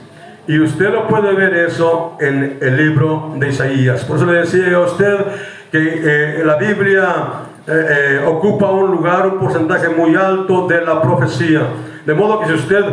y 0.47 0.59
usted 0.59 0.89
lo 0.89 1.07
puede 1.07 1.33
ver 1.33 1.55
eso 1.55 2.17
en 2.19 2.59
el 2.61 2.77
libro 2.77 3.33
de 3.37 3.49
Isaías. 3.49 4.05
Por 4.05 4.17
eso 4.17 4.25
le 4.25 4.39
decía 4.39 4.75
a 4.75 4.81
usted 4.81 5.17
que 5.71 6.39
eh, 6.39 6.43
la 6.45 6.55
Biblia 6.57 7.15
eh, 7.67 7.71
eh, 7.71 8.25
ocupa 8.25 8.69
un 8.69 8.91
lugar, 8.91 9.25
un 9.25 9.39
porcentaje 9.39 9.89
muy 9.89 10.15
alto 10.15 10.67
de 10.67 10.81
la 10.81 11.01
profecía. 11.01 11.61
De 12.05 12.13
modo 12.13 12.39
que 12.39 12.45
si 12.45 12.53
usted 12.53 12.83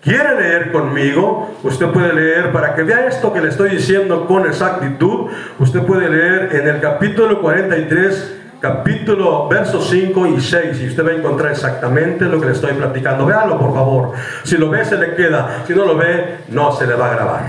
quiere 0.00 0.40
leer 0.40 0.72
conmigo, 0.72 1.50
usted 1.62 1.88
puede 1.88 2.14
leer, 2.14 2.52
para 2.52 2.74
que 2.74 2.84
vea 2.84 3.06
esto 3.06 3.34
que 3.34 3.42
le 3.42 3.48
estoy 3.48 3.70
diciendo 3.70 4.26
con 4.26 4.46
exactitud, 4.46 5.26
usted 5.58 5.82
puede 5.82 6.08
leer 6.08 6.56
en 6.56 6.68
el 6.68 6.80
capítulo 6.80 7.42
43 7.42 8.37
capítulo, 8.60 9.48
versos 9.48 9.88
5 9.88 10.26
y 10.26 10.40
6, 10.40 10.80
y 10.80 10.88
usted 10.88 11.06
va 11.06 11.10
a 11.10 11.14
encontrar 11.14 11.52
exactamente 11.52 12.24
lo 12.24 12.40
que 12.40 12.46
le 12.46 12.52
estoy 12.52 12.72
platicando. 12.72 13.26
Véalo, 13.26 13.58
por 13.58 13.74
favor. 13.74 14.12
Si 14.44 14.56
lo 14.56 14.70
ve, 14.70 14.84
se 14.84 14.96
le 14.96 15.14
queda. 15.14 15.64
Si 15.66 15.74
no 15.74 15.84
lo 15.84 15.96
ve, 15.96 16.38
no 16.48 16.72
se 16.72 16.86
le 16.86 16.94
va 16.94 17.06
a 17.06 17.14
grabar. 17.14 17.42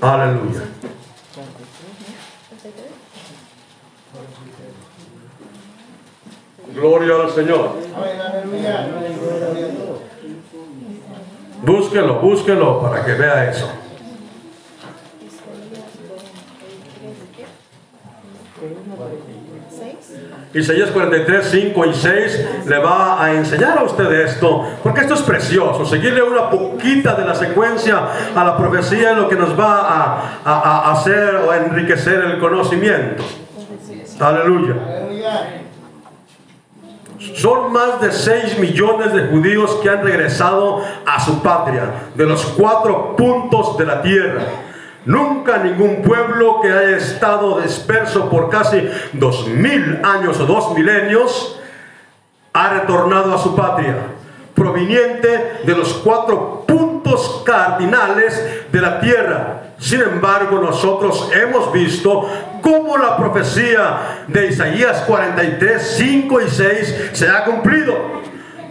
Aleluya. 0.00 0.60
Gloria 6.74 7.14
al 7.24 7.30
Señor. 7.30 7.76
Búsquelo, 11.62 12.20
búsquelo 12.20 12.80
para 12.80 13.04
que 13.04 13.14
vea 13.14 13.50
eso. 13.50 13.68
Isaías 20.54 20.90
43, 20.90 21.46
5 21.50 21.84
y 21.86 21.94
6 21.94 22.46
le 22.66 22.78
va 22.78 23.22
a 23.22 23.34
enseñar 23.34 23.78
a 23.78 23.82
usted 23.84 24.10
esto, 24.12 24.64
porque 24.82 25.02
esto 25.02 25.14
es 25.14 25.22
precioso. 25.22 25.84
Seguirle 25.84 26.22
una 26.22 26.48
poquita 26.50 27.14
de 27.14 27.24
la 27.26 27.34
secuencia 27.34 28.00
a 28.34 28.44
la 28.44 28.56
profecía 28.56 29.10
es 29.12 29.16
lo 29.18 29.28
que 29.28 29.36
nos 29.36 29.58
va 29.58 29.80
a, 29.82 30.40
a- 30.44 30.92
hacer 30.92 31.36
o 31.36 31.52
enriquecer 31.52 32.24
el 32.24 32.38
conocimiento. 32.38 33.22
Aleluya. 34.20 34.74
Aleluya. 34.86 35.62
Son 37.34 37.72
más 37.72 38.00
de 38.00 38.10
6 38.10 38.58
millones 38.58 39.12
de 39.12 39.26
judíos 39.26 39.78
que 39.82 39.90
han 39.90 40.02
regresado 40.02 40.82
a 41.04 41.20
su 41.20 41.42
patria, 41.42 41.90
de 42.14 42.24
los 42.26 42.42
cuatro 42.56 43.14
puntos 43.16 43.76
de 43.76 43.84
la 43.86 44.00
tierra. 44.02 44.42
Nunca 45.08 45.56
ningún 45.56 46.02
pueblo 46.02 46.60
que 46.60 46.70
haya 46.70 46.98
estado 46.98 47.62
disperso 47.62 48.28
por 48.28 48.50
casi 48.50 48.86
dos 49.14 49.46
mil 49.46 50.00
años 50.04 50.38
o 50.38 50.44
dos 50.44 50.74
milenios 50.74 51.58
ha 52.52 52.68
retornado 52.74 53.34
a 53.34 53.38
su 53.38 53.56
patria, 53.56 53.96
proveniente 54.54 55.62
de 55.64 55.74
los 55.74 55.94
cuatro 55.94 56.62
puntos 56.68 57.42
cardinales 57.46 58.68
de 58.70 58.80
la 58.82 59.00
tierra, 59.00 59.62
Sin 59.78 60.02
embargo, 60.02 60.60
nosotros 60.60 61.30
hemos 61.32 61.72
visto 61.72 62.28
cómo 62.60 62.98
la 62.98 63.16
profecía 63.16 64.24
de 64.26 64.48
Isaías 64.48 65.04
43, 65.06 65.94
5 65.96 66.40
y 66.42 66.50
6 66.50 67.10
se 67.12 67.30
ha 67.30 67.44
cumplido. 67.44 67.94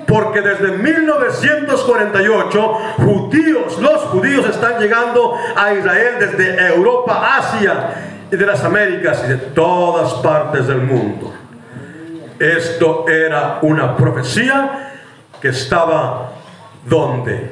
Porque 0.07 0.41
desde 0.41 0.71
1948 0.71 2.73
judíos, 2.97 3.77
los 3.79 4.01
judíos 4.03 4.47
están 4.49 4.79
llegando 4.79 5.35
a 5.55 5.73
Israel 5.73 6.15
desde 6.19 6.73
Europa, 6.73 7.37
Asia 7.37 7.89
y 8.31 8.35
de 8.35 8.45
las 8.45 8.63
Américas 8.63 9.23
y 9.25 9.29
de 9.29 9.37
todas 9.37 10.13
partes 10.15 10.67
del 10.67 10.81
mundo. 10.81 11.33
Esto 12.39 13.05
era 13.07 13.59
una 13.61 13.95
profecía 13.97 14.93
que 15.41 15.49
estaba 15.49 16.31
donde? 16.85 17.51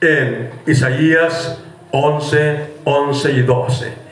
En 0.00 0.50
Isaías 0.66 1.62
11, 1.92 2.74
11 2.84 3.32
y 3.32 3.42
12. 3.42 4.03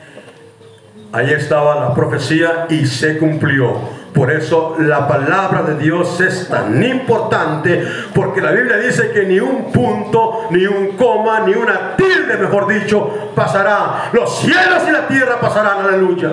Ahí 1.15 1.29
estaba 1.31 1.75
la 1.75 1.93
profecía 1.93 2.65
y 2.69 2.87
se 2.87 3.19
cumplió. 3.19 3.77
Por 4.15 4.31
eso 4.31 4.77
la 4.79 5.07
palabra 5.07 5.61
de 5.61 5.75
Dios 5.75 6.19
es 6.19 6.49
tan 6.49 6.83
importante, 6.83 7.87
porque 8.15 8.41
la 8.41 8.49
Biblia 8.49 8.77
dice 8.77 9.11
que 9.11 9.21
ni 9.27 9.39
un 9.39 9.71
punto, 9.71 10.47
ni 10.49 10.65
un 10.65 10.97
coma, 10.97 11.41
ni 11.41 11.53
una 11.53 11.95
tilde, 11.95 12.37
mejor 12.37 12.67
dicho, 12.67 13.31
pasará. 13.35 14.09
Los 14.11 14.39
cielos 14.39 14.83
y 14.87 14.91
la 14.91 15.07
tierra 15.07 15.39
pasarán, 15.39 15.85
aleluya. 15.85 16.29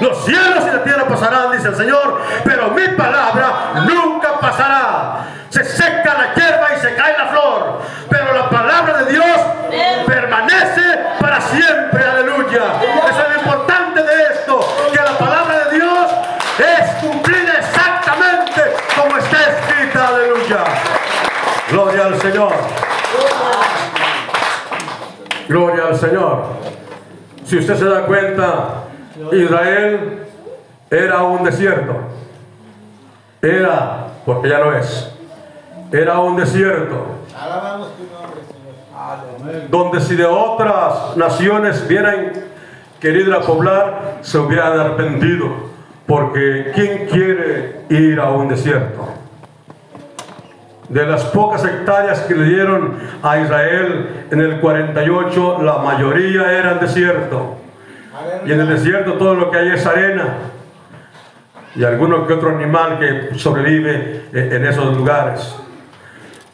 Los 0.00 0.24
cielos 0.24 0.64
y 0.68 0.76
la 0.76 0.82
tierra 0.82 1.06
pasarán, 1.06 1.52
dice 1.52 1.68
el 1.68 1.76
Señor, 1.76 2.20
pero 2.44 2.70
mi 2.70 2.88
palabra 2.96 3.84
nunca 3.86 4.40
pasará. 4.40 5.26
Se 5.48 5.62
seca 5.62 6.14
la 6.14 6.34
hierba 6.34 6.66
y 6.76 6.80
se 6.80 6.92
cae 6.94 7.16
la 7.16 7.26
flor, 7.28 7.82
pero 8.10 8.34
la 8.34 8.50
palabra 8.50 9.04
de 9.04 9.12
Dios 9.12 9.26
permanece 10.06 10.82
para 11.20 11.40
siempre, 11.40 12.04
aleluya. 12.04 12.62
Gloria 21.98 22.14
al 22.14 22.20
Señor. 22.20 22.52
Gloria 25.48 25.84
al 25.88 25.96
Señor. 25.96 26.44
Si 27.44 27.58
usted 27.58 27.76
se 27.76 27.84
da 27.86 28.02
cuenta, 28.02 28.84
Israel 29.32 30.22
era 30.90 31.24
un 31.24 31.42
desierto. 31.42 31.96
Era, 33.42 34.06
porque 34.24 34.48
ya 34.48 34.58
no 34.58 34.72
es, 34.74 35.12
era 35.92 36.18
un 36.18 36.36
desierto 36.36 37.06
Alabamos 37.40 37.88
tu 37.96 38.02
nombre, 38.12 38.40
Señor. 38.48 39.68
donde 39.70 40.00
si 40.00 40.14
de 40.14 40.26
otras 40.26 41.16
naciones 41.16 41.84
hubieran 41.84 42.32
querido 43.00 43.40
poblar, 43.42 44.18
se 44.22 44.38
hubieran 44.38 44.78
arrepentido. 44.78 45.48
Porque 46.06 46.70
¿quién 46.74 47.06
quiere 47.06 47.80
ir 47.88 48.20
a 48.20 48.30
un 48.30 48.48
desierto? 48.48 49.17
De 50.88 51.04
las 51.06 51.24
pocas 51.24 51.64
hectáreas 51.64 52.20
que 52.20 52.34
le 52.34 52.44
dieron 52.44 52.98
a 53.22 53.38
Israel 53.38 54.26
en 54.30 54.40
el 54.40 54.60
48, 54.60 55.58
la 55.62 55.78
mayoría 55.78 56.52
eran 56.52 56.80
desierto. 56.80 57.56
Y 58.46 58.52
en 58.52 58.60
el 58.60 58.68
desierto 58.68 59.14
todo 59.14 59.34
lo 59.34 59.50
que 59.50 59.58
hay 59.58 59.68
es 59.68 59.84
arena. 59.84 60.34
Y 61.76 61.84
alguno 61.84 62.26
que 62.26 62.32
otro 62.32 62.50
animal 62.56 62.98
que 62.98 63.38
sobrevive 63.38 64.24
eh, 64.32 64.48
en 64.52 64.66
esos 64.66 64.96
lugares. 64.96 65.54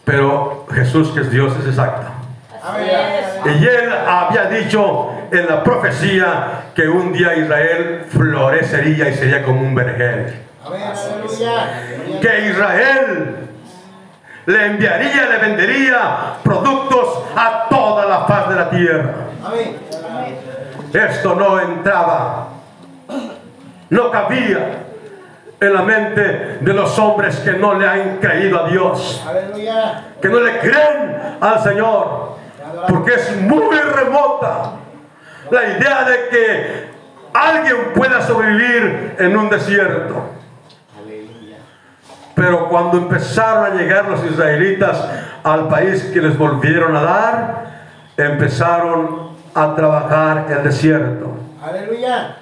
Pero 0.04 0.66
Jesús, 0.72 1.12
que 1.12 1.20
es 1.20 1.30
Dios, 1.30 1.54
es 1.60 1.66
exacto. 1.66 2.08
Y 3.46 3.66
él 3.66 3.92
había 4.06 4.46
dicho 4.46 5.10
en 5.30 5.46
la 5.46 5.62
profecía 5.62 6.64
que 6.74 6.88
un 6.88 7.12
día 7.12 7.36
Israel 7.36 8.06
florecería 8.08 9.08
y 9.08 9.14
sería 9.14 9.42
como 9.42 9.60
un 9.60 9.74
vergel. 9.74 10.34
Que 12.20 12.48
Israel 12.48 13.36
le 14.46 14.66
enviaría, 14.66 15.26
le 15.26 15.38
vendería 15.38 16.34
productos 16.42 17.24
a 17.36 17.66
toda 17.68 18.06
la 18.06 18.24
faz 18.24 18.48
de 18.48 18.54
la 18.56 18.70
tierra. 18.70 19.14
Esto 20.92 21.34
no 21.34 21.60
entraba, 21.60 22.48
no 23.90 24.10
cabía 24.10 24.84
en 25.60 25.74
la 25.74 25.82
mente 25.82 26.58
de 26.60 26.74
los 26.74 26.98
hombres 26.98 27.36
que 27.36 27.52
no 27.52 27.74
le 27.74 27.88
han 27.88 28.18
creído 28.18 28.64
a 28.64 28.68
Dios. 28.68 29.24
Que 30.20 30.28
no 30.28 30.40
le 30.40 30.58
creen 30.58 31.36
al 31.40 31.62
Señor, 31.62 32.36
porque 32.88 33.14
es 33.14 33.36
muy 33.40 33.76
remota 33.76 34.72
la 35.50 35.64
idea 35.64 36.04
de 36.04 36.28
que 36.28 36.84
alguien 37.32 37.92
pueda 37.94 38.20
sobrevivir 38.22 39.16
en 39.18 39.36
un 39.36 39.50
desierto. 39.50 40.14
Aleluya. 42.36 42.50
Pero 42.50 42.68
cuando 42.68 42.98
empezaron 42.98 43.72
a 43.72 43.74
llegar 43.74 44.08
los 44.08 44.24
israelitas 44.24 45.08
al 45.42 45.68
país 45.68 46.10
que 46.12 46.20
les 46.20 46.36
volvieron 46.36 46.96
a 46.96 47.02
dar, 47.02 47.64
empezaron 48.16 49.30
a 49.54 49.74
trabajar 49.74 50.46
el 50.50 50.64
desierto. 50.64 51.32
Aleluya. 51.62 52.36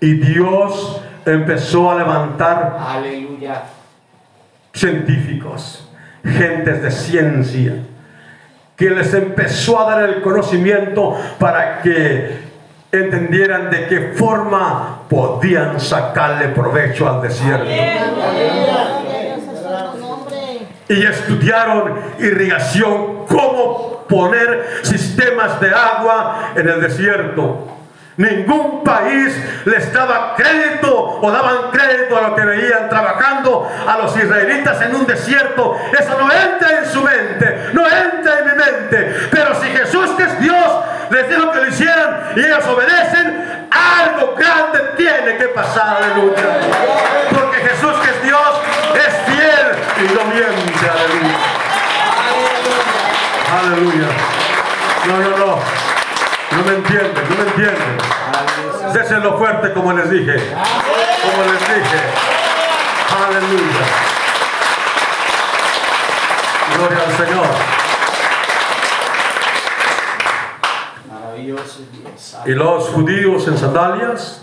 Y 0.00 0.14
Dios 0.14 1.00
empezó 1.24 1.90
a 1.90 1.96
levantar 1.96 2.76
Aleluya. 2.78 3.62
científicos, 4.72 5.88
gentes 6.24 6.82
de 6.82 6.90
ciencia, 6.90 7.72
que 8.76 8.90
les 8.90 9.12
empezó 9.14 9.80
a 9.80 9.90
dar 9.90 10.08
el 10.08 10.22
conocimiento 10.22 11.16
para 11.38 11.80
que 11.80 12.44
entendieran 12.92 13.70
de 13.70 13.86
qué 13.88 14.12
forma 14.14 15.00
podían 15.08 15.80
sacarle 15.80 16.48
provecho 16.48 17.08
al 17.08 17.22
desierto. 17.22 17.64
Gloria 17.64 18.02
a 18.02 18.32
Dios 18.32 19.30
a 19.32 19.40
su 19.40 19.62
santo 19.62 19.96
nombre. 19.98 20.66
Y 20.88 21.04
estudiaron 21.04 21.98
irrigación, 22.18 23.26
cómo 23.26 24.04
poner 24.08 24.80
sistemas 24.82 25.60
de 25.60 25.74
agua 25.74 26.52
en 26.56 26.68
el 26.68 26.80
desierto. 26.80 27.76
Ningún 28.16 28.82
país 28.82 29.36
les 29.66 29.92
daba 29.92 30.34
crédito 30.36 31.20
o 31.20 31.30
daban 31.30 31.70
crédito 31.70 32.16
a 32.16 32.28
lo 32.28 32.34
que 32.34 32.44
veían 32.46 32.88
trabajando 32.88 33.70
a 33.86 33.98
los 33.98 34.16
israelitas 34.16 34.80
en 34.80 34.94
un 34.94 35.06
desierto. 35.06 35.76
Eso 35.92 36.16
no 36.18 36.32
entra 36.32 36.78
en 36.78 36.86
su 36.86 37.02
mente, 37.02 37.70
no 37.74 37.86
entra 37.86 38.38
en 38.38 38.44
mi 38.46 38.52
mente. 38.52 39.28
Pero 39.30 39.54
si 39.60 39.66
Jesús, 39.68 40.10
que 40.16 40.22
es 40.22 40.40
Dios, 40.40 40.84
les 41.10 41.28
dijo 41.28 41.50
que 41.52 41.58
lo 41.58 41.68
hicieran 41.68 42.32
y 42.36 42.40
ellos 42.40 42.66
obedecen, 42.66 43.68
algo 43.70 44.34
grande 44.34 44.80
tiene 44.96 45.36
que 45.36 45.48
pasar, 45.48 46.02
aleluya. 46.02 46.42
Porque 47.34 47.56
Jesús, 47.58 47.92
que 48.02 48.10
es 48.10 48.22
Dios, 48.22 48.60
es 48.94 49.14
fiel 49.26 49.66
y 49.98 50.14
no 50.14 50.24
miente, 50.34 50.55
aleluya. 50.96 51.36
Aleluya. 53.52 54.08
No, 55.06 55.18
no, 55.18 55.30
no. 55.36 55.58
No 56.52 56.64
me 56.64 56.74
entienden, 56.76 57.24
no 57.28 57.36
me 57.36 57.50
entienden. 57.50 57.98
Désenlo 58.92 59.38
fuerte 59.38 59.72
como 59.72 59.92
les 59.92 60.10
dije. 60.10 60.36
Como 61.22 61.44
les 61.52 61.60
dije. 61.60 62.00
Aleluya. 63.26 63.84
Gloria 66.76 66.98
al 67.06 67.26
Señor. 67.26 67.46
Maravilloso. 71.12 71.80
Y 72.46 72.50
los 72.50 72.88
judíos 72.88 73.48
en 73.48 73.58
sandalias 73.58 74.42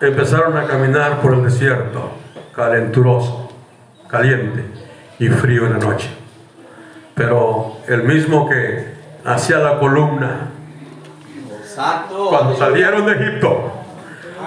empezaron 0.00 0.56
a 0.56 0.66
caminar 0.66 1.20
por 1.20 1.34
el 1.34 1.44
desierto, 1.44 2.12
calenturoso, 2.54 3.50
caliente 4.08 4.79
y 5.20 5.28
frío 5.28 5.66
en 5.66 5.74
la 5.74 5.78
noche. 5.78 6.10
Pero 7.14 7.76
el 7.86 8.02
mismo 8.02 8.48
que 8.48 8.94
hacía 9.24 9.58
la 9.58 9.78
columna 9.78 10.48
cuando 12.30 12.56
salieron 12.56 13.06
de 13.06 13.12
Egipto 13.12 13.72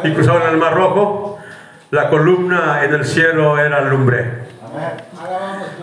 y 0.03 0.11
cruzaron 0.11 0.49
el 0.49 0.57
Mar 0.57 0.73
Rojo, 0.73 1.37
la 1.91 2.09
columna 2.09 2.83
en 2.83 2.93
el 2.95 3.05
cielo 3.05 3.57
era 3.59 3.81
lumbre. 3.81 4.43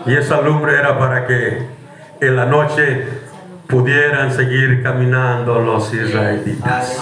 Y 0.05 0.13
esa 0.13 0.41
lumbre 0.41 0.77
era 0.77 0.99
para 0.99 1.25
que 1.25 1.65
en 2.19 2.35
la 2.35 2.45
noche 2.45 3.07
pudieran 3.67 4.33
seguir 4.33 4.83
caminando 4.83 5.61
los 5.61 5.93
israelitas. 5.93 7.01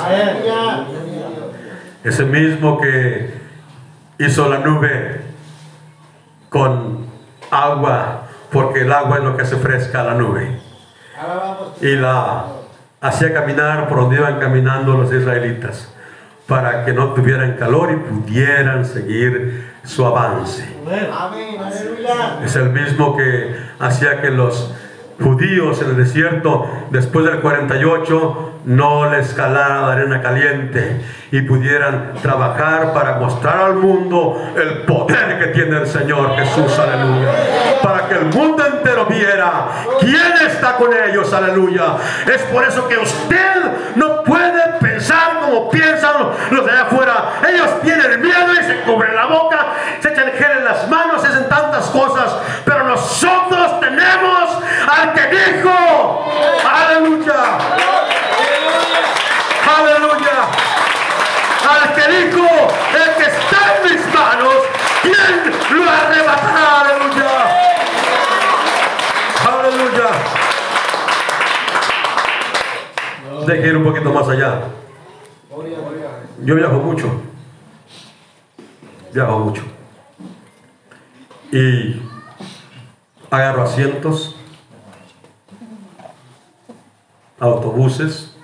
Ese 2.04 2.24
mismo 2.24 2.80
que 2.80 3.34
hizo 4.20 4.48
la 4.48 4.60
nube 4.60 5.22
con 6.50 7.09
agua, 7.52 8.28
porque 8.52 8.82
el 8.82 8.92
agua 8.92 9.18
es 9.18 9.24
lo 9.24 9.38
que 9.38 9.46
se 9.46 9.58
fresca 9.58 10.02
a 10.02 10.04
la 10.06 10.14
nube. 10.16 10.60
Tu 11.80 11.86
Y 11.86 11.96
la 11.96 12.46
hacía 13.02 13.34
caminar 13.34 13.88
por 13.88 14.00
donde 14.00 14.18
iban 14.18 14.40
caminando 14.40 14.96
los 14.96 15.14
israelitas, 15.14 15.94
para 16.48 16.86
que 16.86 16.94
no 16.94 17.14
tuvieran 17.14 17.58
calor 17.58 17.92
y 17.92 17.98
pudieran 17.98 18.86
seguir 18.86 19.70
su 19.84 20.06
avance. 20.06 20.68
Es 22.44 22.56
el 22.56 22.70
mismo 22.70 23.16
que 23.16 23.56
hacía 23.80 24.22
que 24.22 24.30
los 24.30 24.74
judíos 25.22 25.82
en 25.82 25.90
el 25.90 25.98
desierto 25.98 26.66
después 26.92 27.26
del 27.26 27.40
48 27.40 28.50
no 28.66 29.10
les 29.10 29.34
calara 29.34 29.82
la 29.82 29.94
arena 29.94 30.22
caliente 30.22 31.02
y 31.32 31.42
pudieran 31.42 32.14
trabajar 32.22 32.94
para 32.94 33.14
mostrar 33.14 33.58
al 33.60 33.76
mundo 33.76 34.38
el 34.56 34.84
poder 34.84 35.40
que 35.40 35.48
tiene 35.48 35.78
el 35.78 35.88
Señor 35.88 36.36
Jesús, 36.36 36.78
aleluya. 36.78 37.32
Para 37.82 38.08
que 38.08 38.16
el 38.16 38.26
mundo 38.26 38.64
entero 38.66 39.06
viera 39.06 39.68
quién 40.00 40.48
está 40.48 40.76
con 40.76 40.92
ellos, 40.94 41.32
aleluya. 41.34 41.96
Es 42.26 42.42
por 42.44 42.64
eso 42.64 42.88
que 42.88 42.98
usted 42.98 43.96
no 43.96 44.24
puede 44.24 44.62
pensar 44.82 45.40
como 45.46 45.70
piensan 45.70 46.14
los 46.52 46.66
de 46.66 46.72
allá 46.72 46.82
afuera. 46.82 47.34
Ellos 47.48 47.82
tienen 47.82 48.22
miedo 48.22 48.54
y 48.54 48.64
se 48.66 48.82
cubren 48.82 49.16
la 49.16 49.26
boca, 49.26 49.68
se 50.02 50.10
echan 50.10 50.32
gel 50.38 50.58
en 50.60 50.66
las 50.66 50.88
manos, 50.90 51.24
hacen 51.24 51.48
tantas 51.48 51.88
cosas, 51.88 52.36
pero 52.66 52.84
nosotros 52.84 53.80
tenemos 53.80 54.60
al 54.88 55.14
que 55.14 55.28
dijo, 55.28 56.26
aleluya. 56.70 57.58
Aleluya. 59.78 60.38
Al 61.70 61.94
que 61.94 62.08
dijo, 62.12 62.48
el 62.94 63.16
que 63.16 63.30
está 63.30 63.76
en 63.76 63.84
mis 63.84 64.14
manos, 64.14 64.56
¿quién 65.02 65.54
lo 65.70 65.90
arrebatará? 65.90 66.82
Aleluya. 66.82 67.34
Aleluya. 69.48 70.10
Deje 73.50 73.68
ir 73.70 73.78
un 73.78 73.84
poquito 73.84 74.14
más 74.14 74.30
allá. 74.30 74.62
Yo 76.44 76.54
viajo 76.54 76.78
mucho. 76.78 77.10
Viajo 79.12 79.40
mucho. 79.40 79.64
Y 81.52 82.00
agarro 83.32 83.64
asientos, 83.64 84.36
autobuses, 87.40 88.38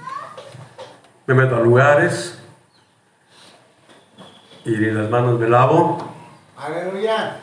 me 1.28 1.36
meto 1.36 1.56
a 1.56 1.60
lugares 1.60 2.40
y 4.64 4.76
las 4.76 5.08
manos 5.12 5.40
me 5.40 5.48
lavo 5.48 6.00
Aleluya. 6.58 7.42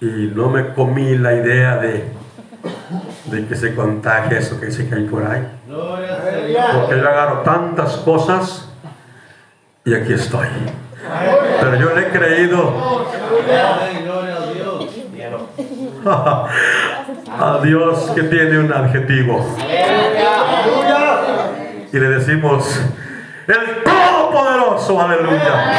y 0.00 0.32
no 0.34 0.48
me 0.48 0.74
comí 0.74 1.16
la 1.16 1.34
idea 1.34 1.76
de, 1.76 2.12
de 3.26 3.46
que 3.46 3.54
se 3.54 3.76
contagie 3.76 4.38
eso 4.38 4.58
que 4.58 4.66
dice 4.66 4.88
que 4.88 4.96
hay 4.96 5.04
por 5.04 5.24
ahí. 5.24 5.59
Porque 5.70 7.00
yo 7.00 7.08
agarro 7.08 7.38
tantas 7.42 7.96
cosas 7.98 8.68
y 9.84 9.94
aquí 9.94 10.12
estoy. 10.12 10.48
Pero 11.60 11.74
yo 11.76 11.94
le 11.94 12.02
he 12.02 12.10
creído 12.10 13.06
a 17.38 17.60
Dios 17.62 18.10
que 18.14 18.22
tiene 18.24 18.58
un 18.58 18.72
adjetivo. 18.72 19.46
Y 21.92 21.98
le 21.98 22.08
decimos, 22.08 22.80
el 23.46 23.82
Todopoderoso, 23.82 25.00
aleluya. 25.00 25.72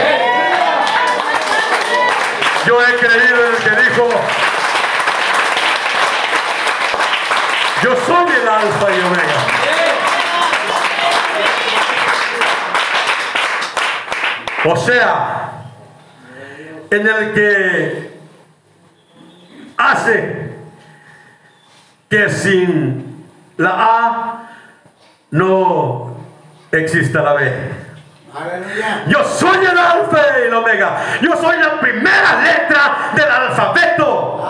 Yo 2.65 2.77
he 2.81 2.95
creído 2.95 3.45
en 3.45 3.55
el 3.55 3.63
que 3.63 3.69
dijo, 3.81 4.07
yo 7.83 7.95
soy 7.95 8.31
el 8.41 8.47
alfa 8.47 8.91
y 8.91 9.01
omega. 9.01 9.61
O 14.63 14.75
sea, 14.75 15.51
en 16.91 17.07
el 17.07 17.33
que 17.33 18.19
hace 19.77 20.51
que 22.09 22.29
sin 22.29 23.25
la 23.57 23.69
A 23.69 24.49
no 25.31 26.17
exista 26.71 27.21
la 27.21 27.33
B. 27.33 27.81
Yo 29.07 29.23
soy 29.25 29.65
el 29.65 29.77
alfa 29.77 30.17
y 30.39 30.47
el 30.47 30.53
omega. 30.53 30.97
Yo 31.21 31.35
soy 31.35 31.57
la 31.57 31.79
primera 31.79 32.41
letra 32.41 33.11
del 33.13 33.29
alfabeto 33.29 34.41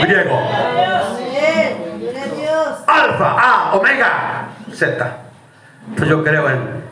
griego. 0.00 0.38
Amén. 0.38 1.98
Gloria 2.00 2.22
a 2.22 2.26
Dios. 2.26 2.79
Alfa, 2.90 3.36
A, 3.38 3.74
omega, 3.74 4.48
Z. 4.72 5.16
Entonces 5.88 6.08
yo 6.08 6.24
creo 6.24 6.48
en 6.48 6.84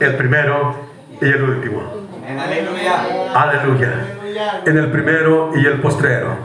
el 0.00 0.16
primero 0.16 0.74
y 1.20 1.24
el 1.26 1.42
último. 1.42 1.82
Aleluya. 2.26 3.00
Aleluya. 3.34 3.88
En 4.64 4.78
el 4.78 4.90
primero 4.90 5.52
y 5.54 5.66
el 5.66 5.80
postrero. 5.80 6.36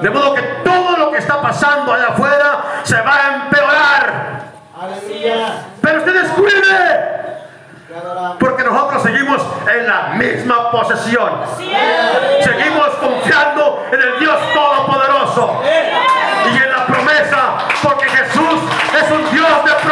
De 0.00 0.10
modo 0.10 0.34
que 0.34 0.42
todo 0.64 0.96
lo 0.96 1.10
que 1.10 1.18
está 1.18 1.40
pasando 1.40 1.92
allá 1.92 2.08
afuera 2.08 2.64
se 2.82 3.00
va 3.00 3.16
a 3.16 3.36
empeorar. 3.44 4.42
Aleluya. 4.80 5.64
Pero 5.80 5.98
usted 5.98 6.22
descuide. 6.22 7.12
Porque 8.38 8.64
nosotros 8.64 9.02
seguimos 9.02 9.42
en 9.72 9.86
la 9.86 10.08
misma 10.14 10.70
posesión. 10.70 11.30
Seguimos 12.42 12.88
confiando 13.00 13.84
en 13.92 14.00
el 14.00 14.18
Dios 14.18 14.38
Todopoderoso. 14.54 15.62
Y 15.64 16.56
en 16.62 16.70
la 16.70 16.86
promesa. 16.86 17.51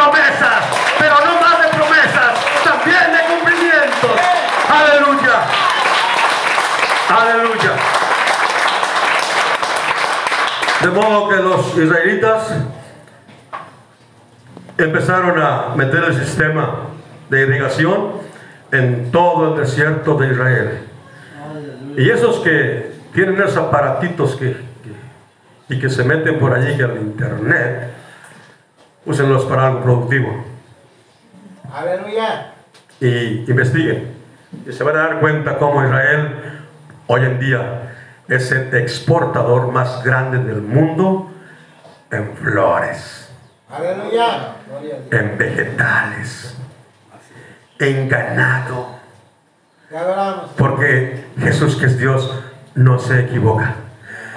Promesas. 0.01 0.63
Pero 0.97 1.15
no 1.25 1.41
más 1.41 1.61
de 1.61 1.67
promesas. 1.77 2.33
También 2.63 3.11
de 3.11 3.33
cumplimientos. 3.33 4.11
Aleluya. 4.69 5.37
Aleluya. 7.09 7.71
De 10.81 10.87
modo 10.89 11.29
que 11.29 11.35
los 11.35 11.77
israelitas 11.77 12.53
empezaron 14.77 15.39
a 15.39 15.75
meter 15.75 16.03
el 16.05 16.15
sistema 16.15 16.87
de 17.29 17.41
irrigación 17.41 18.13
en 18.71 19.11
todo 19.11 19.53
el 19.53 19.61
desierto 19.61 20.15
de 20.15 20.31
Israel. 20.31 20.87
Y 21.97 22.09
esos 22.09 22.39
que 22.39 22.93
tienen 23.13 23.39
esos 23.41 23.57
aparatitos 23.57 24.35
que, 24.37 24.55
y 25.69 25.79
que 25.79 25.89
se 25.89 26.03
meten 26.03 26.39
por 26.39 26.53
allí 26.53 26.75
que 26.77 26.83
al 26.83 26.97
internet, 26.97 27.91
úsenlos 29.05 29.45
para 29.45 29.67
algo 29.67 29.81
productivo 29.81 30.45
Aleluya. 31.73 32.53
y 32.99 33.49
investiguen. 33.49 34.13
Y 34.67 34.71
se 34.73 34.83
van 34.83 34.97
a 34.97 34.99
dar 34.99 35.19
cuenta 35.19 35.57
cómo 35.57 35.83
Israel 35.83 36.63
hoy 37.07 37.21
en 37.21 37.39
día 37.39 37.93
es 38.27 38.51
el 38.51 38.73
exportador 38.75 39.71
más 39.71 40.03
grande 40.03 40.37
del 40.39 40.61
mundo 40.61 41.31
en 42.11 42.35
flores, 42.35 43.21
Aleluya. 43.71 44.55
En 45.11 45.37
vegetales, 45.37 46.57
en 47.79 48.09
ganado. 48.09 48.99
Porque 50.57 51.25
Jesús 51.39 51.75
que 51.75 51.85
es 51.85 51.97
Dios 51.97 52.37
no 52.75 52.99
se 52.99 53.21
equivoca. 53.21 53.75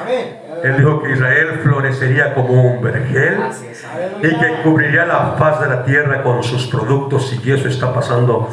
Amén. 0.00 0.33
Él 0.64 0.78
dijo 0.78 1.02
que 1.02 1.12
Israel 1.12 1.60
florecería 1.62 2.32
como 2.32 2.54
un 2.54 2.82
vergel 2.82 3.36
y 4.22 4.28
que 4.28 4.62
cubriría 4.62 5.04
la 5.04 5.34
faz 5.38 5.60
de 5.60 5.68
la 5.68 5.84
tierra 5.84 6.22
con 6.22 6.42
sus 6.42 6.66
productos 6.68 7.38
y 7.44 7.52
eso 7.52 7.68
está 7.68 7.92
pasando 7.92 8.48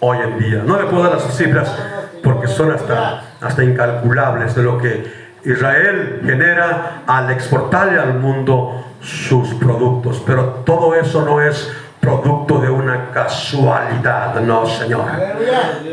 hoy 0.00 0.18
en 0.18 0.38
día. 0.38 0.62
No 0.62 0.78
le 0.78 0.84
puedo 0.84 1.04
dar 1.04 1.14
las 1.14 1.34
cifras 1.34 1.74
porque 2.22 2.48
son 2.48 2.70
hasta, 2.70 3.22
hasta 3.40 3.64
incalculables 3.64 4.54
de 4.54 4.62
lo 4.62 4.76
que 4.76 5.10
Israel 5.42 6.20
genera 6.22 7.02
al 7.06 7.30
exportarle 7.30 7.98
al 7.98 8.12
mundo 8.18 8.84
sus 9.00 9.54
productos. 9.54 10.22
Pero 10.26 10.44
todo 10.66 10.94
eso 10.94 11.24
no 11.24 11.40
es 11.40 11.74
producto 11.98 12.60
de 12.60 12.68
una 12.68 13.10
casualidad, 13.10 14.38
no 14.42 14.66
Señor. 14.66 15.06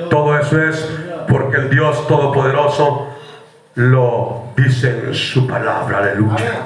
Todo 0.09 0.37
eso 0.37 0.61
es 0.61 0.85
porque 1.29 1.55
el 1.55 1.69
Dios 1.69 2.05
Todopoderoso 2.09 3.07
lo 3.75 4.43
dice 4.55 4.89
en 4.89 5.13
su 5.13 5.47
palabra. 5.47 5.99
Aleluya. 5.99 6.65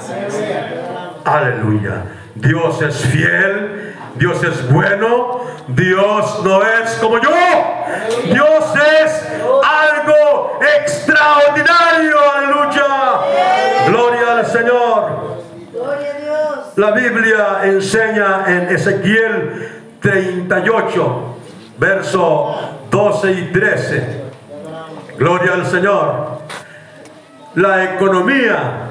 Aleluya. 1.23 2.03
Dios 2.35 2.81
es 2.81 2.97
fiel, 2.97 3.95
Dios 4.15 4.43
es 4.43 4.69
bueno, 4.71 5.41
Dios 5.67 6.41
no 6.43 6.61
es 6.63 6.91
como 7.01 7.19
yo. 7.19 7.29
Dios 8.25 8.73
es 9.03 9.27
algo 9.63 10.59
extraordinario. 10.77 12.17
Aleluya. 12.35 12.85
Gloria 13.87 14.37
al 14.37 14.45
Señor. 14.45 15.35
La 16.75 16.91
Biblia 16.91 17.59
enseña 17.63 18.43
en 18.47 18.75
Ezequiel 18.75 19.69
38, 20.01 21.37
verso 21.77 22.77
12 22.91 23.31
y 23.31 23.51
13. 23.53 24.23
Gloria 25.17 25.53
al 25.53 25.65
Señor. 25.65 26.35
La 27.55 27.95
economía 27.95 28.85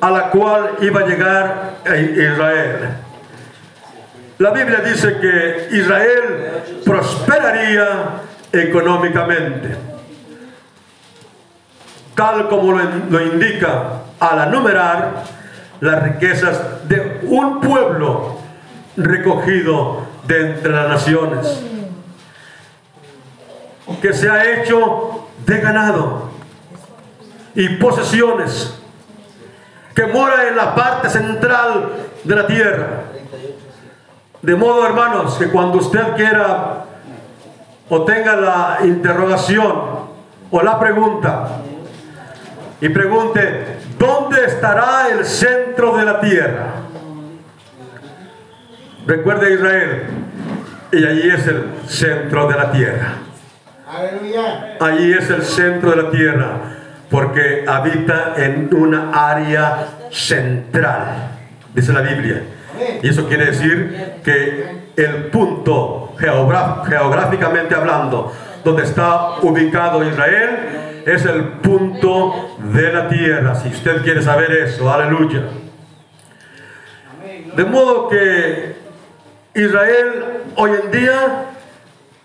a 0.00 0.10
la 0.10 0.30
cual 0.30 0.76
iba 0.80 1.00
a 1.00 1.06
llegar 1.06 1.74
Israel. 1.84 2.88
La 4.38 4.50
Biblia 4.50 4.80
dice 4.80 5.18
que 5.20 5.68
Israel 5.76 6.80
prosperaría 6.84 7.86
económicamente, 8.50 9.76
tal 12.16 12.48
como 12.48 12.72
lo, 12.72 12.84
lo 13.10 13.20
indica 13.20 14.02
al 14.18 14.48
enumerar 14.48 15.22
las 15.80 16.02
riquezas 16.02 16.88
de 16.88 17.20
un 17.22 17.60
pueblo 17.60 18.38
recogido 18.96 20.06
de 20.26 20.40
entre 20.40 20.72
las 20.72 20.88
naciones, 20.88 21.62
que 24.00 24.12
se 24.12 24.28
ha 24.28 24.50
hecho 24.50 25.28
de 25.46 25.60
ganado 25.60 26.31
y 27.54 27.68
posesiones, 27.76 28.78
que 29.94 30.06
mora 30.06 30.48
en 30.48 30.56
la 30.56 30.74
parte 30.74 31.10
central 31.10 31.90
de 32.24 32.36
la 32.36 32.46
tierra. 32.46 32.86
De 34.40 34.56
modo, 34.56 34.86
hermanos, 34.86 35.36
que 35.36 35.48
cuando 35.48 35.78
usted 35.78 36.14
quiera 36.16 36.84
o 37.88 38.04
tenga 38.04 38.36
la 38.36 38.78
interrogación 38.84 39.72
o 40.50 40.62
la 40.62 40.80
pregunta 40.80 41.60
y 42.80 42.88
pregunte, 42.88 43.78
¿dónde 43.98 44.44
estará 44.44 45.08
el 45.10 45.24
centro 45.24 45.96
de 45.96 46.04
la 46.04 46.20
tierra? 46.20 46.66
Recuerde 49.06 49.54
Israel, 49.54 50.02
y 50.92 51.04
allí 51.04 51.28
es 51.28 51.46
el 51.46 51.64
centro 51.86 52.48
de 52.48 52.56
la 52.56 52.72
tierra. 52.72 53.14
Allí 54.80 55.12
es 55.12 55.30
el 55.30 55.42
centro 55.42 55.90
de 55.90 56.02
la 56.02 56.10
tierra, 56.10 56.50
porque 57.12 57.66
habita 57.68 58.32
en 58.38 58.74
una 58.74 59.10
área 59.12 59.86
central, 60.10 61.36
dice 61.74 61.92
la 61.92 62.00
Biblia. 62.00 62.42
Y 63.02 63.08
eso 63.10 63.28
quiere 63.28 63.46
decir 63.46 64.14
que 64.24 64.80
el 64.96 65.26
punto 65.26 66.14
geográficamente 66.18 67.74
hablando, 67.74 68.32
donde 68.64 68.84
está 68.84 69.40
ubicado 69.42 70.02
Israel, 70.08 71.02
es 71.04 71.26
el 71.26 71.44
punto 71.60 72.56
de 72.72 72.90
la 72.90 73.08
tierra. 73.10 73.56
Si 73.56 73.68
usted 73.68 74.02
quiere 74.02 74.22
saber 74.22 74.50
eso, 74.50 74.90
aleluya. 74.90 75.42
De 77.54 77.64
modo 77.66 78.08
que 78.08 78.74
Israel 79.54 80.24
hoy 80.56 80.70
en 80.82 80.90
día 80.90 81.44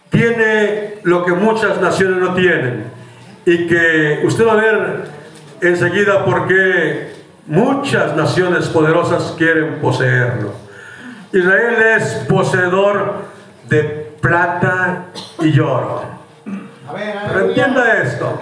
tiene 0.09 0.99
lo 1.03 1.25
que 1.25 1.33
muchas 1.33 1.81
naciones 1.81 2.19
no 2.19 2.33
tienen 2.35 2.96
y 3.47 3.65
que 3.65 4.23
usted 4.25 4.45
va 4.45 4.51
a 4.51 4.55
ver 4.55 5.03
enseguida 5.61 6.25
por 6.25 6.49
qué 6.49 7.13
muchas 7.45 8.13
naciones 8.13 8.67
poderosas 8.67 9.35
quieren 9.37 9.79
poseerlo. 9.79 10.51
Israel 11.31 11.81
es 11.95 12.25
poseedor 12.27 13.13
de 13.69 13.83
plata 14.19 15.05
y 15.39 15.57
oro. 15.61 16.01
Pero 16.93 17.45
entienda 17.47 18.01
esto. 18.03 18.37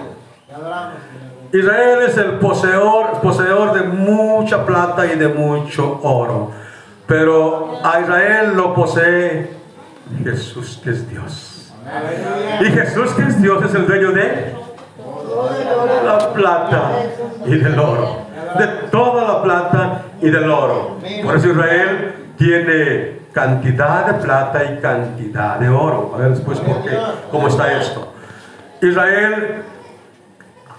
Israel 1.52 1.98
es 2.08 2.16
el 2.18 2.32
poseedor, 2.40 3.20
poseedor 3.20 3.74
de 3.74 3.82
mucha 3.82 4.66
plata 4.66 5.06
y 5.06 5.16
de 5.16 5.28
mucho 5.28 6.00
oro. 6.02 6.50
Pero 7.06 7.78
a 7.84 8.00
Israel 8.00 8.56
lo 8.56 8.74
posee 8.74 9.52
Jesús 10.24 10.80
que 10.82 10.90
es 10.90 11.08
Dios. 11.08 11.72
Y 12.60 12.64
Jesús 12.64 13.12
que 13.12 13.22
es 13.22 13.40
Dios 13.40 13.64
es 13.64 13.72
el 13.72 13.86
dueño 13.86 14.10
de 14.10 14.55
la 16.04 16.32
plata 16.32 16.90
y 17.44 17.54
del 17.56 17.78
oro. 17.78 18.26
De 18.58 18.66
toda 18.90 19.24
la 19.24 19.42
plata 19.42 20.02
y 20.20 20.30
del 20.30 20.50
oro. 20.50 20.98
Por 21.22 21.36
eso 21.36 21.48
Israel 21.48 22.14
tiene 22.36 23.16
cantidad 23.32 24.06
de 24.06 24.14
plata 24.14 24.64
y 24.64 24.80
cantidad 24.80 25.58
de 25.58 25.68
oro. 25.68 26.12
A 26.14 26.18
ver 26.18 26.30
después 26.30 26.58
por 26.60 26.82
qué, 26.82 26.98
cómo 27.30 27.48
está 27.48 27.72
esto. 27.78 28.12
Israel 28.80 29.62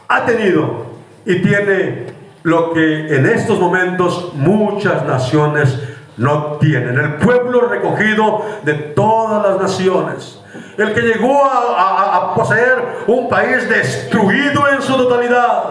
ha 0.07 0.25
tenido 0.25 0.85
y 1.25 1.41
tiene 1.41 2.07
lo 2.43 2.73
que 2.73 3.15
en 3.15 3.25
estos 3.25 3.59
momentos 3.59 4.31
muchas 4.33 5.05
naciones 5.05 5.77
no 6.17 6.53
tienen. 6.53 6.97
El 6.97 7.15
pueblo 7.15 7.67
recogido 7.67 8.43
de 8.63 8.73
todas 8.73 9.47
las 9.47 9.61
naciones. 9.61 10.36
El 10.77 10.93
que 10.93 11.01
llegó 11.01 11.43
a, 11.45 11.81
a- 11.81 12.15
a 12.17 12.35
poseer 12.35 12.83
un 13.07 13.27
país 13.29 13.67
destruido 13.67 14.67
en 14.71 14.81
su 14.81 14.95
totalidad. 14.95 15.63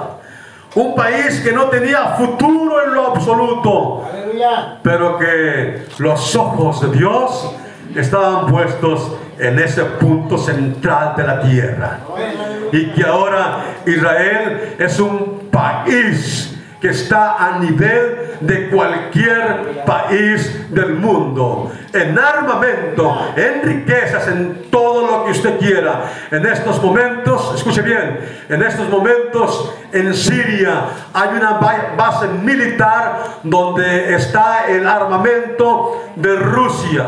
Un 0.75 0.95
país 0.95 1.41
que 1.41 1.53
no 1.53 1.65
tenía 1.67 2.17
futuro 2.19 2.83
en 2.85 2.93
lo 2.95 3.07
absoluto 3.09 4.05
Aleluya. 4.13 4.79
pero 4.83 5.17
que 5.19 5.87
los 5.99 6.37
ojos 6.37 6.81
de 6.83 6.99
Dios 6.99 7.55
estaban 7.95 8.47
puestos 8.47 9.13
en 9.39 9.59
ese 9.59 9.85
punto 9.85 10.37
central 10.37 11.15
de 11.17 11.23
la 11.23 11.41
tierra. 11.41 11.99
Y 12.73 12.91
que 12.91 13.05
ahora 13.07 13.61
Israel 13.87 14.75
es 14.79 14.99
un 15.01 15.49
país 15.51 16.56
está 16.89 17.37
a 17.39 17.59
nivel 17.59 18.37
de 18.41 18.69
cualquier 18.71 19.83
país 19.87 20.73
del 20.73 20.95
mundo. 20.95 21.73
En 21.93 22.19
armamento, 22.19 23.33
en 23.37 23.63
riquezas, 23.63 24.29
en 24.29 24.71
todo 24.71 25.07
lo 25.07 25.25
que 25.25 25.31
usted 25.31 25.59
quiera. 25.59 26.05
En 26.31 26.45
estos 26.45 26.83
momentos, 26.83 27.55
escuche 27.55 27.81
bien, 27.83 28.21
en 28.49 28.63
estos 28.63 28.89
momentos 28.89 29.73
en 29.93 30.15
Siria 30.15 30.85
hay 31.15 31.31
una 31.37 31.53
ba- 31.55 31.95
base 31.97 32.29
militar 32.29 33.23
donde 33.43 34.15
está 34.15 34.67
el 34.69 34.87
armamento 34.87 36.05
de 36.17 36.37
Rusia. 36.37 37.07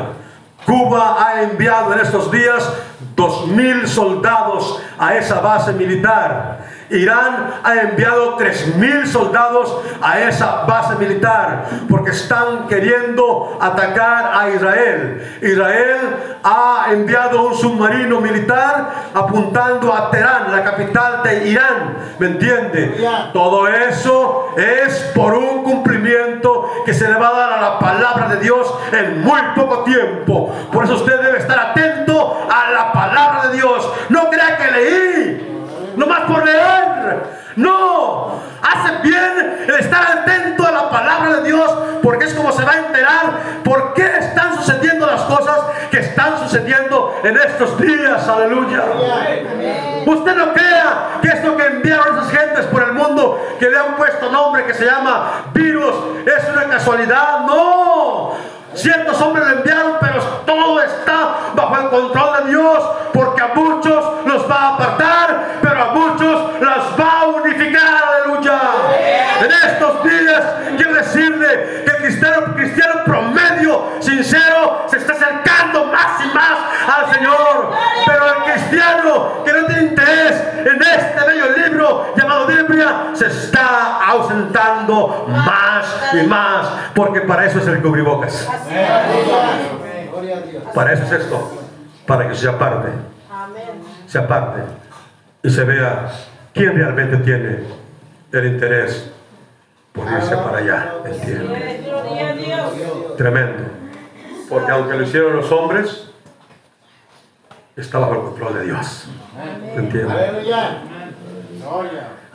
Cuba 0.65 1.17
ha 1.19 1.43
enviado 1.43 1.93
en 1.95 2.01
estos 2.01 2.31
días 2.31 2.73
dos 3.15 3.47
mil 3.49 3.87
soldados 3.89 4.83
a 4.99 5.15
esa 5.17 5.41
base 5.41 5.73
militar. 5.73 6.61
Irán 6.91 7.61
ha 7.63 7.75
enviado 7.81 8.37
tres 8.37 8.75
mil 8.77 9.07
soldados 9.07 9.77
a 10.01 10.21
esa 10.21 10.65
base 10.65 10.95
militar 10.97 11.67
porque 11.89 12.11
están 12.11 12.67
queriendo 12.67 13.59
atacar 13.61 14.31
a 14.35 14.51
Israel. 14.51 15.39
Israel 15.43 16.39
ha 16.43 16.87
enviado 16.91 17.49
un 17.49 17.55
submarino 17.55 18.21
militar 18.21 19.11
apuntando 19.15 19.93
a 19.93 20.11
Teherán, 20.11 20.51
la 20.51 20.65
capital 20.65 21.23
de 21.23 21.49
Irán. 21.49 21.97
¿Me 22.19 22.27
entiende? 22.27 22.99
Todo 23.33 23.69
eso 23.69 24.55
es 24.57 24.95
por 25.15 25.35
un 25.35 25.63
cumplimiento 25.63 26.71
que 26.85 26.95
se 26.95 27.09
le 27.09 27.19
va 27.19 27.29
a 27.29 27.33
dar 27.33 27.53
a 27.53 27.61
la 27.61 27.79
palabra 27.79 28.29
de 28.29 28.41
Dios 28.41 28.73
en 28.93 29.23
muy 29.23 29.41
poco 29.55 29.85
tiempo. 29.85 30.55
Por 30.73 30.85
eso 30.85 30.95
usted 30.95 31.21
debe 31.21 31.39
estar 31.39 31.59
atento 31.59 32.49
a 32.51 32.71
la 32.71 32.93
palabra 32.93 33.49
de 33.49 33.57
Dios. 33.57 33.89
No 34.09 34.31
crea 34.31 34.57
que 34.57 34.71
leí, 34.71 35.58
nomás 35.99 36.21
por 36.21 36.45
leer. 36.45 37.39
No, 37.57 38.41
hace 38.63 39.03
bien 39.03 39.65
el 39.67 39.75
estar 39.75 40.19
atento 40.19 40.65
a 40.67 40.71
la 40.71 40.91
palabra 40.91 41.39
de 41.39 41.43
Dios 41.49 41.71
porque 42.03 42.27
es 42.27 42.35
como 42.35 42.53
se 42.53 42.65
va 42.65 42.73
a 42.73 42.79
enterar 42.79 43.39
por 43.65 43.95
qué 43.95 44.07
están 44.19 44.55
sucediendo 44.55 45.07
las 45.07 45.23
cosas 45.23 45.59
que 45.91 45.99
están 45.99 46.39
sucediendo 46.39 47.21
en 47.25 47.37
estos 47.37 47.79
días. 47.81 48.29
Aleluya. 48.29 48.85
Usted 50.07 50.37
no 50.37 50.53
crea 50.53 51.19
que 51.21 51.29
esto 51.29 51.57
que 51.57 51.67
enviaron 51.67 52.17
esas 52.17 52.31
gentes 52.31 52.67
por 52.67 52.83
el 52.83 52.93
mundo, 52.93 53.57
que 53.59 53.69
le 53.69 53.77
han 53.77 53.97
puesto 53.97 54.31
nombre 54.31 54.65
que 54.65 54.75
se 54.75 54.87
llama 54.87 55.51
virus, 55.53 55.95
es 56.25 56.49
una 56.51 56.65
casualidad. 56.69 57.41
No. 57.41 58.58
Ciertos 58.79 59.21
hombres 59.21 59.45
lo 59.45 59.55
enviaron, 59.55 59.97
pero 60.01 60.23
todo 60.47 60.81
está 60.81 61.51
bajo 61.55 61.77
el 61.83 61.89
control 61.89 62.45
de 62.45 62.51
Dios, 62.51 62.79
porque 63.13 63.43
a 63.43 63.49
muchos 63.49 64.05
los 64.25 64.49
va 64.49 64.55
a 64.55 64.75
apartar, 64.75 65.59
pero 65.61 65.83
a 65.83 65.87
muchos 65.95 66.61
los 66.61 67.01
va 67.01 67.21
a 67.23 67.27
unificar. 67.27 68.05
Aleluya. 68.23 68.61
En 69.43 69.51
estos 69.51 70.05
días 70.05 70.45
quiero 70.77 70.95
decirle 70.95 71.85
que 71.87 71.98
cristiano, 72.19 72.55
cristiano 72.55 73.05
promedio, 73.05 73.93
sincero, 74.01 74.87
se 74.89 74.97
está 74.99 75.13
acercando 75.13 75.85
más 75.87 76.25
y 76.25 76.35
más 76.35 76.59
al 76.89 77.15
Señor. 77.15 77.73
Pero 78.07 78.27
el 78.27 78.53
cristiano 78.53 79.45
que 79.45 79.53
no 79.53 79.67
tiene 79.67 79.83
interés 79.83 80.43
en 80.59 80.83
este 80.83 81.27
bello 81.27 81.57
libro 81.57 82.15
llamado 82.17 82.47
Biblia 82.47 83.11
se 83.13 83.27
está 83.27 84.05
ausentando 84.05 85.27
más 85.29 85.87
y 86.13 86.27
más, 86.27 86.67
porque 86.95 87.21
para 87.23 87.47
eso 87.47 87.59
es 87.59 87.67
el 87.69 87.81
cubrebocas. 87.81 88.49
Para 90.75 90.93
eso 90.93 91.05
es 91.05 91.13
esto, 91.13 91.63
para 92.07 92.29
que 92.29 92.35
se 92.35 92.49
aparte, 92.49 92.89
se 94.07 94.19
aparte 94.19 94.63
y 95.43 95.51
se 95.51 95.65
vea 95.65 96.11
quién 96.53 96.75
realmente 96.75 97.19
tiene 97.19 97.61
el 98.33 98.47
interés 98.47 99.13
por 99.99 100.13
irse 100.13 100.37
para 100.37 100.59
allá. 100.59 100.93
Tremendo. 103.17 103.65
Porque 104.49 104.71
aunque 104.73 104.97
lo 104.97 105.03
hicieron 105.03 105.37
los 105.37 105.51
hombres, 105.53 106.11
está 107.77 107.99
bajo 107.99 108.13
el 108.15 108.21
control 108.21 108.55
de 108.55 108.65
Dios. 108.65 109.09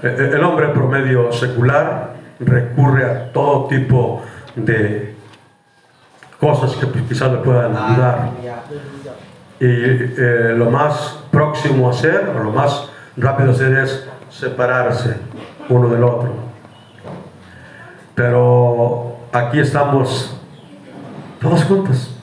El, 0.04 0.10
el- 0.10 0.34
el 0.34 0.44
hombre 0.44 0.68
promedio 0.70 1.32
secular 1.32 2.14
recurre 2.40 3.06
a 3.10 3.32
todo 3.32 3.68
tipo 3.68 4.22
de 4.56 5.16
cosas 6.40 6.76
que 6.76 6.86
pues, 6.88 7.04
quizás 7.06 7.32
le 7.32 7.38
puedan 7.40 7.76
ayudar. 7.76 8.30
Y 9.60 9.66
eh, 9.66 10.54
lo 10.56 10.70
más 10.70 11.20
próximo 11.32 11.88
a 11.88 11.92
hacer, 11.92 12.30
o 12.36 12.44
lo 12.44 12.52
más 12.52 12.90
rápido 13.16 13.50
a 13.52 13.54
hacer 13.54 13.78
es 13.78 14.08
separarse 14.30 15.16
uno 15.70 15.88
del 15.90 16.04
otro. 16.04 16.34
Pero 18.16 19.16
aquí 19.32 19.60
estamos 19.60 20.38
todos 21.42 21.64
juntos. 21.64 22.16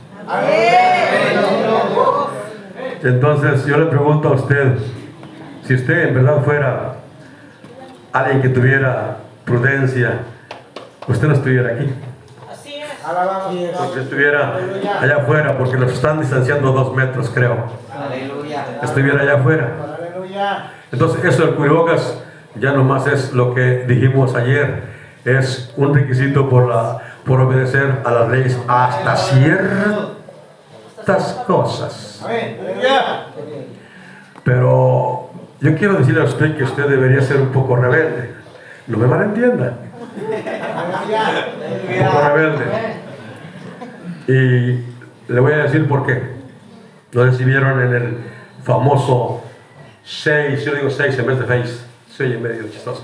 Entonces 3.02 3.66
yo 3.66 3.78
le 3.78 3.86
pregunto 3.86 4.28
a 4.28 4.32
usted, 4.32 4.76
si 5.64 5.74
usted 5.74 6.08
en 6.08 6.14
verdad 6.14 6.42
fuera 6.44 6.94
alguien 8.12 8.42
que 8.42 8.48
tuviera 8.50 9.16
prudencia, 9.44 10.20
usted 11.08 11.28
no 11.28 11.34
estuviera 11.34 11.74
aquí. 11.74 11.92
Porque 13.76 14.00
estuviera 14.00 14.58
allá 15.00 15.16
afuera, 15.16 15.58
porque 15.58 15.76
nos 15.76 15.92
están 15.92 16.20
distanciando 16.20 16.72
dos 16.72 16.94
metros, 16.94 17.30
creo. 17.30 17.66
Aleluya. 17.92 18.64
Estuviera 18.82 19.22
allá 19.22 19.34
afuera. 19.34 19.96
Aleluya. 19.98 20.72
Entonces, 20.92 21.24
eso 21.24 21.46
del 21.46 21.54
cubrebocas 21.54 22.22
ya 22.54 22.72
nomás 22.72 23.06
es 23.06 23.32
lo 23.32 23.54
que 23.54 23.84
dijimos 23.86 24.34
ayer. 24.34 24.99
Es 25.24 25.72
un 25.76 25.94
requisito 25.94 26.48
por, 26.48 26.68
la, 26.68 26.98
por 27.24 27.40
obedecer 27.40 28.02
a 28.04 28.10
las 28.10 28.28
leyes 28.30 28.58
hasta 28.66 29.16
ciertas 29.16 30.16
cosas. 31.46 32.24
Pero 34.44 35.30
yo 35.60 35.76
quiero 35.76 35.94
decirle 35.94 36.22
a 36.22 36.24
usted 36.24 36.56
que 36.56 36.64
usted 36.64 36.86
debería 36.86 37.20
ser 37.20 37.36
un 37.36 37.48
poco 37.48 37.76
rebelde. 37.76 38.34
No 38.86 38.98
me 38.98 39.06
malentienda. 39.06 39.74
Un 41.98 42.06
poco 42.06 42.28
rebelde. 42.28 42.64
Y 44.26 44.84
le 45.32 45.40
voy 45.40 45.52
a 45.52 45.58
decir 45.58 45.86
por 45.86 46.06
qué. 46.06 46.40
Lo 47.12 47.24
recibieron 47.24 47.82
en 47.82 47.94
el 47.94 48.18
famoso 48.62 49.42
6, 50.04 50.64
yo 50.64 50.74
digo 50.74 50.88
6 50.90 51.18
en 51.18 51.26
vez 51.26 51.38
de 51.38 51.44
face. 51.44 51.84
Se 52.10 52.24
oye 52.24 52.38
medio 52.38 52.68
chistoso. 52.68 53.02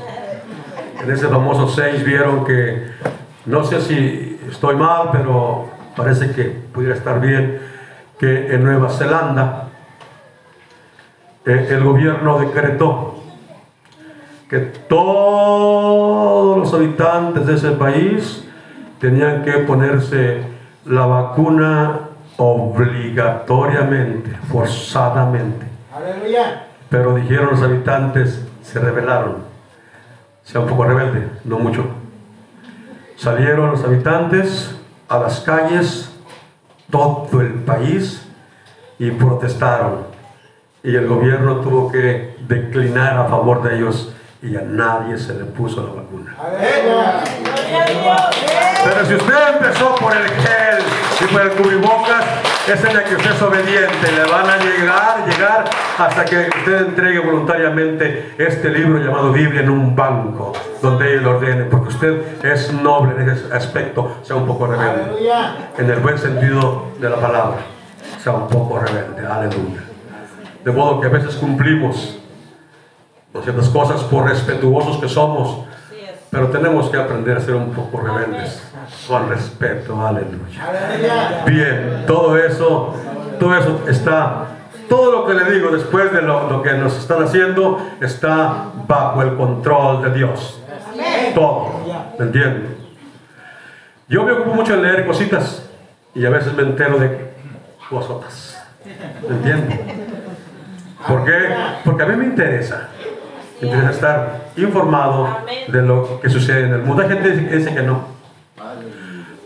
En 1.03 1.11
ese 1.11 1.29
famoso 1.29 1.69
6 1.69 2.05
vieron 2.05 2.45
que, 2.45 2.91
no 3.47 3.65
sé 3.65 3.81
si 3.81 4.41
estoy 4.51 4.77
mal, 4.77 5.11
pero 5.13 5.69
parece 5.97 6.33
que 6.33 6.45
pudiera 6.45 6.95
estar 6.95 7.21
bien, 7.21 7.61
que 8.19 8.55
en 8.55 8.65
Nueva 8.65 8.89
Zelanda 8.91 9.69
eh, 11.45 11.69
el 11.71 11.85
gobierno 11.85 12.39
decretó 12.39 13.23
que 14.49 14.59
todos 14.89 16.59
los 16.59 16.73
habitantes 16.73 17.47
de 17.47 17.55
ese 17.55 17.71
país 17.73 18.45
tenían 19.01 19.43
que 19.45 19.53
ponerse 19.59 20.43
la 20.85 21.07
vacuna 21.07 22.01
obligatoriamente, 22.37 24.31
forzadamente. 24.51 25.67
Pero 26.89 27.15
dijeron 27.15 27.51
los 27.51 27.63
habitantes, 27.63 28.47
se 28.63 28.79
rebelaron. 28.79 29.46
Sea 30.47 30.61
un 30.61 30.69
poco 30.69 30.85
rebelde, 30.85 31.29
no 31.45 31.59
mucho. 31.59 31.85
Salieron 33.17 33.73
los 33.73 33.83
habitantes 33.83 34.77
a 35.09 35.19
las 35.19 35.41
calles, 35.41 36.09
todo 36.89 37.41
el 37.41 37.55
país, 37.55 38.25
y 39.01 39.11
protestaron. 39.11 40.07
Y 40.85 40.95
el 40.95 41.09
gobierno 41.09 41.57
tuvo 41.57 41.91
que 41.91 42.37
declinar 42.47 43.19
a 43.19 43.25
favor 43.25 43.65
de 43.65 43.77
ellos 43.77 44.15
y 44.41 44.55
a 44.55 44.63
nadie 44.63 45.19
se 45.19 45.35
le 45.35 45.47
puso 45.47 45.83
la 45.83 46.01
vacuna. 46.01 46.37
Pero 48.85 49.05
si 49.05 49.15
usted 49.15 49.35
empezó 49.53 49.97
por 49.97 50.17
el 50.17 50.29
gel 50.29 50.85
y 51.23 51.25
por 51.25 51.43
el 51.43 51.51
cubrebocas, 51.51 52.25
es 52.73 52.85
en 52.85 52.97
el 52.97 53.05
que 53.05 53.15
usted 53.15 53.31
es 53.31 53.43
obediente. 53.43 54.13
Le 54.13 54.31
van 54.31 54.49
a 54.49 54.57
llegar, 54.57 55.29
llegar 55.29 55.65
hasta 55.99 56.25
que 56.25 56.49
usted 56.59 56.87
entregue 56.89 57.21
voluntariamente 57.21 58.35
este 58.39 58.71
libro 58.71 58.99
llamado 58.99 59.33
Biblia 59.33 59.61
en 59.61 59.71
un 59.71 59.95
banco 59.95 60.53
donde 60.83 61.13
ellos 61.13 61.23
lo 61.23 61.31
ordenen, 61.31 61.69
porque 61.71 61.89
usted 61.89 62.45
es 62.45 62.73
noble 62.73 63.23
en 63.23 63.31
ese 63.31 63.55
aspecto, 63.55 64.19
sea 64.23 64.37
un 64.37 64.47
poco 64.47 64.67
rebelde. 64.67 65.03
Aleluya. 65.03 65.57
En 65.79 65.91
el 65.91 66.01
buen 66.01 66.19
sentido 66.19 66.87
de 66.99 67.11
la 67.11 67.17
palabra, 67.17 67.59
sea 68.23 68.33
un 68.33 68.49
poco 68.49 68.79
rebelde. 68.79 69.27
Aleluya. 69.27 69.83
De 70.65 70.73
modo 70.73 71.01
que 71.01 71.07
a 71.07 71.11
veces 71.11 71.37
cumplimos 71.37 72.19
con 73.33 73.43
ciertas 73.43 73.69
cosas 73.69 74.03
por 74.03 74.29
respetuosos 74.29 74.99
que 74.99 75.09
somos, 75.09 75.65
pero 76.31 76.49
tenemos 76.49 76.91
que 76.91 76.97
aprender 76.97 77.37
a 77.37 77.41
ser 77.41 77.55
un 77.55 77.73
poco 77.73 78.01
rebeldes, 78.01 78.66
con 79.07 79.29
respeto, 79.29 80.07
aleluya. 80.07 81.45
Bien, 81.47 82.05
todo 82.07 82.37
eso, 82.37 82.95
todo 83.39 83.57
eso 83.57 83.85
está, 83.89 84.47
todo 84.89 85.13
lo 85.13 85.27
que 85.27 85.35
le 85.35 85.51
digo 85.53 85.71
después 85.71 86.13
de 86.13 86.23
lo, 86.23 86.51
lo 86.51 86.63
que 86.63 86.73
nos 86.75 86.97
están 86.97 87.23
haciendo, 87.23 87.81
está 88.01 88.67
bajo 88.87 89.23
el 89.23 89.37
control 89.37 90.03
de 90.03 90.19
Dios. 90.19 90.61
Todo, 91.35 91.81
¿me 92.19 92.25
entienden? 92.27 92.77
Yo 94.09 94.23
me 94.25 94.33
ocupo 94.33 94.55
mucho 94.55 94.75
en 94.75 94.83
leer 94.83 95.07
cositas 95.07 95.69
y 96.15 96.25
a 96.25 96.31
veces 96.31 96.55
me 96.55 96.63
entero 96.63 96.99
de 96.99 97.35
cosotas, 97.91 98.65
¿me 99.29 99.37
entienden? 99.37 100.07
¿Por 101.07 101.25
qué? 101.25 101.55
Porque 101.85 102.03
a 102.03 102.07
mí 102.07 102.17
me 102.17 102.25
interesa. 102.25 102.89
Me 103.61 103.69
interesa 103.69 103.91
estar 103.91 104.41
informado 104.57 105.39
de 105.69 105.83
lo 105.83 106.21
que 106.21 106.29
sucede 106.29 106.67
en 106.67 106.73
el 106.75 106.83
mundo. 106.83 107.03
Hay 107.03 107.09
gente 107.09 107.49
que 107.49 107.57
dice 107.57 107.75
que 107.75 107.83
no. 107.83 108.16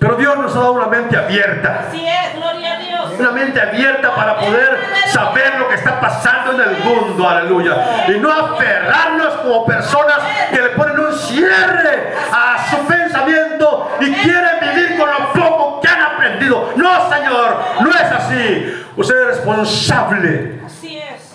Pero 0.01 0.17
Dios 0.17 0.39
nos 0.39 0.57
ha 0.57 0.61
dado 0.61 0.73
una 0.73 0.87
mente 0.87 1.15
abierta. 1.15 1.85
Así 1.87 2.07
es. 2.07 2.35
Gloria 2.35 2.73
a 2.73 2.79
Dios. 2.79 3.13
Una 3.19 3.33
mente 3.33 3.61
abierta 3.61 4.15
para 4.15 4.39
poder 4.39 4.81
saber 5.13 5.59
lo 5.59 5.69
que 5.69 5.75
está 5.75 6.01
pasando 6.01 6.53
en 6.55 6.71
el 6.71 6.79
mundo, 6.83 7.29
aleluya. 7.29 8.07
Y 8.09 8.19
no 8.19 8.33
aferrarnos 8.33 9.35
como 9.43 9.67
personas 9.67 10.21
que 10.51 10.59
le 10.59 10.71
ponen 10.71 10.99
un 11.01 11.13
cierre 11.13 12.15
a 12.33 12.67
su 12.71 12.79
pensamiento 12.87 13.91
y 14.01 14.11
quieren 14.15 14.61
vivir 14.63 14.99
con 14.99 15.11
lo 15.11 15.33
poco 15.35 15.81
que 15.83 15.89
han 15.89 16.01
aprendido. 16.01 16.73
No, 16.77 17.11
Señor, 17.11 17.59
no 17.81 17.91
es 17.91 18.13
así. 18.13 18.85
Usted 18.97 19.21
es 19.21 19.27
responsable. 19.27 20.60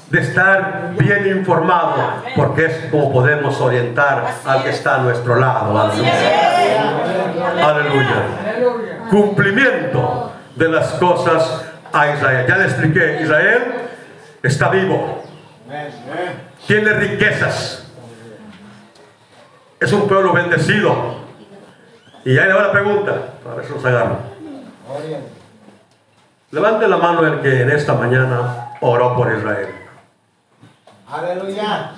De 0.10 0.20
estar 0.20 0.94
bien 0.98 1.28
informado, 1.28 2.24
porque 2.36 2.66
es 2.66 2.92
como 2.92 3.12
podemos 3.12 3.60
orientar 3.60 4.26
al 4.46 4.64
que 4.64 4.70
está 4.70 4.96
a 4.96 4.98
nuestro 5.00 5.36
lado. 5.36 5.80
Aleluya. 5.80 6.12
Aleluya. 7.64 8.24
Cumplimiento 9.10 10.32
de 10.56 10.70
las 10.70 10.94
cosas 10.94 11.66
a 11.92 12.10
Israel. 12.10 12.46
Ya 12.48 12.58
le 12.58 12.66
expliqué, 12.66 13.22
Israel 13.22 13.74
está 14.44 14.70
vivo, 14.70 15.24
tiene 16.68 16.94
riquezas, 16.94 17.88
es 19.80 19.92
un 19.92 20.08
pueblo 20.08 20.34
bendecido. 20.34 21.26
Y 22.24 22.38
ahí 22.40 22.48
le 22.48 22.54
va 22.54 22.64
la 22.64 22.72
pregunta, 22.72 23.14
para 23.44 23.56
ver 23.58 23.66
si 23.66 23.74
nos 23.74 23.86
agarra. 23.86 24.18
Levante 26.50 26.88
la 26.88 26.98
mano 26.98 27.26
el 27.28 27.42
que 27.42 27.62
en 27.62 27.70
esta 27.70 27.94
mañana 27.94 28.70
oró 28.82 29.16
por 29.16 29.32
Israel. 29.32 29.85
Aleluya. 31.08 31.92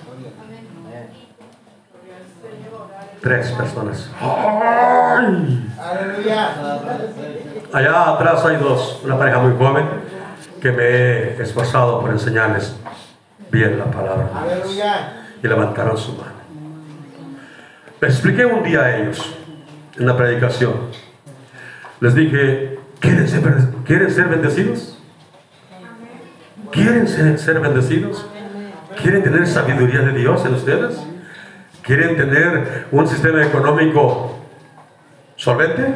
Tres 3.21 3.51
personas. 3.51 4.09
¡Ay! 4.19 5.69
Aleluya. 5.79 6.49
Allá 7.73 8.09
atrás 8.09 8.45
hay 8.45 8.57
dos, 8.57 9.01
una 9.03 9.17
pareja 9.17 9.39
muy 9.39 9.57
joven 9.57 9.85
que 10.61 10.71
me 10.71 10.83
he 10.83 11.41
esforzado 11.41 12.01
por 12.01 12.11
enseñarles 12.11 12.75
bien 13.51 13.79
la 13.79 13.85
palabra. 13.85 14.29
Aleluya. 14.35 15.13
Y 15.41 15.47
levantaron 15.47 15.97
su 15.97 16.13
mano. 16.13 16.37
Les 18.01 18.13
expliqué 18.13 18.45
un 18.45 18.63
día 18.63 18.81
a 18.81 18.97
ellos 18.97 19.35
en 19.97 20.05
la 20.05 20.15
predicación. 20.15 20.73
Les 21.99 22.13
dije, 22.13 22.79
¿quieren 22.99 23.27
ser, 23.27 23.41
¿quieren 23.85 24.11
ser 24.11 24.27
bendecidos? 24.27 24.99
¿Quieren 26.71 27.07
ser, 27.07 27.39
ser 27.39 27.59
bendecidos? 27.59 28.25
¿Quieren 29.01 29.23
tener 29.23 29.47
sabiduría 29.47 30.01
de 30.01 30.13
Dios 30.13 30.45
en 30.45 30.53
ustedes? 30.53 30.99
¿Quieren 31.81 32.17
tener 32.17 32.87
un 32.91 33.07
sistema 33.07 33.45
económico 33.45 34.37
solvente? 35.35 35.93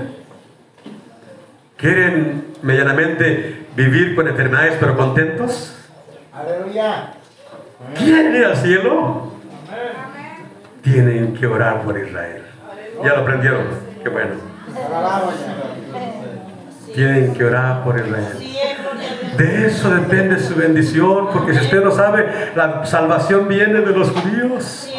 ¿Quieren 1.77 2.53
medianamente 2.61 3.65
vivir 3.75 4.15
con 4.15 4.27
enfermedades 4.27 4.77
pero 4.79 4.95
contentos? 4.95 5.75
Aleluya. 6.31 7.13
¿Quieren 7.97 8.35
ir 8.35 8.45
al 8.45 8.57
cielo? 8.57 9.31
Tienen 10.83 11.33
que 11.35 11.47
orar 11.47 11.81
por 11.81 11.97
Israel. 11.97 12.43
Ya 13.03 13.13
lo 13.15 13.21
aprendieron. 13.21 13.67
Qué 14.03 14.09
bueno. 14.09 14.35
Tienen 16.93 17.33
que 17.33 17.43
orar 17.45 17.83
por 17.83 17.97
Israel. 17.97 18.37
De 19.37 19.67
eso 19.67 19.89
depende 19.89 20.39
su 20.39 20.55
bendición, 20.55 21.29
porque 21.31 21.53
si 21.53 21.61
usted 21.61 21.83
no 21.83 21.91
sabe, 21.91 22.51
la 22.55 22.85
salvación 22.85 23.47
viene 23.47 23.81
de 23.81 23.91
los 23.91 24.11
judíos. 24.11 24.89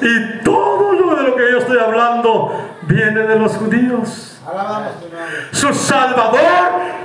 Y 0.00 0.42
todo 0.42 0.92
lo 0.92 1.16
de 1.16 1.22
lo 1.22 1.36
que 1.36 1.52
yo 1.52 1.58
estoy 1.58 1.78
hablando 1.78 2.70
viene 2.82 3.20
de 3.20 3.38
los 3.38 3.56
judíos. 3.56 4.40
Su 5.52 5.74
Salvador 5.74 6.40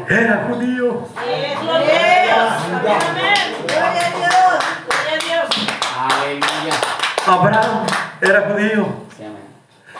era 0.07 0.47
judío. 0.49 1.07
Abraham 7.27 7.85
era 8.21 8.41
judío. 8.41 8.87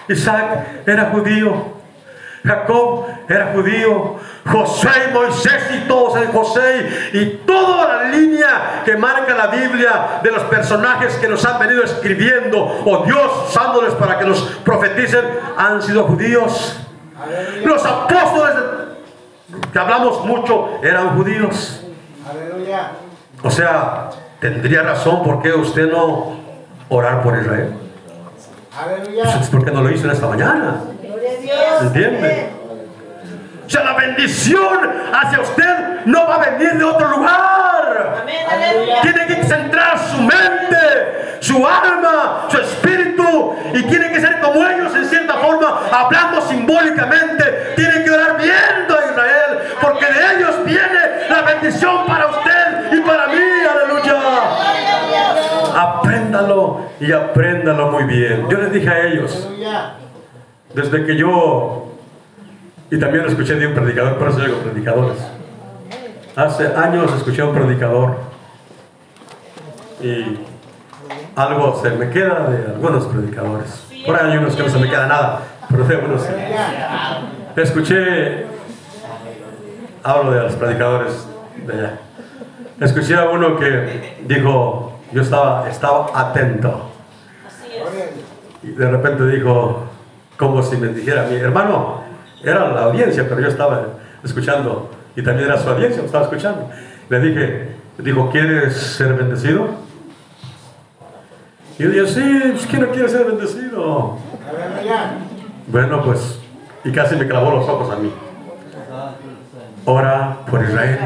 Isaac 0.08 0.88
era 0.88 1.06
judío. 1.06 1.75
Jacob 2.46 3.08
era 3.28 3.52
judío, 3.54 4.18
José 4.46 4.90
y 5.10 5.14
Moisés 5.14 5.64
y 5.74 5.88
todos 5.88 6.22
en 6.22 6.32
José 6.32 7.10
y 7.14 7.26
toda 7.46 8.04
la 8.04 8.10
línea 8.10 8.84
que 8.86 8.96
marca 8.96 9.34
la 9.34 9.48
Biblia 9.48 10.20
de 10.22 10.32
los 10.32 10.44
personajes 10.44 11.16
que 11.16 11.28
nos 11.28 11.44
han 11.44 11.58
venido 11.60 11.84
escribiendo 11.84 12.64
o 12.86 13.04
Dios 13.06 13.50
usándoles 13.50 13.94
para 13.96 14.20
que 14.20 14.26
nos 14.26 14.42
profeticen 14.64 15.26
han 15.58 15.82
sido 15.82 16.04
judíos. 16.04 16.80
Los 17.64 17.84
apóstoles 17.84 18.56
que 19.74 19.80
hablamos 19.80 20.24
mucho 20.26 20.80
eran 20.84 21.18
judíos. 21.18 21.82
O 23.42 23.50
sea, 23.50 24.10
tendría 24.40 24.84
razón 24.84 25.24
por 25.24 25.42
qué 25.42 25.52
usted 25.54 25.92
no 25.92 26.36
orar 26.90 27.24
por 27.24 27.38
Israel. 27.40 27.74
Pues, 29.16 29.50
¿Por 29.50 29.66
qué 29.66 29.72
no 29.72 29.82
lo 29.82 29.90
hizo 29.90 30.06
en 30.06 30.12
esta 30.12 30.28
mañana? 30.28 30.82
¿Entiende? 31.82 32.50
O 33.66 33.70
sea, 33.70 33.84
la 33.84 33.94
bendición 33.94 34.92
hacia 35.12 35.42
usted 35.42 36.06
no 36.06 36.28
va 36.28 36.36
a 36.36 36.50
venir 36.50 36.74
de 36.74 36.84
otro 36.84 37.08
lugar. 37.08 38.26
Tiene 39.02 39.28
que 39.28 39.44
centrar 39.44 39.98
su 39.98 40.22
mente, 40.22 41.38
su 41.40 41.66
alma, 41.66 42.46
su 42.50 42.58
espíritu 42.58 43.56
y 43.74 43.84
tiene 43.84 44.12
que 44.12 44.22
ser 44.22 44.40
como 44.40 44.66
ellos 44.68 44.96
en 44.96 45.06
cierta 45.06 45.34
forma, 45.36 45.82
hablando 45.92 46.42
simbólicamente. 46.42 47.74
Tiene 47.76 48.04
que 48.04 48.12
orar 48.12 48.38
viendo 48.38 48.98
a 48.98 49.06
Israel, 49.06 49.60
porque 49.82 50.06
de 50.06 50.36
ellos 50.36 50.64
viene 50.64 51.30
la 51.30 51.42
bendición 51.42 52.06
para 52.06 52.28
usted 52.28 52.94
y 52.94 53.02
para 53.02 53.28
mí. 53.28 53.42
Aleluya. 53.72 54.16
Apréndalo 55.76 56.90
y 57.00 57.12
apréndalo 57.12 57.92
muy 57.92 58.04
bien. 58.04 58.48
Yo 58.48 58.58
les 58.60 58.72
dije 58.72 58.90
a 58.90 59.00
ellos, 59.08 59.48
Aleluya. 59.48 60.05
Desde 60.76 61.06
que 61.06 61.16
yo, 61.16 61.88
y 62.92 63.00
también 63.00 63.26
escuché 63.26 63.56
de 63.56 63.68
un 63.68 63.74
predicador, 63.74 64.18
por 64.18 64.28
eso 64.28 64.40
digo 64.40 64.58
predicadores. 64.58 65.18
Hace 66.36 66.68
años 66.76 67.14
escuché 67.16 67.42
a 67.42 67.46
un 67.46 67.56
predicador 67.56 68.18
y 70.02 70.38
algo 71.36 71.82
se 71.82 71.92
me 71.92 72.10
queda 72.10 72.50
de 72.50 72.74
algunos 72.74 73.06
predicadores. 73.06 73.88
Por 74.06 74.16
ahí 74.18 74.32
hay 74.32 74.38
unos 74.38 74.54
que 74.54 74.64
no 74.64 74.70
se 74.70 74.80
me 74.80 74.90
queda 74.90 75.08
nada, 75.08 75.42
pero 75.70 75.86
de 75.86 75.96
unos 75.96 76.22
sí. 76.24 76.34
Escuché, 77.56 78.46
hablo 80.04 80.32
de 80.32 80.44
los 80.44 80.54
predicadores 80.56 81.26
de 81.66 81.74
allá. 81.74 82.00
Escuché 82.82 83.16
a 83.16 83.30
uno 83.30 83.58
que 83.58 84.18
dijo, 84.28 85.00
yo 85.14 85.22
estaba, 85.22 85.70
estaba 85.70 86.08
atento. 86.14 86.92
Y 88.62 88.72
de 88.72 88.92
repente 88.92 89.26
dijo, 89.28 89.95
como 90.38 90.62
si 90.64 90.78
me 90.78 90.88
dijera, 90.88 91.28
mi 91.30 91.36
hermano, 91.38 92.02
era 92.44 92.72
la 92.72 92.84
audiencia, 92.84 93.26
pero 93.28 93.42
yo 93.42 93.48
estaba 93.48 93.86
escuchando, 94.24 94.90
y 95.16 95.24
también 95.24 95.50
era 95.50 95.58
su 95.58 95.70
audiencia, 95.70 96.02
me 96.02 96.08
estaba 96.08 96.26
escuchando. 96.26 96.70
Le 97.10 97.20
dije, 97.20 97.76
dijo, 97.98 98.30
¿quieres 98.32 98.76
ser 98.76 99.14
bendecido? 99.14 99.68
Y 101.78 101.84
yo 101.84 101.90
dije, 101.90 102.08
sí, 102.08 102.40
pues, 102.52 102.66
¿quién 102.68 102.82
no 102.82 102.90
quiere 102.90 103.10
ser 103.10 103.26
bendecido? 103.26 104.18
Bueno, 105.68 106.04
pues, 106.04 106.40
y 106.84 106.92
casi 106.92 107.16
me 107.16 107.28
clavó 107.28 107.52
los 107.52 107.68
ojos 107.68 107.92
a 107.92 107.98
mí. 107.98 108.12
Ora 109.86 110.38
por 110.50 110.64
Israel. 110.64 111.00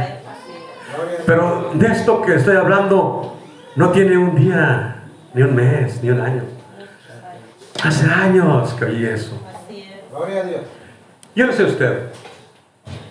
Pero 1.26 1.72
de 1.74 1.88
esto 1.88 2.22
que 2.22 2.36
estoy 2.36 2.56
hablando, 2.56 3.38
no 3.76 3.90
tiene 3.92 4.18
un 4.18 4.36
día, 4.36 5.04
ni 5.34 5.42
un 5.44 5.56
mes, 5.56 6.02
ni 6.04 6.10
un 6.10 6.22
año. 6.22 6.59
Hace 7.84 8.12
años 8.12 8.74
que 8.74 8.86
oí 8.86 9.06
eso. 9.06 9.40
Así 9.50 9.82
es. 9.82 10.10
Gloria 10.12 10.42
a 10.42 10.44
Dios. 10.44 10.62
Yo 11.36 11.48
no 11.48 11.54
sé 11.54 11.64
usted 11.64 12.10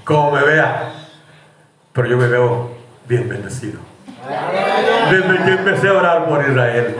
cómo 0.05 0.33
me 0.33 0.43
vea, 0.43 0.93
pero 1.93 2.09
yo 2.09 2.17
me 2.17 2.29
veo 2.29 2.71
bien 3.07 3.29
bendecido. 3.29 3.81
Desde 5.11 5.45
que 5.45 5.51
empecé 5.53 5.89
a 5.89 5.93
orar 5.95 6.29
por 6.29 6.47
Israel, 6.47 6.97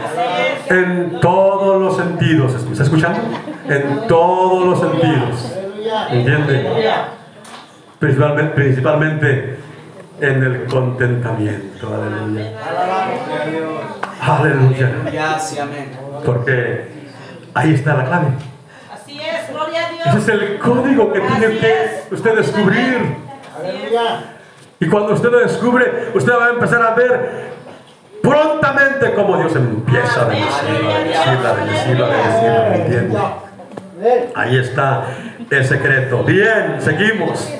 en 0.67 1.19
todos 1.19 1.79
los 1.79 1.97
sentidos, 1.97 2.63
¿me 2.65 2.71
está 2.71 2.83
escuchando? 2.83 3.19
En 3.67 4.07
todos 4.07 4.65
los 4.65 4.79
sentidos. 4.79 5.59
¿entiende? 6.11 6.91
Principalmente, 7.99 8.53
principalmente 8.55 9.59
en 10.21 10.43
el 10.43 10.65
contentamiento, 10.65 11.87
aleluya. 11.93 12.51
Aleluya, 14.21 14.91
porque 16.25 16.98
ahí 17.53 17.73
está 17.73 17.95
la 17.95 18.05
clave. 18.05 18.27
Así 18.93 19.19
es. 19.19 19.49
Gloria 19.51 19.87
a 19.87 19.91
Dios. 19.91 20.23
Ese 20.23 20.35
es 20.35 20.41
el 20.41 20.59
código 20.59 21.11
que 21.13 21.19
tiene 21.19 21.45
Así 21.45 21.57
que 21.57 21.83
es. 21.83 22.11
usted 22.11 22.35
descubrir. 22.35 23.15
Y 24.79 24.87
cuando 24.87 25.13
usted 25.13 25.29
lo 25.29 25.39
descubre, 25.39 26.09
usted 26.13 26.31
va 26.33 26.45
a 26.45 26.49
empezar 26.51 26.81
a 26.81 26.91
ver 26.91 27.49
prontamente 28.21 29.13
cómo 29.13 29.37
Dios 29.37 29.55
empieza 29.55 30.21
a 30.21 30.25
bendecirlo, 30.25 30.89
a 30.89 30.97
bendecirlo, 30.97 31.47
a 31.47 31.53
bendecirlo, 31.53 32.05
a 32.05 32.09
bendecirlo, 32.09 32.69
¿me 32.69 32.75
entiende? 32.75 33.17
Ahí 34.35 34.57
está 34.57 35.07
el 35.49 35.65
secreto. 35.65 36.23
Bien, 36.23 36.77
seguimos. 36.79 37.53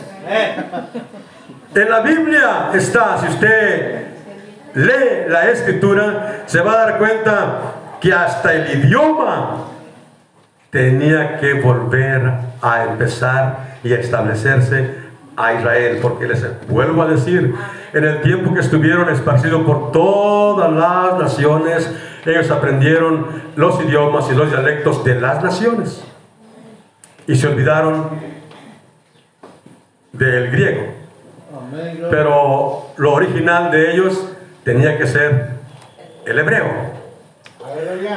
En 1.75 1.89
la 1.89 1.99
Biblia 2.01 2.69
está, 2.73 3.17
si 3.17 3.27
usted 3.27 4.05
lee 4.75 5.27
la 5.27 5.49
escritura, 5.49 6.43
se 6.45 6.61
va 6.61 6.73
a 6.73 6.77
dar 6.85 6.97
cuenta 6.97 7.59
que 7.99 8.13
hasta 8.13 8.53
el 8.53 8.85
idioma 8.85 9.65
tenía 10.69 11.39
que 11.39 11.53
volver 11.55 12.31
a 12.61 12.83
empezar 12.83 13.77
y 13.83 13.93
a 13.93 13.99
establecerse 13.99 15.09
a 15.35 15.53
Israel, 15.53 15.99
porque 16.01 16.27
les 16.27 16.45
vuelvo 16.67 17.01
a 17.01 17.07
decir, 17.07 17.55
en 17.93 18.03
el 18.03 18.21
tiempo 18.21 18.53
que 18.53 18.59
estuvieron 18.59 19.09
esparcidos 19.09 19.63
por 19.63 19.91
todas 19.91 20.71
las 20.71 21.17
naciones, 21.19 21.89
ellos 22.25 22.51
aprendieron 22.51 23.25
los 23.55 23.81
idiomas 23.81 24.29
y 24.29 24.35
los 24.35 24.49
dialectos 24.49 25.03
de 25.03 25.19
las 25.19 25.41
naciones 25.41 26.03
y 27.29 27.35
se 27.35 27.47
olvidaron 27.47 28.09
del 30.11 30.49
griego. 30.49 30.87
Pero 32.09 32.87
lo 32.97 33.13
original 33.13 33.69
de 33.69 33.93
ellos 33.93 34.33
tenía 34.63 34.97
que 34.97 35.05
ser 35.05 35.49
el 36.25 36.39
hebreo. 36.39 36.65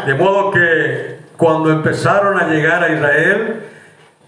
De 0.06 0.14
modo 0.14 0.50
que 0.50 1.11
cuando 1.42 1.72
empezaron 1.72 2.38
a 2.38 2.46
llegar 2.46 2.84
a 2.84 2.92
Israel 2.92 3.62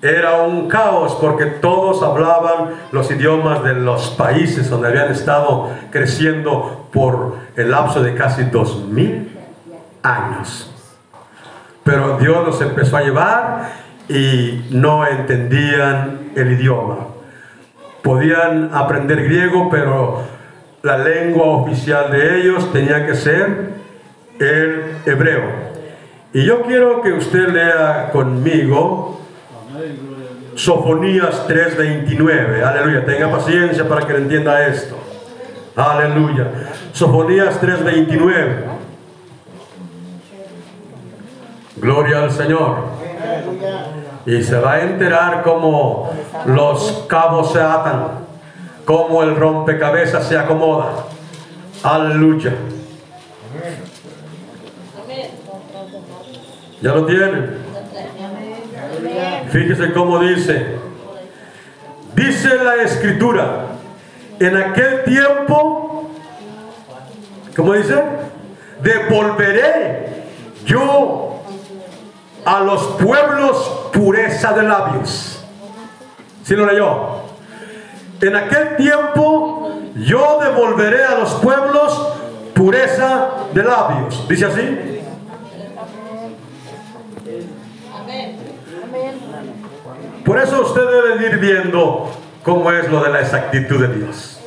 era 0.03 0.43
un 0.43 0.67
caos 0.67 1.17
porque 1.21 1.47
todos 1.47 2.03
hablaban 2.03 2.71
los 2.91 3.09
idiomas 3.09 3.63
de 3.63 3.75
los 3.75 4.11
países 4.11 4.69
donde 4.69 4.89
habían 4.89 5.13
estado 5.13 5.71
creciendo 5.93 6.89
por 6.93 7.37
el 7.55 7.71
lapso 7.71 8.03
de 8.03 8.17
casi 8.17 8.43
dos 8.43 8.85
mil 8.89 9.31
años. 10.03 10.75
Pero 11.85 12.19
Dios 12.19 12.45
los 12.45 12.61
empezó 12.61 12.97
a 12.97 13.03
llevar 13.03 13.71
y 14.09 14.67
no 14.71 15.07
entendían 15.07 16.33
el 16.35 16.51
idioma. 16.51 16.97
Podían 18.03 18.71
aprender 18.75 19.23
griego, 19.23 19.71
pero 19.71 20.25
la 20.83 20.99
lengua 20.99 21.47
oficial 21.47 22.11
de 22.11 22.41
ellos 22.41 22.73
tenía 22.73 23.07
que 23.07 23.15
ser 23.15 23.69
el 24.41 24.97
hebreo. 25.07 25.74
Y 26.35 26.45
yo 26.45 26.63
quiero 26.63 27.01
que 27.01 27.13
usted 27.13 27.49
lea 27.49 28.11
conmigo 28.13 29.15
Sofonías 30.55 31.47
3:29. 31.49 32.63
Aleluya. 32.63 33.05
Tenga 33.05 33.31
paciencia 33.31 33.89
para 33.89 34.07
que 34.07 34.17
entienda 34.17 34.67
esto. 34.67 34.97
Aleluya. 35.77 36.47
Sofonías 36.93 37.61
3:29. 37.61 38.65
Gloria 41.77 42.23
al 42.23 42.31
Señor. 42.31 42.77
Y 44.27 44.43
se 44.43 44.59
va 44.59 44.75
a 44.75 44.83
enterar 44.83 45.43
cómo 45.43 46.11
los 46.47 47.05
cabos 47.09 47.53
se 47.53 47.61
atan, 47.61 48.21
cómo 48.85 49.23
el 49.23 49.37
rompecabezas 49.37 50.27
se 50.27 50.39
acomoda. 50.39 50.93
Aleluya. 51.83 52.55
¿Ya 56.85 56.93
lo 56.93 57.07
tienen? 57.07 57.51
Fíjese 59.51 59.91
cómo 59.95 60.19
dice. 60.19 60.77
Dice 62.15 62.57
la 62.63 62.75
escritura, 62.83 63.69
en 64.39 64.55
aquel 64.55 65.03
tiempo, 65.05 66.11
¿cómo 67.57 67.73
dice? 67.73 67.95
Devolveré 68.83 70.25
yo 70.67 71.41
a 72.45 72.61
los 72.61 72.83
pueblos 73.03 73.89
pureza 73.91 74.53
de 74.53 74.65
labios. 74.65 75.43
¿Sí 76.43 76.55
lo 76.55 76.67
leyó? 76.67 77.23
En 78.21 78.37
aquel 78.37 78.77
tiempo 78.77 79.73
yo 79.97 80.39
devolveré 80.39 81.03
a 81.03 81.19
los 81.19 81.33
pueblos 81.37 82.09
pureza 82.53 83.31
de 83.55 83.63
labios. 83.63 84.29
¿Dice 84.29 84.45
así? 84.45 84.95
Por 90.25 90.39
eso 90.39 90.63
usted 90.63 90.83
debe 90.83 91.27
ir 91.27 91.39
viendo 91.39 92.11
cómo 92.43 92.71
es 92.73 92.91
lo 92.91 93.03
de 93.03 93.11
la 93.11 93.21
exactitud 93.21 93.81
de 93.81 93.95
Dios. 93.95 94.41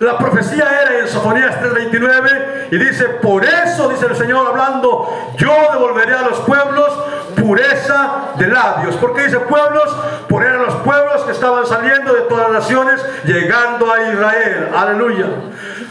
La 0.00 0.18
profecía 0.18 0.66
era 0.82 0.98
en 0.98 1.08
Sofonías 1.08 1.60
3:29 1.60 2.68
y 2.72 2.76
dice, 2.76 3.04
por 3.22 3.44
eso, 3.44 3.88
dice 3.88 4.06
el 4.06 4.16
Señor 4.16 4.46
hablando, 4.48 5.08
yo 5.36 5.54
devolveré 5.72 6.14
a 6.14 6.22
los 6.22 6.40
pueblos 6.40 6.92
pureza 7.36 8.32
de 8.36 8.48
labios. 8.48 8.96
¿Por 8.96 9.14
qué 9.14 9.24
dice 9.24 9.38
pueblos? 9.40 9.96
Porque 10.28 10.48
eran 10.48 10.62
los 10.62 10.74
pueblos 10.76 11.22
que 11.22 11.32
estaban 11.32 11.66
saliendo 11.66 12.12
de 12.12 12.22
todas 12.22 12.50
las 12.50 12.62
naciones, 12.62 13.04
llegando 13.24 13.92
a 13.92 14.12
Israel. 14.12 14.68
Aleluya. 14.76 15.26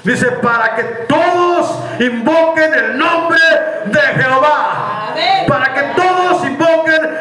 Dice, 0.03 0.31
para 0.31 0.75
que 0.75 0.83
todos 1.07 1.79
invoquen 1.99 2.73
el 2.73 2.97
nombre 2.97 3.39
de 3.85 3.99
Jehová. 3.99 5.13
Para 5.47 5.73
que 5.73 5.81
todos 5.95 6.02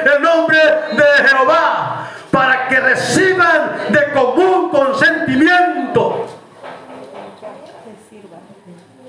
el 0.04 0.22
nombre 0.22 0.58
de 0.58 1.28
Jehová. 1.28 2.08
Para 2.30 2.68
que 2.68 2.80
reciban 2.80 3.72
de 3.90 4.12
común 4.12 4.70
consentimiento. 4.70 6.26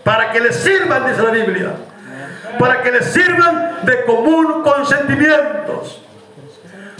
Para 0.03 0.31
que 0.31 0.41
les 0.41 0.55
sirvan, 0.55 1.05
dice 1.07 1.23
la 1.23 1.31
Biblia. 1.31 1.71
Para 2.59 2.81
que 2.81 2.91
les 2.91 3.05
sirvan 3.05 3.77
de 3.83 4.03
común 4.03 4.61
consentimientos. 4.63 6.01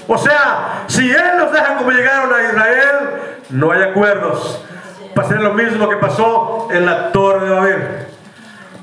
O 0.08 0.18
sea, 0.18 0.84
si 0.88 1.12
Él 1.12 1.38
los 1.38 1.52
deja 1.52 1.76
como 1.76 1.92
llegaron 1.92 2.34
a 2.34 2.44
Israel, 2.44 3.10
no 3.50 3.72
hay 3.72 3.84
acuerdos. 3.84 4.62
Pasaría 5.14 5.44
lo 5.44 5.54
mismo 5.54 5.88
que 5.90 5.98
pasó 5.98 6.68
en 6.72 6.86
la 6.86 7.12
Torre 7.12 7.46
de 7.46 7.52
Babel. 7.52 7.88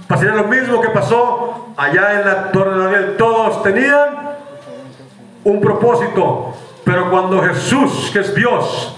Pasaría 0.07 0.35
lo 0.35 0.45
mismo 0.45 0.81
que 0.81 0.89
pasó 0.91 1.73
allá 1.77 2.20
en 2.20 2.27
la 2.27 2.51
Torre 2.53 2.73
de 2.73 2.78
Babel. 2.78 3.16
Todos 3.16 3.62
tenían 3.62 4.30
un 5.45 5.61
propósito. 5.61 6.57
Pero 6.85 7.11
cuando 7.11 7.43
Jesús, 7.43 8.11
que 8.12 8.21
es 8.21 8.35
Dios, 8.35 8.97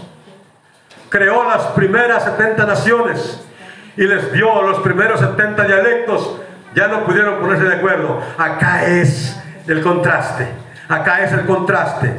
creó 1.08 1.44
las 1.48 1.66
primeras 1.68 2.24
70 2.24 2.64
naciones 2.64 3.40
y 3.96 4.02
les 4.04 4.32
dio 4.32 4.62
los 4.62 4.78
primeros 4.78 5.20
70 5.20 5.64
dialectos, 5.64 6.36
ya 6.74 6.88
no 6.88 7.04
pudieron 7.04 7.40
ponerse 7.40 7.64
de 7.64 7.74
acuerdo. 7.74 8.20
Acá 8.38 8.86
es 8.86 9.38
el 9.66 9.82
contraste. 9.82 10.48
Acá 10.88 11.22
es 11.22 11.32
el 11.32 11.44
contraste. 11.44 12.14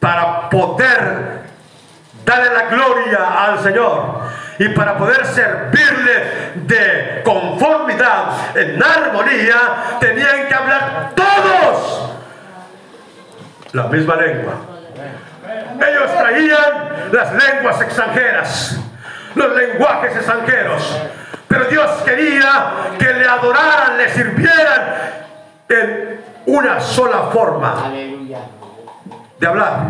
Para 0.00 0.48
poder 0.48 1.42
darle 2.24 2.52
la 2.52 2.66
gloria 2.68 3.44
al 3.44 3.58
Señor 3.60 4.22
y 4.58 4.68
para 4.70 4.96
poder 4.96 5.26
servirle 5.26 6.52
de 6.66 7.22
conformidad, 7.24 8.56
en 8.56 8.82
armonía, 8.82 9.98
tenían 10.00 10.48
que 10.48 10.54
hablar 10.54 11.12
todos 11.14 12.11
la 13.72 13.84
misma 13.84 14.16
lengua. 14.16 14.54
Ellos 15.74 16.12
traían 16.18 17.10
las 17.12 17.32
lenguas 17.32 17.80
extranjeras, 17.80 18.80
los 19.34 19.56
lenguajes 19.56 20.16
extranjeros. 20.16 20.98
Pero 21.48 21.64
Dios 21.66 21.90
quería 22.04 22.72
que 22.98 23.12
le 23.12 23.26
adoraran, 23.26 23.98
le 23.98 24.08
sirvieran 24.08 24.82
en 25.68 26.20
una 26.46 26.80
sola 26.80 27.30
forma 27.32 27.92
de 29.38 29.46
hablar. 29.46 29.88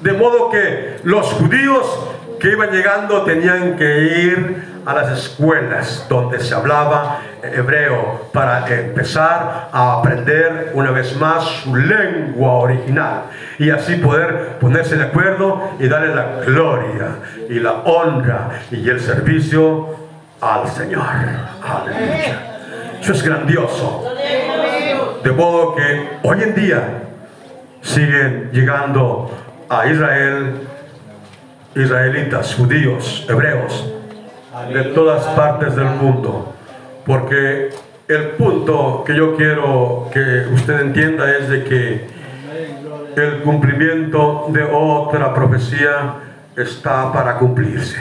De 0.00 0.12
modo 0.12 0.50
que 0.50 0.98
los 1.04 1.26
judíos 1.34 2.08
que 2.40 2.50
iban 2.50 2.70
llegando 2.70 3.22
tenían 3.22 3.76
que 3.76 4.00
ir 4.00 4.71
a 4.84 4.94
las 4.94 5.18
escuelas 5.18 6.06
donde 6.08 6.40
se 6.40 6.54
hablaba 6.54 7.20
hebreo 7.42 8.28
para 8.32 8.66
empezar 8.68 9.68
a 9.72 9.98
aprender 9.98 10.72
una 10.74 10.90
vez 10.90 11.16
más 11.16 11.44
su 11.44 11.74
lengua 11.74 12.52
original 12.54 13.22
y 13.58 13.70
así 13.70 13.96
poder 13.96 14.58
ponerse 14.60 14.96
de 14.96 15.04
acuerdo 15.04 15.72
y 15.78 15.88
darle 15.88 16.14
la 16.14 16.40
gloria 16.44 17.06
y 17.48 17.60
la 17.60 17.72
honra 17.84 18.50
y 18.70 18.88
el 18.88 19.00
servicio 19.00 19.96
al 20.40 20.68
Señor. 20.68 21.04
Eso 23.00 23.12
es 23.12 23.22
grandioso. 23.22 24.12
De 25.22 25.32
modo 25.32 25.74
que 25.74 26.18
hoy 26.22 26.42
en 26.42 26.54
día 26.54 26.82
siguen 27.80 28.50
llegando 28.52 29.30
a 29.68 29.86
Israel 29.86 30.68
israelitas, 31.74 32.54
judíos, 32.54 33.26
hebreos, 33.28 33.92
de 34.72 34.84
todas 34.94 35.24
partes 35.34 35.74
del 35.76 35.86
mundo. 35.86 36.54
Porque 37.06 37.70
el 38.08 38.28
punto 38.30 39.02
que 39.06 39.16
yo 39.16 39.36
quiero 39.36 40.08
que 40.12 40.46
usted 40.52 40.80
entienda 40.80 41.30
es 41.36 41.48
de 41.48 41.64
que 41.64 42.06
el 43.16 43.42
cumplimiento 43.42 44.46
de 44.50 44.62
otra 44.64 45.34
profecía 45.34 46.14
está 46.56 47.12
para 47.12 47.36
cumplirse. 47.36 47.98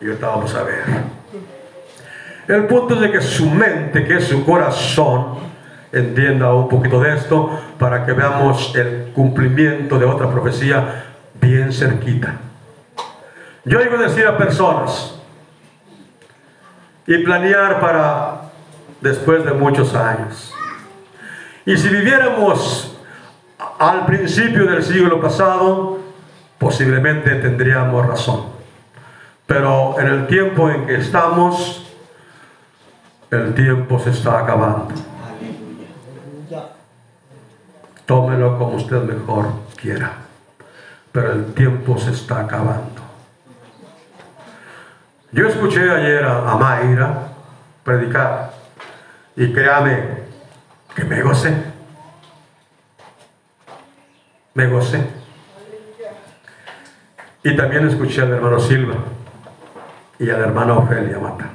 Y 0.00 0.06
ahorita 0.06 0.26
vamos 0.26 0.54
a 0.54 0.62
ver. 0.62 0.84
El 2.46 2.66
punto 2.66 2.94
es 2.94 3.00
de 3.00 3.10
que 3.10 3.20
su 3.22 3.48
mente, 3.48 4.04
que 4.04 4.16
es 4.16 4.24
su 4.24 4.44
corazón, 4.44 5.38
entienda 5.92 6.52
un 6.52 6.68
poquito 6.68 7.00
de 7.00 7.14
esto 7.14 7.58
para 7.78 8.04
que 8.04 8.12
veamos 8.12 8.74
el 8.76 9.12
cumplimiento 9.14 9.98
de 9.98 10.04
otra 10.04 10.30
profecía 10.30 11.04
bien 11.40 11.72
cerquita. 11.72 12.34
Yo 13.64 13.78
oigo 13.78 13.96
decir 13.96 14.26
a 14.26 14.36
personas 14.36 15.23
y 17.06 17.18
planear 17.18 17.80
para 17.80 18.42
después 19.00 19.44
de 19.44 19.52
muchos 19.52 19.94
años. 19.94 20.54
Y 21.66 21.76
si 21.76 21.88
viviéramos 21.88 22.96
al 23.78 24.06
principio 24.06 24.66
del 24.66 24.82
siglo 24.82 25.20
pasado, 25.20 25.98
posiblemente 26.58 27.34
tendríamos 27.36 28.06
razón. 28.06 28.46
Pero 29.46 29.98
en 30.00 30.06
el 30.06 30.26
tiempo 30.26 30.70
en 30.70 30.86
que 30.86 30.96
estamos, 30.96 31.86
el 33.30 33.54
tiempo 33.54 33.98
se 33.98 34.10
está 34.10 34.40
acabando. 34.40 34.88
Tómelo 38.06 38.58
como 38.58 38.76
usted 38.76 39.02
mejor 39.02 39.46
quiera. 39.80 40.12
Pero 41.12 41.32
el 41.32 41.54
tiempo 41.54 41.98
se 41.98 42.10
está 42.10 42.40
acabando. 42.40 43.03
Yo 45.34 45.48
escuché 45.48 45.90
ayer 45.90 46.24
a, 46.24 46.52
a 46.52 46.56
Mayra 46.56 47.28
predicar 47.82 48.52
y 49.34 49.52
créame 49.52 50.22
que 50.94 51.02
me 51.02 51.22
gocé. 51.22 51.52
Me 54.54 54.68
gocé. 54.68 55.04
Y 57.42 57.56
también 57.56 57.88
escuché 57.88 58.22
al 58.22 58.32
hermano 58.32 58.60
Silva 58.60 58.94
y 60.20 60.30
a 60.30 60.38
la 60.38 60.44
hermana 60.44 60.74
Ofelia 60.74 61.18
Mata 61.18 61.50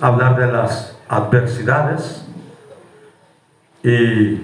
hablar 0.00 0.36
de 0.36 0.52
las 0.52 0.98
adversidades 1.08 2.26
y 3.82 4.38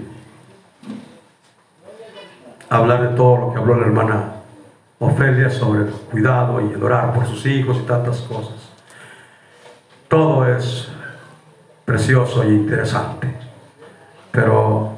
hablar 2.71 3.11
de 3.11 3.17
todo 3.17 3.37
lo 3.37 3.53
que 3.53 3.59
habló 3.59 3.75
la 3.75 3.87
hermana 3.87 4.30
Ofelia 5.03 5.49
sobre 5.49 5.87
cuidado 5.87 6.61
y 6.61 6.75
el 6.75 6.83
orar 6.83 7.15
por 7.15 7.27
sus 7.27 7.47
hijos 7.47 7.79
y 7.79 7.87
tantas 7.87 8.21
cosas. 8.21 8.71
Todo 10.09 10.47
es 10.47 10.89
precioso 11.87 12.43
e 12.43 12.49
interesante, 12.51 13.35
pero 14.31 14.93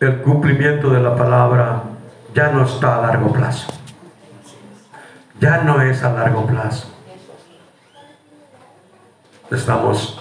el 0.00 0.20
cumplimiento 0.20 0.90
de 0.90 1.00
la 1.00 1.14
palabra 1.14 1.84
ya 2.34 2.50
no 2.50 2.64
está 2.64 2.98
a 2.98 3.02
largo 3.02 3.32
plazo. 3.32 3.72
Ya 5.38 5.62
no 5.62 5.80
es 5.80 6.02
a 6.02 6.12
largo 6.12 6.44
plazo. 6.44 6.88
Estamos 9.48 10.20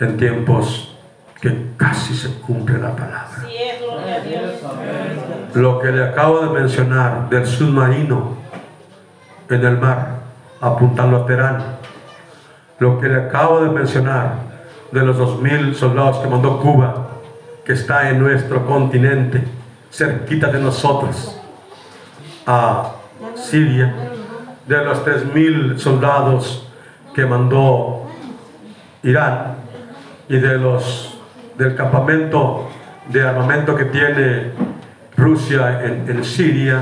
en 0.00 0.16
tiempos 0.16 0.98
que 1.40 1.74
casi 1.76 2.12
se 2.12 2.40
cumple 2.40 2.78
la 2.78 2.90
palabra. 2.96 3.25
Así 3.56 3.64
es, 3.64 3.80
gloria 3.80 4.16
a 4.16 4.20
Dios. 4.20 4.52
Lo 5.54 5.78
que 5.78 5.90
le 5.90 6.04
acabo 6.04 6.40
de 6.40 6.60
mencionar 6.60 7.30
del 7.30 7.46
submarino 7.46 8.36
en 9.48 9.64
el 9.64 9.78
mar, 9.78 10.16
apuntando 10.60 11.16
a 11.16 11.26
Terán. 11.26 11.64
Lo 12.78 13.00
que 13.00 13.08
le 13.08 13.16
acabo 13.16 13.62
de 13.62 13.70
mencionar 13.70 14.34
de 14.92 15.00
los 15.00 15.16
dos 15.16 15.40
mil 15.40 15.74
soldados 15.74 16.18
que 16.18 16.28
mandó 16.28 16.60
Cuba, 16.60 17.08
que 17.64 17.72
está 17.72 18.10
en 18.10 18.20
nuestro 18.20 18.66
continente, 18.66 19.42
cerquita 19.90 20.48
de 20.48 20.60
nosotros, 20.60 21.40
a 22.46 22.92
Siria. 23.36 23.94
De 24.66 24.84
los 24.84 25.02
tres 25.02 25.32
mil 25.32 25.80
soldados 25.80 26.68
que 27.14 27.24
mandó 27.24 28.02
Irán 29.02 29.54
y 30.28 30.36
de 30.36 30.58
los 30.58 31.18
del 31.56 31.74
campamento 31.74 32.68
de 33.08 33.26
armamento 33.26 33.74
que 33.74 33.86
tiene 33.86 34.52
Rusia 35.16 35.84
en, 35.84 36.08
en 36.08 36.24
Siria, 36.24 36.80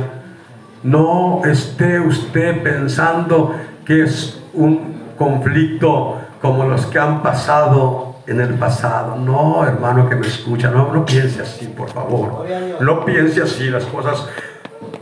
no 0.82 1.42
esté 1.44 2.00
usted 2.00 2.62
pensando 2.62 3.54
que 3.84 4.02
es 4.04 4.40
un 4.52 4.94
conflicto 5.16 6.18
como 6.40 6.64
los 6.64 6.86
que 6.86 6.98
han 6.98 7.22
pasado 7.22 8.16
en 8.26 8.40
el 8.40 8.54
pasado. 8.54 9.16
No, 9.16 9.64
hermano 9.64 10.08
que 10.08 10.16
me 10.16 10.26
escucha, 10.26 10.70
no, 10.70 11.04
piense 11.04 11.42
así, 11.42 11.66
por 11.66 11.90
favor. 11.90 12.46
No 12.80 13.04
piense 13.04 13.42
así, 13.42 13.70
las 13.70 13.84
cosas 13.84 14.28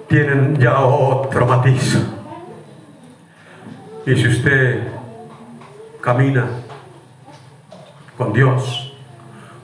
tienen 0.08 0.56
ya 0.58 0.80
otro 0.80 1.46
matiz. 1.46 1.98
Y 4.06 4.16
si 4.16 4.28
usted 4.28 4.88
camina 6.00 6.46
con 8.18 8.32
Dios, 8.32 8.92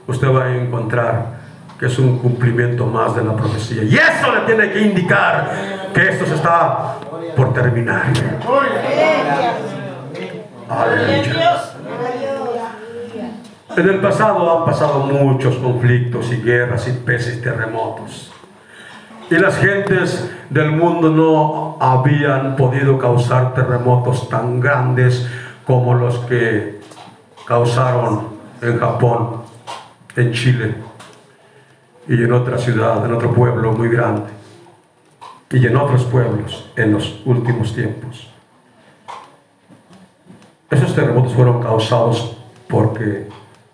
usted 0.07 0.33
va 0.33 0.45
a 0.45 0.55
encontrar 0.55 1.38
que 1.79 1.85
es 1.85 1.97
un 1.97 2.19
cumplimiento 2.19 2.85
más 2.85 3.15
de 3.15 3.23
la 3.23 3.33
profecía. 3.33 3.83
Y 3.83 3.95
eso 3.95 4.35
le 4.35 4.41
tiene 4.41 4.69
que 4.69 4.81
indicar 4.81 5.49
que 5.93 6.09
esto 6.09 6.25
se 6.25 6.35
está 6.35 6.97
por 7.37 7.53
terminar. 7.53 8.07
En 13.77 13.89
el 13.89 14.01
pasado 14.01 14.59
han 14.59 14.65
pasado 14.65 14.99
muchos 15.05 15.55
conflictos 15.55 16.33
y 16.33 16.41
guerras 16.41 16.85
y 16.89 16.91
peces 16.91 17.37
y 17.37 17.41
terremotos. 17.41 18.33
Y 19.31 19.35
las 19.35 19.57
gentes 19.57 20.29
del 20.49 20.71
mundo 20.71 21.09
no 21.09 21.77
habían 21.79 22.57
podido 22.57 22.97
causar 22.97 23.53
terremotos 23.53 24.27
tan 24.27 24.59
grandes 24.59 25.29
como 25.65 25.93
los 25.93 26.17
que 26.25 26.81
causaron 27.45 28.27
en 28.61 28.79
Japón, 28.79 29.43
en 30.17 30.33
Chile 30.33 30.88
y 32.09 32.23
en 32.23 32.33
otra 32.33 32.57
ciudad, 32.57 33.05
en 33.05 33.13
otro 33.13 33.31
pueblo 33.31 33.71
muy 33.71 33.87
grande 33.87 34.31
y 35.51 35.65
en 35.67 35.77
otros 35.77 36.05
pueblos 36.05 36.67
en 36.75 36.91
los 36.91 37.21
últimos 37.23 37.75
tiempos. 37.75 38.27
Esos 40.71 40.95
terremotos 40.95 41.33
fueron 41.33 41.61
causados 41.61 42.35
porque 42.67 43.27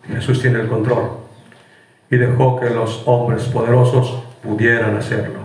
Jesús 0.06 0.42
tiene 0.42 0.60
el 0.60 0.68
control 0.68 1.12
y 2.12 2.18
dejó 2.18 2.60
que 2.60 2.70
los 2.70 3.04
hombres 3.06 3.46
poderosos 3.46 4.22
pudieran 4.44 4.98
hacerlo. 4.98 5.40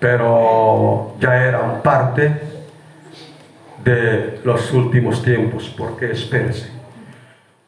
Pero 0.00 1.16
ya 1.20 1.44
eran 1.44 1.82
parte 1.82 2.40
de 3.84 4.40
los 4.42 4.72
últimos 4.72 5.22
tiempos, 5.22 5.72
porque 5.76 6.12
espérense, 6.12 6.70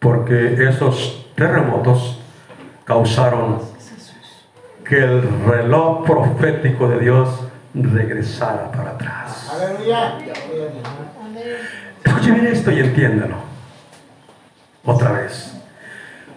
porque 0.01 0.69
esos 0.69 1.28
terremotos 1.39 2.19
causaron 2.85 3.61
que 4.85 4.99
el 4.99 5.23
reloj 5.47 6.05
profético 6.05 6.89
de 6.89 6.99
Dios 6.99 7.29
regresara 7.75 8.73
para 8.73 8.91
atrás. 8.91 9.49
Escuchen 12.05 12.35
bien 12.35 12.47
esto 12.49 12.73
y 12.73 12.81
entiéndalo. 12.81 13.37
Otra 14.85 15.13
vez. 15.13 15.55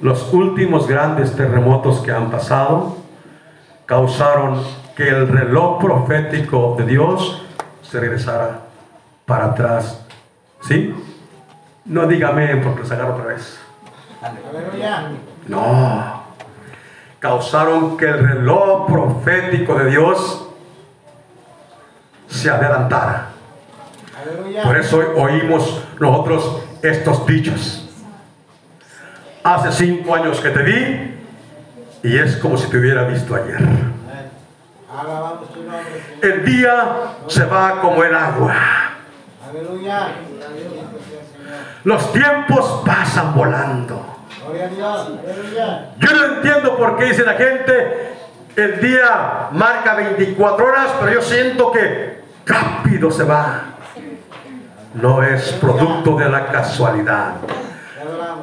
Los 0.02 0.32
últimos 0.34 0.88
grandes 0.88 1.36
terremotos 1.36 2.02
que 2.02 2.11
han 2.11 2.30
pasado 2.30 2.98
causaron 3.86 4.61
que 4.95 5.07
el 5.07 5.28
reloj 5.28 5.80
profético 5.80 6.76
de 6.78 6.86
Dios 6.86 7.44
se 7.82 7.99
regresara 7.99 8.60
para 9.26 9.45
atrás. 9.45 10.06
¿Sí? 10.61 10.94
No 11.86 12.06
dígame 12.07 12.57
porque 12.57 12.82
los 12.82 12.91
agarro 12.91 13.15
otra 13.15 13.26
vez. 13.26 13.60
No. 15.48 16.23
Causaron 17.19 17.98
que 17.98 18.06
el 18.06 18.27
reloj 18.27 18.88
profético 18.88 19.76
de 19.76 19.89
Dios 19.91 20.48
se 22.27 22.49
adelantara. 22.49 23.30
Por 24.64 24.77
eso 24.77 24.99
oímos 25.18 25.84
nosotros 25.99 26.64
estos 26.81 27.26
dichos. 27.26 27.89
Hace 29.43 29.72
cinco 29.72 30.15
años 30.15 30.39
que 30.39 30.49
te 30.49 30.64
vi 30.64 31.18
y 32.03 32.18
es 32.18 32.38
como 32.38 32.57
si 32.57 32.69
te 32.69 32.77
hubiera 32.77 33.03
visto 33.03 33.35
ayer. 33.35 33.60
El 36.22 36.45
día 36.45 37.15
se 37.27 37.45
va 37.45 37.81
como 37.81 38.03
el 38.03 38.15
agua. 38.15 38.53
Los 41.83 42.11
tiempos 42.13 42.83
pasan 42.85 43.33
volando. 43.33 44.05
Yo 45.97 46.11
no 46.13 46.35
entiendo 46.35 46.77
por 46.77 46.97
qué 46.97 47.05
dice 47.05 47.23
la 47.23 47.33
gente, 47.33 48.13
el 48.55 48.79
día 48.81 49.49
marca 49.51 49.95
24 49.95 50.65
horas, 50.65 50.91
pero 50.99 51.13
yo 51.13 51.21
siento 51.21 51.71
que 51.71 52.21
rápido 52.45 53.11
se 53.11 53.23
va. 53.23 53.63
No 54.93 55.23
es 55.23 55.53
producto 55.53 56.17
de 56.17 56.29
la 56.29 56.47
casualidad. 56.47 57.35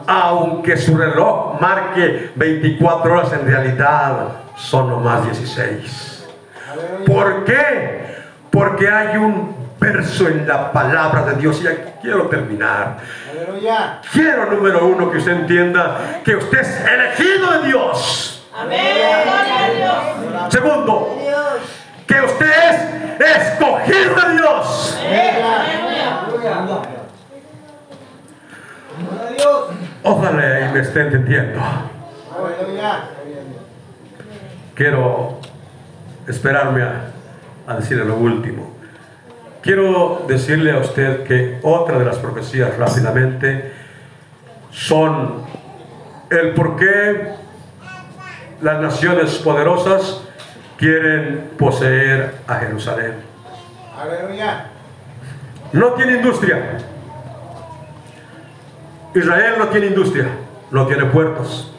Aunque 0.07 0.77
su 0.77 0.97
reloj 0.97 1.61
marque 1.61 2.33
24 2.35 3.13
horas, 3.13 3.33
en 3.35 3.47
realidad 3.47 4.29
son 4.57 4.89
nomás 4.89 5.25
16. 5.25 6.27
Aleluya. 6.71 7.05
¿Por 7.05 7.45
qué? 7.45 8.17
Porque 8.51 8.89
hay 8.89 9.19
un 9.19 9.58
verso 9.79 10.29
en 10.29 10.47
la 10.47 10.73
palabra 10.73 11.25
de 11.25 11.35
Dios 11.37 11.61
y 11.61 11.65
ya 11.65 11.99
quiero 12.01 12.29
terminar. 12.29 12.99
Aleluya. 13.31 14.01
Quiero, 14.13 14.51
número 14.51 14.87
uno, 14.87 15.11
que 15.11 15.19
usted 15.19 15.33
entienda 15.33 16.21
que 16.25 16.37
usted 16.37 16.61
es 16.61 16.85
elegido 16.85 17.53
de 17.53 17.69
Dios. 17.69 18.49
Amén. 18.55 18.79
Segundo, 20.49 21.17
que 22.07 22.21
usted 22.21 22.51
es 23.21 23.37
escogido 23.37 24.15
de 24.15 24.37
Dios. 24.37 24.99
Ojalá 30.03 30.61
y 30.61 30.73
me 30.73 30.81
esté 30.81 31.03
entendiendo. 31.03 31.61
Quiero 34.75 35.41
esperarme 36.27 36.83
a, 36.83 37.11
a 37.67 37.75
decirle 37.75 38.05
lo 38.05 38.17
último. 38.17 38.78
Quiero 39.63 40.25
decirle 40.29 40.73
a 40.73 40.79
usted 40.79 41.25
que 41.25 41.59
otra 41.63 41.99
de 41.99 42.05
las 42.05 42.17
profecías 42.19 42.77
rápidamente 42.79 43.73
son 44.71 45.43
el 46.31 46.55
por 46.55 46.77
qué 46.77 47.33
las 48.61 48.81
naciones 48.81 49.35
poderosas 49.37 50.23
quieren 50.77 51.51
poseer 51.59 52.35
a 52.47 52.55
Jerusalén. 52.57 53.15
Aleluya. 54.01 54.67
No 55.73 55.93
tiene 55.95 56.13
industria. 56.17 56.79
Israel 59.15 59.55
no 59.59 59.69
tiene 59.69 59.87
industria, 59.89 60.29
no 60.71 60.87
tiene 60.87 61.05
puertos. 61.07 61.73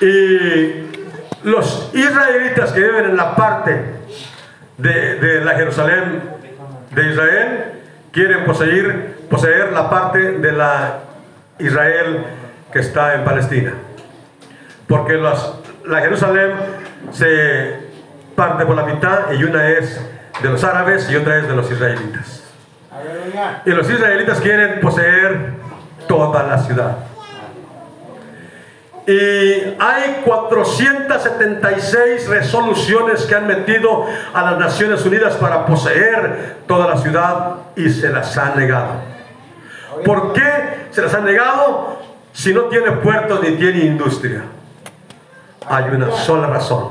Y 0.00 0.90
los 1.44 1.90
israelitas 1.94 2.72
que 2.72 2.80
viven 2.80 3.04
en 3.04 3.16
la 3.16 3.36
parte 3.36 4.01
de, 4.78 5.16
de 5.16 5.44
la 5.44 5.52
Jerusalén 5.54 6.22
de 6.90 7.10
Israel 7.10 7.64
quieren 8.12 8.44
poseer, 8.44 9.16
poseer 9.30 9.72
la 9.72 9.88
parte 9.90 10.18
de 10.32 10.52
la 10.52 10.98
Israel 11.58 12.24
que 12.72 12.80
está 12.80 13.14
en 13.14 13.24
Palestina. 13.24 13.72
Porque 14.88 15.14
las- 15.14 15.54
la 15.86 16.00
Jerusalén 16.00 16.52
se 17.12 17.76
parte 18.36 18.64
por 18.66 18.76
la 18.76 18.84
mitad 18.84 19.32
y 19.32 19.44
una 19.44 19.68
es 19.68 20.00
de 20.42 20.48
los 20.48 20.62
árabes 20.64 21.08
y 21.10 21.16
otra 21.16 21.38
es 21.38 21.48
de 21.48 21.54
los 21.54 21.70
israelitas. 21.70 22.42
Y 23.64 23.70
los 23.70 23.88
israelitas 23.88 24.40
quieren 24.40 24.80
poseer 24.80 25.52
toda 26.08 26.42
la 26.44 26.58
ciudad. 26.58 26.96
Y 29.06 29.74
hay 29.80 30.22
476 30.24 32.28
resoluciones 32.28 33.26
que 33.26 33.34
han 33.34 33.48
metido 33.48 34.06
a 34.32 34.42
las 34.42 34.58
Naciones 34.58 35.04
Unidas 35.04 35.34
para 35.36 35.66
poseer 35.66 36.58
toda 36.68 36.86
la 36.86 36.96
ciudad 36.96 37.56
y 37.74 37.90
se 37.90 38.10
las 38.10 38.38
han 38.38 38.56
negado. 38.56 39.00
¿Por 40.04 40.32
qué 40.32 40.86
se 40.90 41.02
las 41.02 41.12
han 41.14 41.24
negado 41.24 42.00
si 42.32 42.54
no 42.54 42.62
tiene 42.64 42.92
puertos 42.92 43.42
ni 43.42 43.56
tiene 43.56 43.80
industria? 43.80 44.42
Hay 45.66 45.84
una 45.92 46.12
sola 46.12 46.46
razón. 46.46 46.90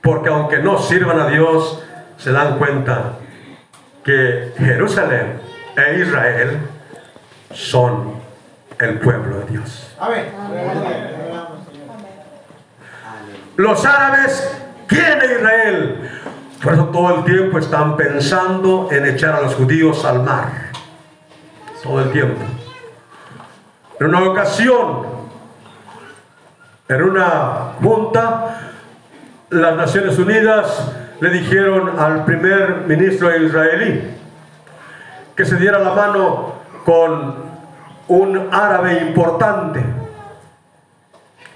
Porque 0.00 0.30
aunque 0.30 0.58
no 0.58 0.78
sirvan 0.78 1.20
a 1.20 1.28
Dios, 1.28 1.84
se 2.16 2.32
dan 2.32 2.58
cuenta 2.58 3.18
que 4.04 4.52
Jerusalén 4.58 5.40
e 5.76 6.00
Israel 6.00 6.58
son 7.52 8.14
el 8.78 8.98
pueblo 8.98 9.40
de 9.40 9.46
Dios. 9.46 9.87
Amén. 10.00 10.32
Adoramos, 10.38 11.66
Señor. 11.70 11.88
Los 13.56 13.84
árabes 13.84 14.62
quieren 14.86 15.20
a 15.20 15.24
Israel. 15.24 16.10
Por 16.62 16.72
eso 16.74 16.84
todo 16.86 17.16
el 17.16 17.24
tiempo 17.24 17.58
están 17.58 17.96
pensando 17.96 18.88
en 18.90 19.06
echar 19.06 19.34
a 19.34 19.42
los 19.42 19.54
judíos 19.54 20.04
al 20.04 20.22
mar. 20.22 20.50
Todo 21.82 22.00
el 22.00 22.12
tiempo. 22.12 22.40
En 24.00 24.06
una 24.06 24.22
ocasión, 24.22 25.06
en 26.88 27.02
una 27.02 27.72
junta, 27.82 28.72
las 29.50 29.76
Naciones 29.76 30.18
Unidas 30.18 30.92
le 31.20 31.30
dijeron 31.30 31.98
al 31.98 32.24
primer 32.24 32.84
ministro 32.86 33.34
israelí 33.36 34.14
que 35.34 35.44
se 35.44 35.56
diera 35.56 35.78
la 35.78 35.94
mano 35.94 36.54
con 36.84 37.47
un 38.08 38.48
árabe 38.50 39.00
importante 39.02 39.84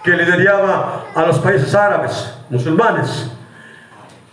que 0.03 0.11
lideraba 0.13 1.05
a 1.15 1.23
los 1.23 1.39
países 1.39 1.75
árabes, 1.75 2.35
musulmanes. 2.51 3.31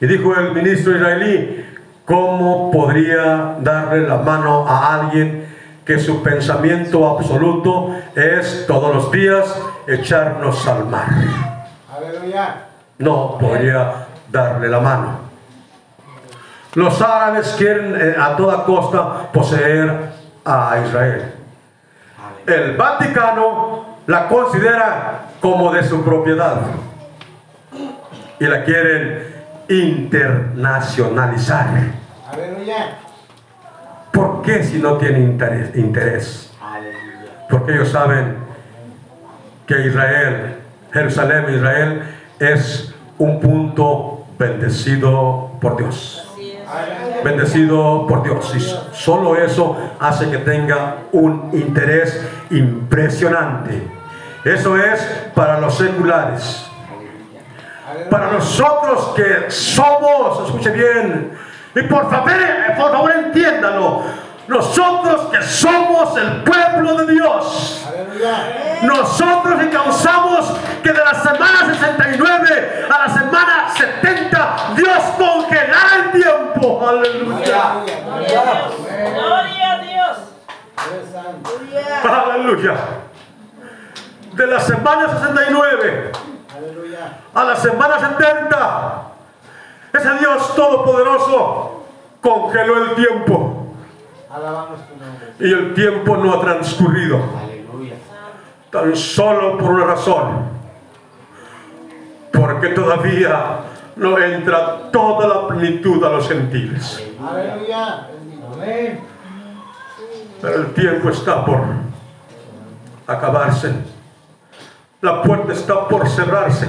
Y 0.01 0.07
dijo 0.07 0.33
el 0.35 0.53
ministro 0.53 0.95
israelí, 0.95 1.65
¿cómo 2.05 2.71
podría 2.71 3.55
darle 3.59 4.07
la 4.07 4.17
mano 4.17 4.67
a 4.67 4.95
alguien 4.95 5.47
que 5.85 5.99
su 5.99 6.21
pensamiento 6.23 7.07
absoluto 7.07 7.95
es 8.15 8.65
todos 8.67 8.95
los 8.95 9.11
días 9.11 9.59
echarnos 9.87 10.67
al 10.67 10.85
mar? 10.85 11.07
No 12.97 13.37
podría 13.37 14.07
darle 14.31 14.69
la 14.69 14.79
mano. 14.79 15.29
Los 16.75 17.01
árabes 17.01 17.55
quieren 17.57 17.95
eh, 17.99 18.15
a 18.19 18.35
toda 18.35 18.63
costa 18.63 19.31
poseer 19.31 20.11
a 20.45 20.77
Israel. 20.85 21.38
El 22.51 22.75
Vaticano 22.75 23.99
la 24.07 24.27
considera 24.27 25.25
como 25.39 25.71
de 25.71 25.83
su 25.83 26.03
propiedad 26.03 26.61
y 28.39 28.45
la 28.45 28.63
quieren 28.63 29.23
internacionalizar. 29.69 31.67
¿Por 34.11 34.41
qué 34.41 34.63
si 34.63 34.79
no 34.79 34.97
tiene 34.97 35.19
interés? 35.75 36.51
Porque 37.49 37.73
ellos 37.73 37.89
saben 37.89 38.37
que 39.67 39.85
Israel, 39.85 40.55
Jerusalén, 40.91 41.53
Israel, 41.53 42.01
es 42.39 42.95
un 43.19 43.39
punto 43.39 44.25
bendecido 44.39 45.51
por 45.61 45.77
Dios. 45.77 46.27
Así 46.33 46.53
es. 46.53 46.67
Bendecido 47.23 48.05
por 48.07 48.23
Dios. 48.23 48.53
Y 48.55 48.95
solo 48.95 49.35
eso 49.35 49.77
hace 49.99 50.29
que 50.29 50.39
tenga 50.39 50.97
un 51.11 51.49
interés 51.53 52.21
impresionante. 52.49 53.87
Eso 54.43 54.77
es 54.77 55.01
para 55.35 55.59
los 55.59 55.75
seculares. 55.75 56.65
Para 58.09 58.31
nosotros 58.31 59.13
que 59.15 59.49
somos, 59.49 60.45
escuche 60.45 60.71
bien, 60.71 61.31
y 61.75 61.81
por 61.83 62.09
favor, 62.09 62.31
por 62.77 62.91
favor 62.91 63.11
entiéndalo, 63.11 64.03
nosotros 64.47 65.27
que 65.31 65.41
somos 65.43 66.17
el 66.17 66.43
pueblo 66.43 66.95
de 66.95 67.13
Dios, 67.13 67.85
nosotros 68.81 69.59
que 69.59 69.69
causamos 69.69 70.57
que 70.81 70.91
de 70.91 70.99
la 70.99 71.13
semana 71.13 71.73
69 71.73 72.85
a 72.89 73.07
la 73.07 73.13
semana 73.13 73.69
70 73.75 73.88
Aleluya. 82.59 82.75
De 84.33 84.47
la 84.47 84.59
semana 84.59 85.09
69 85.09 86.11
Aleluya. 86.57 87.19
a 87.33 87.43
la 87.43 87.55
semana 87.55 87.99
70, 87.99 89.03
ese 89.93 90.19
Dios 90.19 90.55
todopoderoso 90.55 91.85
congeló 92.21 92.83
el 92.83 92.95
tiempo 92.95 93.73
y 95.39 95.53
el 95.53 95.73
tiempo 95.73 96.17
no 96.17 96.33
ha 96.33 96.41
transcurrido. 96.41 97.19
Tan 98.71 98.95
solo 98.95 99.57
por 99.57 99.71
una 99.71 99.85
razón, 99.85 100.43
porque 102.31 102.69
todavía 102.69 103.61
no 103.95 104.17
entra 104.19 104.91
toda 104.91 105.27
la 105.27 105.47
plenitud 105.47 106.03
a 106.03 106.09
los 106.09 106.27
gentiles. 106.27 107.03
Pero 110.41 110.55
el 110.55 110.73
tiempo 110.73 111.09
está 111.09 111.43
por 111.43 111.88
acabarse. 113.09 113.73
La 115.01 115.21
puerta 115.21 115.53
está 115.53 115.87
por 115.87 116.07
cerrarse. 116.09 116.67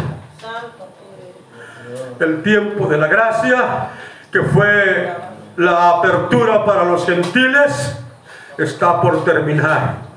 El 2.18 2.42
tiempo 2.42 2.86
de 2.86 2.98
la 2.98 3.06
gracia, 3.08 3.88
que 4.30 4.42
fue 4.42 5.16
la 5.56 5.90
apertura 5.90 6.64
para 6.64 6.84
los 6.84 7.04
gentiles, 7.04 7.98
está 8.56 9.00
por 9.00 9.24
terminar. 9.24 10.10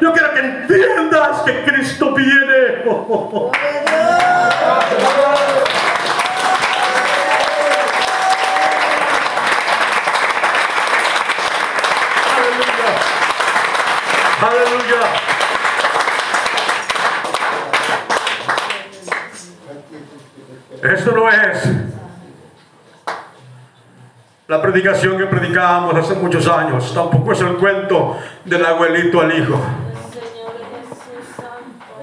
Yo 0.00 0.12
quiero 0.12 0.32
que 0.32 0.40
entiendas 0.40 1.40
que 1.40 1.64
Cristo 1.64 2.14
viene. 2.14 2.84
Aleluya. 12.36 12.86
Aleluya. 14.42 15.36
Esto 20.92 21.12
no 21.12 21.28
es 21.28 21.68
la 24.46 24.62
predicación 24.62 25.18
que 25.18 25.26
predicábamos 25.26 25.96
hace 25.96 26.14
muchos 26.14 26.46
años. 26.46 26.94
Tampoco 26.94 27.32
es 27.32 27.40
el 27.40 27.56
cuento 27.56 28.16
del 28.44 28.64
abuelito 28.64 29.20
al 29.20 29.36
hijo. 29.36 29.60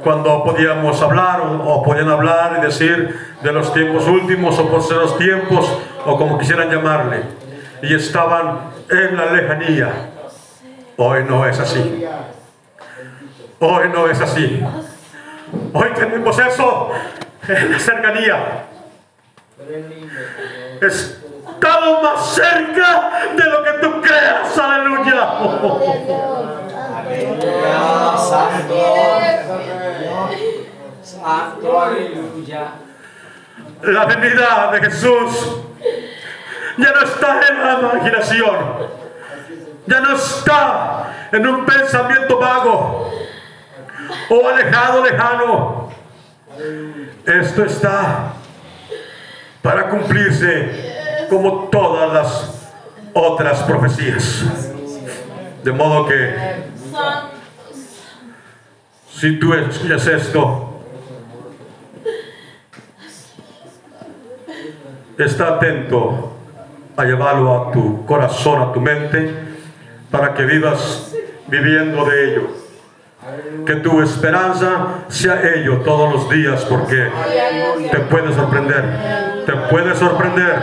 Cuando 0.03 0.43
podíamos 0.43 1.01
hablar 1.01 1.39
o, 1.41 1.81
podían 1.81 2.10
hablar 2.10 2.57
y 2.60 2.65
decir 2.65 3.18
de 3.41 3.53
los 3.53 3.73
tiempos 3.73 4.05
últimos 4.07 4.60
o 4.60 4.69
por 4.69 4.84
ser 4.84 4.97
los 4.97 5.18
tiempos 5.18 5.80
o 6.05 6.18
como 6.18 6.38
quisieran 6.38 6.69
llamarle. 6.69 7.23
Y 7.81 7.95
estaban 7.95 8.72
en 8.89 9.15
la 9.15 9.27
lejanía. 9.27 10.10
Hoy 10.97 11.23
no 11.23 11.47
es 11.47 11.57
así. 11.57 12.05
Hoy 13.60 13.89
no 13.93 14.10
es 14.10 14.19
así. 14.19 14.61
Hoy 15.72 15.88
tenemos 15.95 16.38
eso 16.38 16.91
en 17.47 17.72
la 17.72 17.80
cercanía. 17.80 18.65
Estamos 20.82 22.04
más 22.04 22.34
cerca 22.34 23.12
de 23.36 23.44
lo 23.44 23.64
que 23.64 23.72
tú 23.82 24.02
creas. 24.02 24.58
Aleluya. 24.58 25.30
Aleluya. 26.98 28.18
Santo. 28.18 29.20
Santo. 31.04 31.82
Aleluya. 31.82 32.72
La 33.84 34.06
venida 34.06 34.72
de 34.72 34.80
Jesús 34.82 35.58
ya 36.78 36.92
no 36.92 37.02
está 37.02 37.40
en 37.48 37.64
la 37.64 37.80
imaginación. 37.80 38.58
Ya 39.86 40.00
no 40.00 40.16
está 40.16 41.28
en 41.32 41.46
un 41.46 41.66
pensamiento 41.66 42.40
vago 42.40 43.12
o 44.30 44.48
alejado, 44.48 45.04
lejano. 45.04 45.90
Esto 47.26 47.66
está 47.66 48.34
para 49.64 49.90
cumplirse 49.90 51.26
como 51.30 51.69
todas 51.72 52.14
las 52.14 52.69
otras 53.14 53.64
profecías. 53.64 54.45
De 55.64 55.72
modo 55.72 56.06
que 56.06 56.35
si 59.10 59.40
tú 59.40 59.53
escuchas 59.53 60.06
esto, 60.06 60.81
está 65.18 65.48
atento 65.56 66.34
a 66.98 67.06
llevarlo 67.06 67.69
a 67.69 67.72
tu 67.72 68.06
corazón, 68.06 68.61
a 68.61 68.73
tu 68.73 68.81
mente, 68.81 69.34
para 70.11 70.34
que 70.34 70.44
vivas 70.44 71.15
viviendo 71.48 72.03
de 72.06 72.31
ello. 72.31 72.48
Que 73.65 73.76
tu 73.76 74.02
esperanza 74.02 75.06
sea 75.07 75.41
ello 75.56 75.77
todos 75.77 76.14
los 76.14 76.30
días, 76.30 76.65
porque 76.65 77.10
te 77.90 77.99
puede 78.02 78.34
sorprender, 78.34 79.32
te 79.45 79.53
puede 79.70 79.95
sorprender 79.95 80.60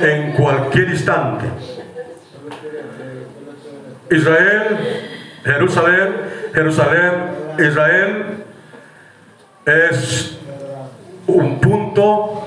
en 0.00 0.32
cualquier 0.32 0.90
instante. 0.90 1.46
Israel, 4.10 4.78
Jerusalén, 5.44 6.16
Jerusalén, 6.54 7.12
Israel 7.58 8.44
es 9.64 10.38
un 11.26 11.60
punto 11.60 12.46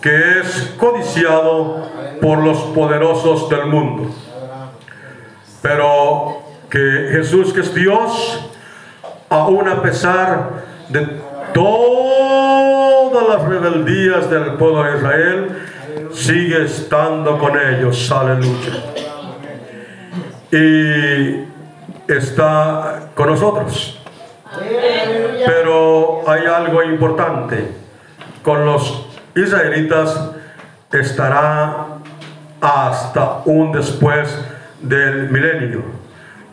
que 0.00 0.40
es 0.40 0.74
codiciado 0.78 1.88
por 2.20 2.38
los 2.38 2.58
poderosos 2.74 3.48
del 3.48 3.66
mundo. 3.66 4.14
Pero 5.62 6.42
que 6.70 7.08
Jesús, 7.12 7.52
que 7.52 7.60
es 7.60 7.74
Dios, 7.74 8.50
aún 9.28 9.68
a 9.68 9.82
pesar 9.82 10.64
de 10.88 11.20
todas 13.18 13.40
las 13.40 13.48
rebeldías 13.48 14.30
del 14.30 14.54
pueblo 14.54 14.84
de 14.84 14.96
Israel, 14.96 15.48
sigue 16.12 16.64
estando 16.64 17.38
con 17.38 17.58
ellos. 17.58 18.10
Aleluya. 18.12 18.84
Y 20.52 21.44
está 22.10 23.10
con 23.14 23.28
nosotros. 23.28 24.00
Pero 25.46 26.22
hay 26.28 26.46
algo 26.46 26.82
importante. 26.82 27.72
Con 28.42 28.64
los 28.64 29.06
israelitas 29.34 30.30
estará 30.92 31.86
hasta 32.60 33.42
un 33.44 33.72
después 33.72 34.38
del 34.80 35.28
milenio 35.30 35.82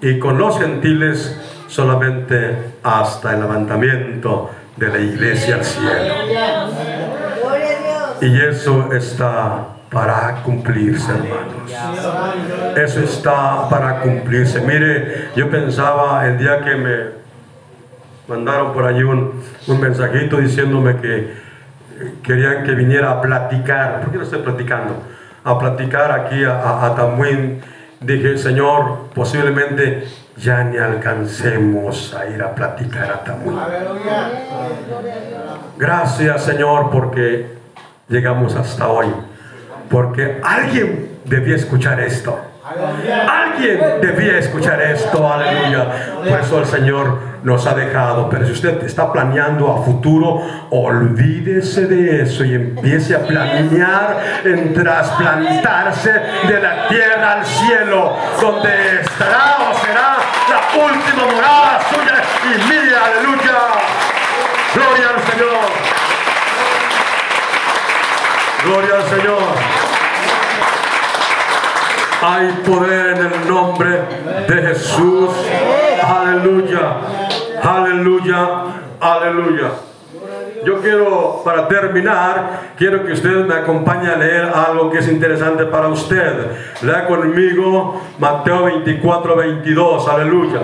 y 0.02 0.20
con 0.20 0.38
los 0.38 0.60
gentiles 0.60 1.40
solamente 1.68 2.74
hasta 2.84 3.34
el 3.34 3.42
levantamiento 3.42 4.50
de 4.78 4.88
la 4.90 5.00
iglesia 5.00 5.56
al 5.56 5.66
cielo. 5.66 6.14
Y 8.22 8.42
eso 8.42 8.92
está 8.94 9.68
para 9.90 10.42
cumplirse, 10.44 11.12
hermanos. 11.12 11.72
Eso 12.76 13.00
está 13.00 13.70
para 13.70 14.02
cumplirse. 14.02 14.62
Mire, 14.62 15.30
yo 15.36 15.50
pensaba 15.50 16.26
el 16.28 16.38
día 16.38 16.62
que 16.62 16.76
me 16.76 16.96
mandaron 18.28 18.74
por 18.74 18.86
allí 18.86 19.04
un, 19.04 19.42
un 19.68 19.80
mensajito 19.80 20.38
diciéndome 20.38 20.98
que 20.98 21.34
querían 22.24 22.64
que 22.64 22.74
viniera 22.74 23.12
a 23.12 23.22
platicar. 23.22 24.02
¿Por 24.02 24.12
qué 24.12 24.18
no 24.18 24.24
estoy 24.24 24.40
platicando? 24.40 25.02
A 25.44 25.58
platicar 25.60 26.12
aquí 26.12 26.44
a, 26.44 26.60
a, 26.60 26.86
a 26.88 26.96
Tamuín. 26.96 27.62
Dije, 28.02 28.38
Señor, 28.38 29.10
posiblemente 29.14 30.06
ya 30.38 30.64
ni 30.64 30.78
alcancemos 30.78 32.14
a 32.14 32.28
ir 32.28 32.42
a 32.44 32.54
platicar 32.54 33.12
a. 33.12 33.58
Aleluya. 33.58 34.32
Gracias 35.78 36.44
Señor 36.44 36.90
porque 36.92 37.58
llegamos 38.08 38.56
hasta 38.56 38.88
hoy. 38.88 39.08
Porque 39.90 40.42
alguien 40.44 41.20
debía 41.26 41.56
escuchar 41.56 42.00
esto. 42.00 42.40
Alguien 43.28 43.80
debía 44.02 44.38
escuchar 44.40 44.82
esto, 44.82 45.32
aleluya. 45.32 45.88
Por 46.28 46.40
eso 46.40 46.60
el 46.60 46.66
Señor 46.66 47.20
nos 47.44 47.66
ha 47.68 47.74
dejado. 47.74 48.30
Pero 48.30 48.46
si 48.46 48.52
usted 48.52 48.84
está 48.84 49.12
planeando 49.12 49.72
a 49.72 49.84
futuro, 49.84 50.42
olvídese 50.72 51.88
de 51.88 52.24
eso 52.24 52.44
y 52.44 52.56
empiece 52.56 53.16
a 53.16 53.20
planear 53.20 54.42
en 54.44 54.74
trasplantarse 54.74 56.12
de 56.48 56.60
la 56.60 56.88
tierra 56.88 57.34
al 57.34 57.46
cielo, 57.46 58.16
donde 58.42 59.02
estará 59.02 59.58
o 59.70 59.86
será 59.86 60.18
la 60.50 60.84
última 60.86 61.34
morada 61.34 61.80
suya 61.90 62.22
y 62.44 62.58
mía, 62.70 63.00
aleluya. 63.06 63.58
Gloria 64.74 65.10
al 65.16 65.22
Señor. 65.32 65.66
Gloria 68.66 68.96
al 68.96 69.04
Señor. 69.04 69.65
Hay 72.28 72.48
poder 72.66 73.18
en 73.18 73.34
el 73.34 73.48
nombre 73.48 74.02
de 74.48 74.68
Jesús. 74.68 75.30
Aleluya. 76.04 76.98
Aleluya. 77.62 78.50
Aleluya. 79.00 79.70
Yo 80.66 80.82
quiero, 80.82 81.44
para 81.46 81.68
terminar, 81.68 82.62
quiero 82.78 83.06
que 83.06 83.14
usted 83.14 83.46
me 83.46 83.54
acompañe 83.54 84.10
a 84.10 84.16
leer 84.16 84.46
algo 84.46 84.90
que 84.90 84.98
es 84.98 85.08
interesante 85.08 85.66
para 85.66 85.90
usted. 85.90 86.48
Lea 86.82 87.06
conmigo 87.06 88.02
Mateo 88.18 88.64
24, 88.64 89.36
22. 89.36 90.08
Aleluya. 90.08 90.62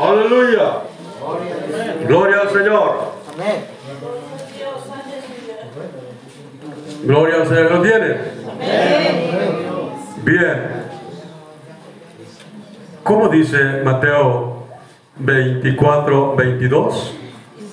Aleluya. 0.00 0.82
Gloria 2.06 2.40
al 2.40 2.50
Señor. 2.50 3.12
Amén. 3.34 3.64
Gloria 7.04 7.36
al 7.36 7.46
Señor. 7.46 7.70
¿Lo 7.72 7.82
tiene? 7.82 8.16
Bien. 10.22 10.80
¿Cómo 13.02 13.28
dice 13.28 13.82
Mateo 13.84 14.64
24, 15.16 16.36
22? 16.36 17.14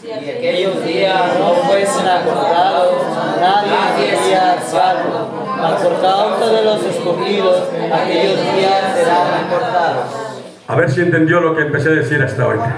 Y 0.03 0.29
aquellos 0.29 0.85
días 0.85 1.39
no 1.39 1.53
fuesen 1.53 2.07
acordados, 2.07 2.95
nadie 3.39 4.17
sería 4.17 4.61
salvo. 4.61 5.29
Mas 5.57 5.81
por 5.81 6.01
causa 6.01 6.47
de 6.47 6.63
los 6.63 6.83
escogidos, 6.83 7.63
aquellos 7.93 8.39
días 8.55 8.95
serán 8.95 9.45
acordados. 9.45 10.26
A 10.67 10.75
ver 10.75 10.91
si 10.91 11.01
entendió 11.01 11.39
lo 11.39 11.55
que 11.55 11.61
empecé 11.61 11.89
a 11.89 11.93
decir 11.93 12.21
hasta 12.21 12.43
ahorita. 12.43 12.75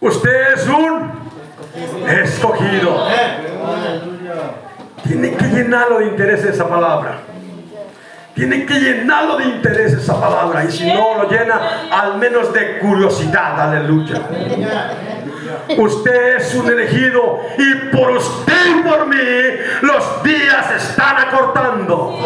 Usted 0.00 0.54
es 0.54 0.66
un 0.68 1.10
escogido. 2.08 3.04
Tiene 5.02 5.32
que 5.32 5.44
llenarlo 5.46 5.98
de 5.98 6.06
interés 6.06 6.44
esa 6.44 6.68
palabra. 6.68 7.18
Tiene 8.34 8.64
que 8.64 8.74
llenarlo 8.74 9.38
de 9.38 9.44
interés 9.46 9.94
esa 9.94 10.20
palabra. 10.20 10.64
Y 10.64 10.70
si 10.70 10.86
no 10.86 11.16
lo 11.16 11.28
llena, 11.28 11.88
al 11.90 12.18
menos 12.18 12.52
de 12.52 12.78
curiosidad. 12.78 13.60
Aleluya. 13.60 14.20
Usted 15.76 16.36
es 16.36 16.54
un 16.54 16.68
elegido 16.68 17.40
y 17.58 17.74
por 17.96 18.10
usted 18.10 18.66
y 18.66 18.82
por 18.82 19.06
mí 19.06 19.16
los 19.82 20.22
días 20.22 20.70
están 20.76 21.16
acortando. 21.16 22.18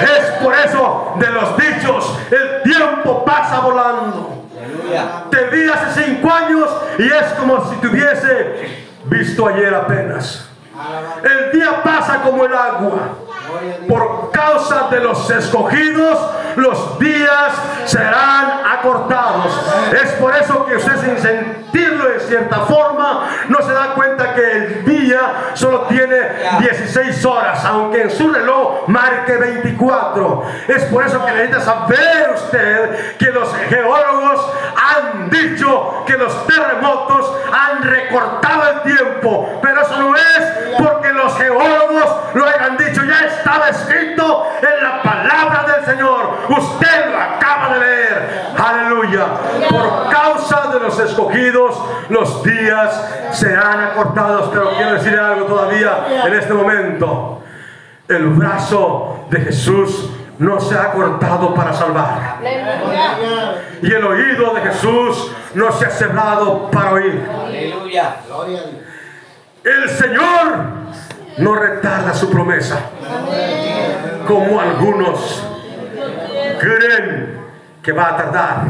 Es 0.00 0.42
por 0.42 0.54
eso 0.54 1.14
de 1.18 1.30
los 1.30 1.56
dichos, 1.56 2.18
el 2.30 2.62
tiempo 2.62 3.24
pasa 3.24 3.60
volando. 3.60 4.42
Te 5.30 5.44
vi 5.46 5.68
hace 5.68 6.04
cinco 6.04 6.30
años 6.30 6.68
y 6.98 7.06
es 7.06 7.32
como 7.38 7.68
si 7.70 7.76
te 7.76 7.86
hubiese 7.88 8.86
visto 9.04 9.46
ayer 9.46 9.74
apenas. 9.74 10.48
El 11.22 11.52
día 11.52 11.82
pasa 11.82 12.22
como 12.22 12.44
el 12.44 12.54
agua. 12.54 13.16
Por 13.88 14.30
causa 14.32 14.88
de 14.90 15.00
los 15.00 15.30
escogidos, 15.30 16.18
los 16.56 16.98
días 16.98 17.52
serán 17.84 18.62
acortados. 18.66 19.58
Es 19.92 20.12
por 20.12 20.34
eso 20.36 20.66
que 20.66 20.76
usted 20.76 20.96
sin 20.96 21.18
sentirlo 21.18 22.08
de 22.08 22.20
cierta 22.20 22.60
forma, 22.60 23.28
no 23.48 23.62
se 23.62 23.72
da 23.72 23.94
cuenta 23.94 24.34
que 24.34 24.52
el 24.52 24.84
día 24.84 24.91
solo 25.54 25.82
tiene 25.82 26.16
16 26.60 27.24
horas, 27.24 27.64
aunque 27.64 28.02
en 28.02 28.10
su 28.10 28.30
reloj 28.30 28.88
marque 28.88 29.36
24. 29.36 30.42
Es 30.68 30.84
por 30.84 31.04
eso 31.04 31.24
que 31.24 31.32
necesita 31.32 31.60
saber 31.60 32.32
usted 32.34 33.16
que 33.16 33.26
los 33.26 33.54
geólogos 33.68 34.52
han 34.76 35.30
dicho 35.30 36.04
que 36.06 36.16
los 36.16 36.46
terremotos 36.46 37.32
han 37.52 37.82
recortado 37.82 38.62
el 38.70 38.94
tiempo, 38.94 39.58
pero 39.62 39.82
eso 39.82 39.96
no 39.98 40.16
es 40.16 40.72
porque 40.78 41.12
los 41.12 41.36
geólogos 41.36 42.16
lo 42.34 42.46
hayan 42.46 42.76
dicho, 42.76 43.02
ya 43.04 43.26
estaba 43.26 43.68
escrito 43.68 44.46
en 44.60 44.82
la 44.82 45.02
palabra 45.02 45.64
del 45.74 45.84
Señor. 45.84 46.38
Usted 46.48 47.12
lo 47.12 47.18
acaba 47.18 47.74
de 47.74 47.80
leer. 47.80 48.52
Aleluya. 48.56 49.26
Por 49.68 50.10
causa 50.10 50.68
de 50.72 50.80
los 50.80 50.98
escogidos, 50.98 51.76
los 52.08 52.42
días 52.42 53.08
serán 53.32 53.80
acortados. 53.80 54.50
Pero 54.52 54.70
quiero 54.76 54.94
decir 54.94 55.11
algo 55.18 55.46
todavía 55.46 56.24
en 56.26 56.34
este 56.34 56.52
momento. 56.54 57.42
El 58.08 58.28
brazo 58.28 59.26
de 59.30 59.40
Jesús 59.40 60.10
no 60.38 60.60
se 60.60 60.76
ha 60.76 60.92
cortado 60.92 61.54
para 61.54 61.72
salvar. 61.72 62.38
Y 63.82 63.92
el 63.92 64.04
oído 64.04 64.54
de 64.54 64.60
Jesús 64.62 65.32
no 65.54 65.72
se 65.72 65.86
ha 65.86 65.90
cerrado 65.90 66.70
para 66.70 66.92
oír. 66.92 67.22
El 69.64 69.88
Señor 69.88 70.66
no 71.38 71.54
retarda 71.54 72.12
su 72.14 72.30
promesa, 72.30 72.80
como 74.26 74.60
algunos 74.60 75.46
creen 76.58 77.40
que 77.82 77.92
va 77.92 78.08
a 78.08 78.16
tardar, 78.16 78.64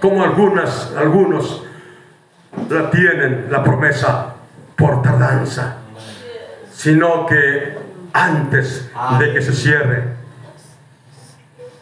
como 0.00 0.24
algunas, 0.24 0.92
algunos 0.96 1.62
la 2.68 2.90
tienen 2.90 3.46
la 3.50 3.62
promesa 3.62 4.34
por 4.76 5.02
tardanza, 5.02 5.76
sino 6.72 7.26
que 7.26 7.78
antes 8.12 8.90
de 9.18 9.32
que 9.32 9.42
se 9.42 9.52
cierre 9.52 10.04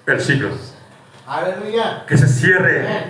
el 0.07 0.21
siglo, 0.21 0.51
que 2.07 2.19
se 2.19 2.29
cierre 2.29 3.05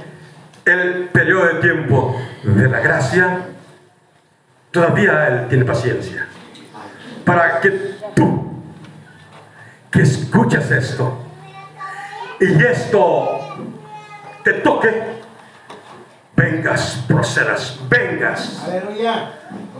el 0.64 1.08
periodo 1.08 1.46
de 1.46 1.54
tiempo 1.54 2.20
de 2.42 2.68
la 2.68 2.80
gracia, 2.80 3.46
todavía 4.70 5.28
Él 5.28 5.48
tiene 5.48 5.64
paciencia. 5.64 6.26
Para 7.24 7.60
que 7.60 7.70
tú, 8.14 8.62
que 9.90 10.02
escuchas 10.02 10.70
esto, 10.70 11.26
y 12.40 12.64
esto 12.64 13.40
te 14.42 14.54
toque, 14.54 15.20
vengas, 16.34 17.04
procedas, 17.06 17.78
vengas. 17.88 18.64
Aleluya. 18.66 19.32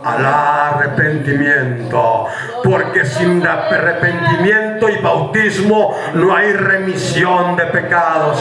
Al 0.03 0.25
arrepentimiento, 0.25 2.27
porque 2.63 3.05
sin 3.05 3.45
arrepentimiento 3.45 4.89
y 4.89 4.97
bautismo 4.97 5.95
no 6.13 6.35
hay 6.35 6.53
remisión 6.53 7.55
de 7.55 7.65
pecados. 7.65 8.39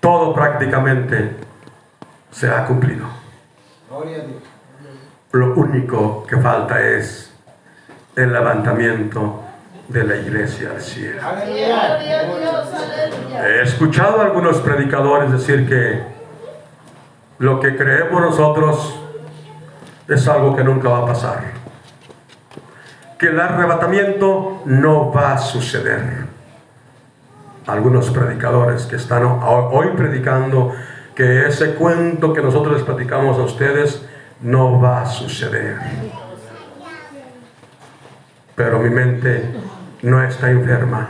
Todo 0.00 0.34
prácticamente 0.34 1.36
se 2.30 2.48
ha 2.48 2.64
cumplido. 2.64 3.06
Lo 5.32 5.54
único 5.54 6.26
que 6.26 6.36
falta 6.38 6.80
es 6.80 7.32
el 8.16 8.32
levantamiento 8.32 9.42
de 9.88 10.04
la 10.04 10.16
iglesia 10.16 10.70
al 10.74 10.80
cielo. 10.80 11.20
He 13.44 13.62
escuchado 13.62 14.20
a 14.20 14.24
algunos 14.24 14.58
predicadores 14.58 15.32
decir 15.32 15.68
que 15.68 16.19
lo 17.40 17.58
que 17.58 17.74
creemos 17.76 18.20
nosotros 18.20 18.94
es 20.06 20.28
algo 20.28 20.54
que 20.54 20.62
nunca 20.62 20.88
va 20.90 20.98
a 20.98 21.06
pasar. 21.06 21.42
Que 23.18 23.28
el 23.28 23.40
arrebatamiento 23.40 24.62
no 24.66 25.10
va 25.12 25.32
a 25.32 25.38
suceder. 25.38 26.26
Algunos 27.66 28.10
predicadores 28.10 28.84
que 28.84 28.96
están 28.96 29.24
ho- 29.24 29.70
hoy 29.72 29.88
predicando 29.96 30.72
que 31.14 31.46
ese 31.46 31.74
cuento 31.74 32.32
que 32.34 32.42
nosotros 32.42 32.74
les 32.74 32.82
platicamos 32.82 33.38
a 33.38 33.42
ustedes 33.42 34.04
no 34.42 34.78
va 34.80 35.02
a 35.02 35.06
suceder. 35.06 35.76
Pero 38.54 38.78
mi 38.80 38.90
mente 38.90 39.54
no 40.02 40.22
está 40.22 40.50
enferma. 40.50 41.08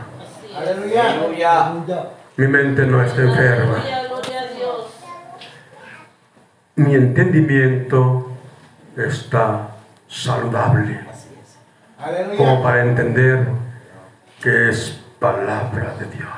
Mi 2.36 2.47
mente 2.47 2.86
no 2.86 3.02
está 3.02 3.23
enferma. 3.23 3.77
Aleluya, 3.78 4.09
gloria 4.09 4.40
a 4.40 4.47
Dios. 4.55 4.86
Mi 6.81 6.94
entendimiento 6.94 8.31
está 8.97 9.69
saludable 10.09 11.01
como 12.36 12.62
para 12.62 12.81
entender 12.82 13.47
que 14.43 14.70
es 14.70 14.98
palabra 15.19 15.94
de 15.98 16.07
Dios. 16.07 16.31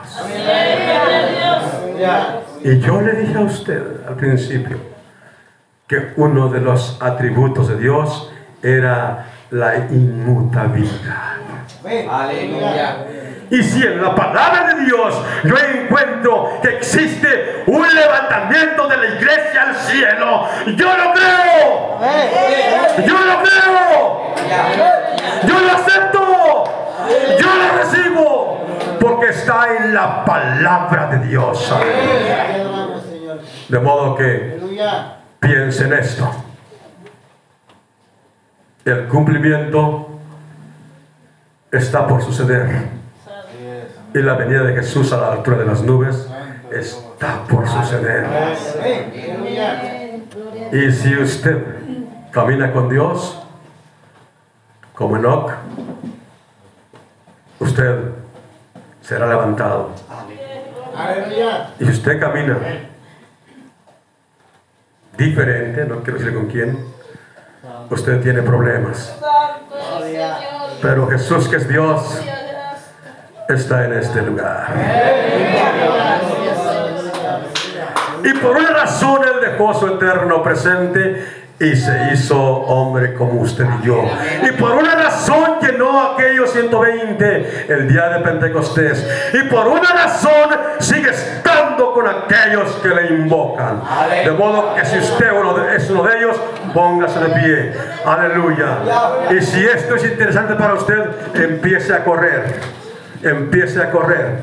Y 2.65 2.81
yo 2.81 3.01
le 3.01 3.13
dije 3.13 3.39
a 3.39 3.43
usted 3.43 4.05
al 4.07 4.17
principio 4.17 4.79
que 5.87 6.13
uno 6.17 6.49
de 6.49 6.61
los 6.61 6.99
atributos 7.01 7.69
de 7.69 7.79
Dios 7.79 8.33
era 8.63 9.27
la 9.51 9.77
inmutabilidad. 9.77 11.37
Aleluya. 12.11 13.07
Y 13.53 13.63
si 13.63 13.83
en 13.83 14.01
la 14.01 14.15
palabra 14.15 14.73
de 14.73 14.87
Dios 14.87 15.15
yo 15.45 15.55
encuentro 15.59 16.59
que 16.63 16.71
existe 16.71 17.65
un 17.67 17.87
levantamiento 17.87 18.89
de 18.89 18.97
la 18.97 19.07
iglesia 19.09 19.63
al 19.65 19.77
cielo, 19.77 20.49
yo 20.75 20.97
lo 20.97 21.13
creo. 21.13 21.99
Yo 23.07 23.13
lo 23.13 23.43
creo. 23.43 24.35
Yo 25.47 25.61
lo 25.61 25.71
acepto. 25.71 26.65
Yo 27.39 27.47
lo 27.47 27.77
recibo. 27.77 28.67
Porque 28.99 29.29
está 29.29 29.67
en 29.77 29.93
la 29.93 30.25
palabra 30.25 31.09
de 31.09 31.29
Dios. 31.29 31.75
De 33.69 33.79
modo 33.81 34.15
que 34.15 34.59
piensen 35.41 35.93
esto. 35.93 36.27
El 38.87 39.09
cumplimiento 39.09 40.09
está 41.71 42.07
por 42.07 42.23
suceder. 42.23 43.02
Y 44.15 44.19
la 44.19 44.35
venida 44.35 44.63
de 44.63 44.75
Jesús 44.75 45.13
a 45.13 45.17
la 45.17 45.33
altura 45.33 45.59
de 45.59 45.65
las 45.65 45.83
nubes 45.83 46.29
está 46.71 47.45
por 47.45 47.67
suceder. 47.69 48.27
Y 50.73 50.93
si 50.93 51.17
usted 51.17 51.65
camina 52.31 52.73
con 52.73 52.89
Dios, 52.89 53.43
como 54.95 55.17
Enoch, 55.17 55.53
usted 57.59 58.01
será 59.01 59.27
levantado. 59.27 59.91
Y 61.79 61.85
si 61.85 61.91
usted 61.91 62.21
camina 62.21 62.59
diferente, 65.17 65.85
no 65.87 66.03
quiero 66.03 66.19
decir 66.19 66.35
con 66.35 66.47
quién, 66.47 66.85
usted 67.91 68.23
tiene 68.23 68.43
problemas. 68.43 69.17
Pero 70.81 71.07
Jesús, 71.09 71.49
que 71.49 71.57
es 71.57 71.69
Dios. 71.69 72.21
Está 73.49 73.85
en 73.85 73.93
este 73.95 74.23
lugar. 74.23 74.67
Y 78.25 78.33
por 78.35 78.57
una 78.57 78.71
razón 78.71 79.23
Él 79.25 79.51
dejó 79.51 79.75
su 79.75 79.87
eterno 79.87 80.43
presente 80.43 81.43
y 81.59 81.77
se 81.77 82.11
hizo 82.13 82.37
hombre 82.41 83.15
como 83.15 83.41
usted 83.41 83.65
y 83.83 83.87
yo. 83.87 84.05
Y 84.43 84.51
por 84.53 84.73
una 84.73 84.97
razón 84.97 85.59
llenó 85.61 86.13
aquellos 86.13 86.53
120 86.53 87.67
el 87.69 87.89
día 87.89 88.09
de 88.09 88.19
Pentecostés. 88.21 89.07
Y 89.33 89.49
por 89.49 89.69
una 89.69 89.89
razón 89.89 90.51
sigue 90.81 91.11
estando 91.11 91.93
con 91.93 92.09
aquellos 92.09 92.73
que 92.83 92.89
le 92.89 93.07
invocan. 93.15 93.81
De 94.25 94.33
modo 94.33 94.75
que 94.75 94.85
si 94.85 94.99
usted 94.99 95.27
es 95.77 95.91
uno 95.91 96.03
de 96.03 96.19
ellos, 96.19 96.37
póngase 96.75 97.21
de 97.21 97.29
pie. 97.29 97.73
Aleluya. 98.05 98.79
Y 99.31 99.41
si 99.41 99.65
esto 99.65 99.95
es 99.95 100.05
interesante 100.05 100.55
para 100.55 100.75
usted, 100.75 101.35
empiece 101.35 101.95
a 101.95 102.03
correr. 102.03 102.82
Empiece 103.23 103.81
a 103.81 103.91
correr 103.91 104.41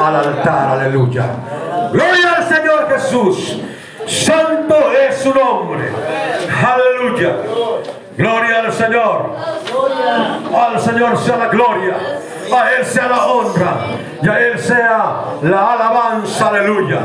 al 0.00 0.16
altar. 0.16 0.78
Aleluya. 0.80 1.26
Gloria 1.92 2.32
al 2.38 2.44
Señor 2.44 2.88
Jesús. 2.90 3.60
Santo 4.06 4.92
es 4.92 5.18
su 5.18 5.34
nombre. 5.34 5.90
Aleluya. 6.64 7.36
Gloria 8.16 8.60
al 8.60 8.72
Señor. 8.72 9.36
Al 10.56 10.80
Señor 10.80 11.18
sea 11.18 11.36
la 11.36 11.48
gloria. 11.48 11.96
A 12.54 12.72
Él 12.72 12.84
sea 12.84 13.08
la 13.08 13.26
honra. 13.26 13.76
Y 14.22 14.28
a 14.28 14.38
Él 14.40 14.58
sea 14.58 15.24
la 15.42 15.72
alabanza. 15.72 16.48
Aleluya. 16.48 17.00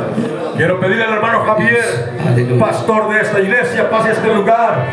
Quiero 0.55 0.79
pedirle 0.79 1.03
al 1.05 1.13
hermano 1.13 1.45
Javier, 1.45 2.57
pastor 2.59 3.13
de 3.13 3.21
esta 3.21 3.39
iglesia, 3.39 3.89
pase 3.89 4.09
a 4.09 4.11
este 4.11 4.33
lugar. 4.33 4.85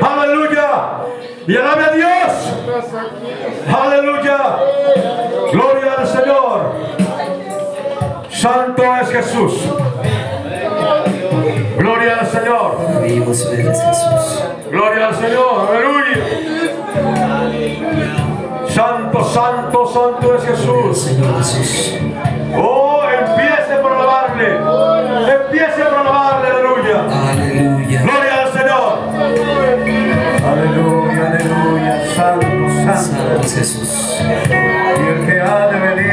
Aleluya. 0.00 1.02
Y 1.46 1.56
alabe 1.56 1.84
a 1.84 1.90
Dios. 1.90 2.32
Aleluya. 3.68 4.56
Gloria 5.52 5.94
al 5.98 6.06
Señor. 6.06 6.72
Santo 8.30 8.82
es 9.00 9.08
Jesús. 9.10 9.60
Gloria 11.78 12.20
al 12.20 12.26
Señor. 12.26 12.76
Gloria 14.70 15.08
al 15.08 15.14
Señor. 15.16 15.68
Aleluya. 15.70 16.18
Santo, 18.68 19.24
santo, 19.24 19.86
santo 19.86 20.34
es 20.36 20.44
Jesús. 20.44 21.10
Oh, 22.56 23.02
empiece 23.04 23.76
por 23.82 23.92
alabarle. 23.92 24.56
Empiece 25.34 25.82
por 25.82 25.98
alabarle. 25.98 26.48
Aleluya. 26.48 27.21
Santo 32.82 33.40
es 33.44 33.54
Jesús. 33.54 33.88
Y 34.20 35.08
el 35.08 35.26
que 35.26 35.40
ha 35.40 35.68
de 35.68 35.78
venir 35.78 36.11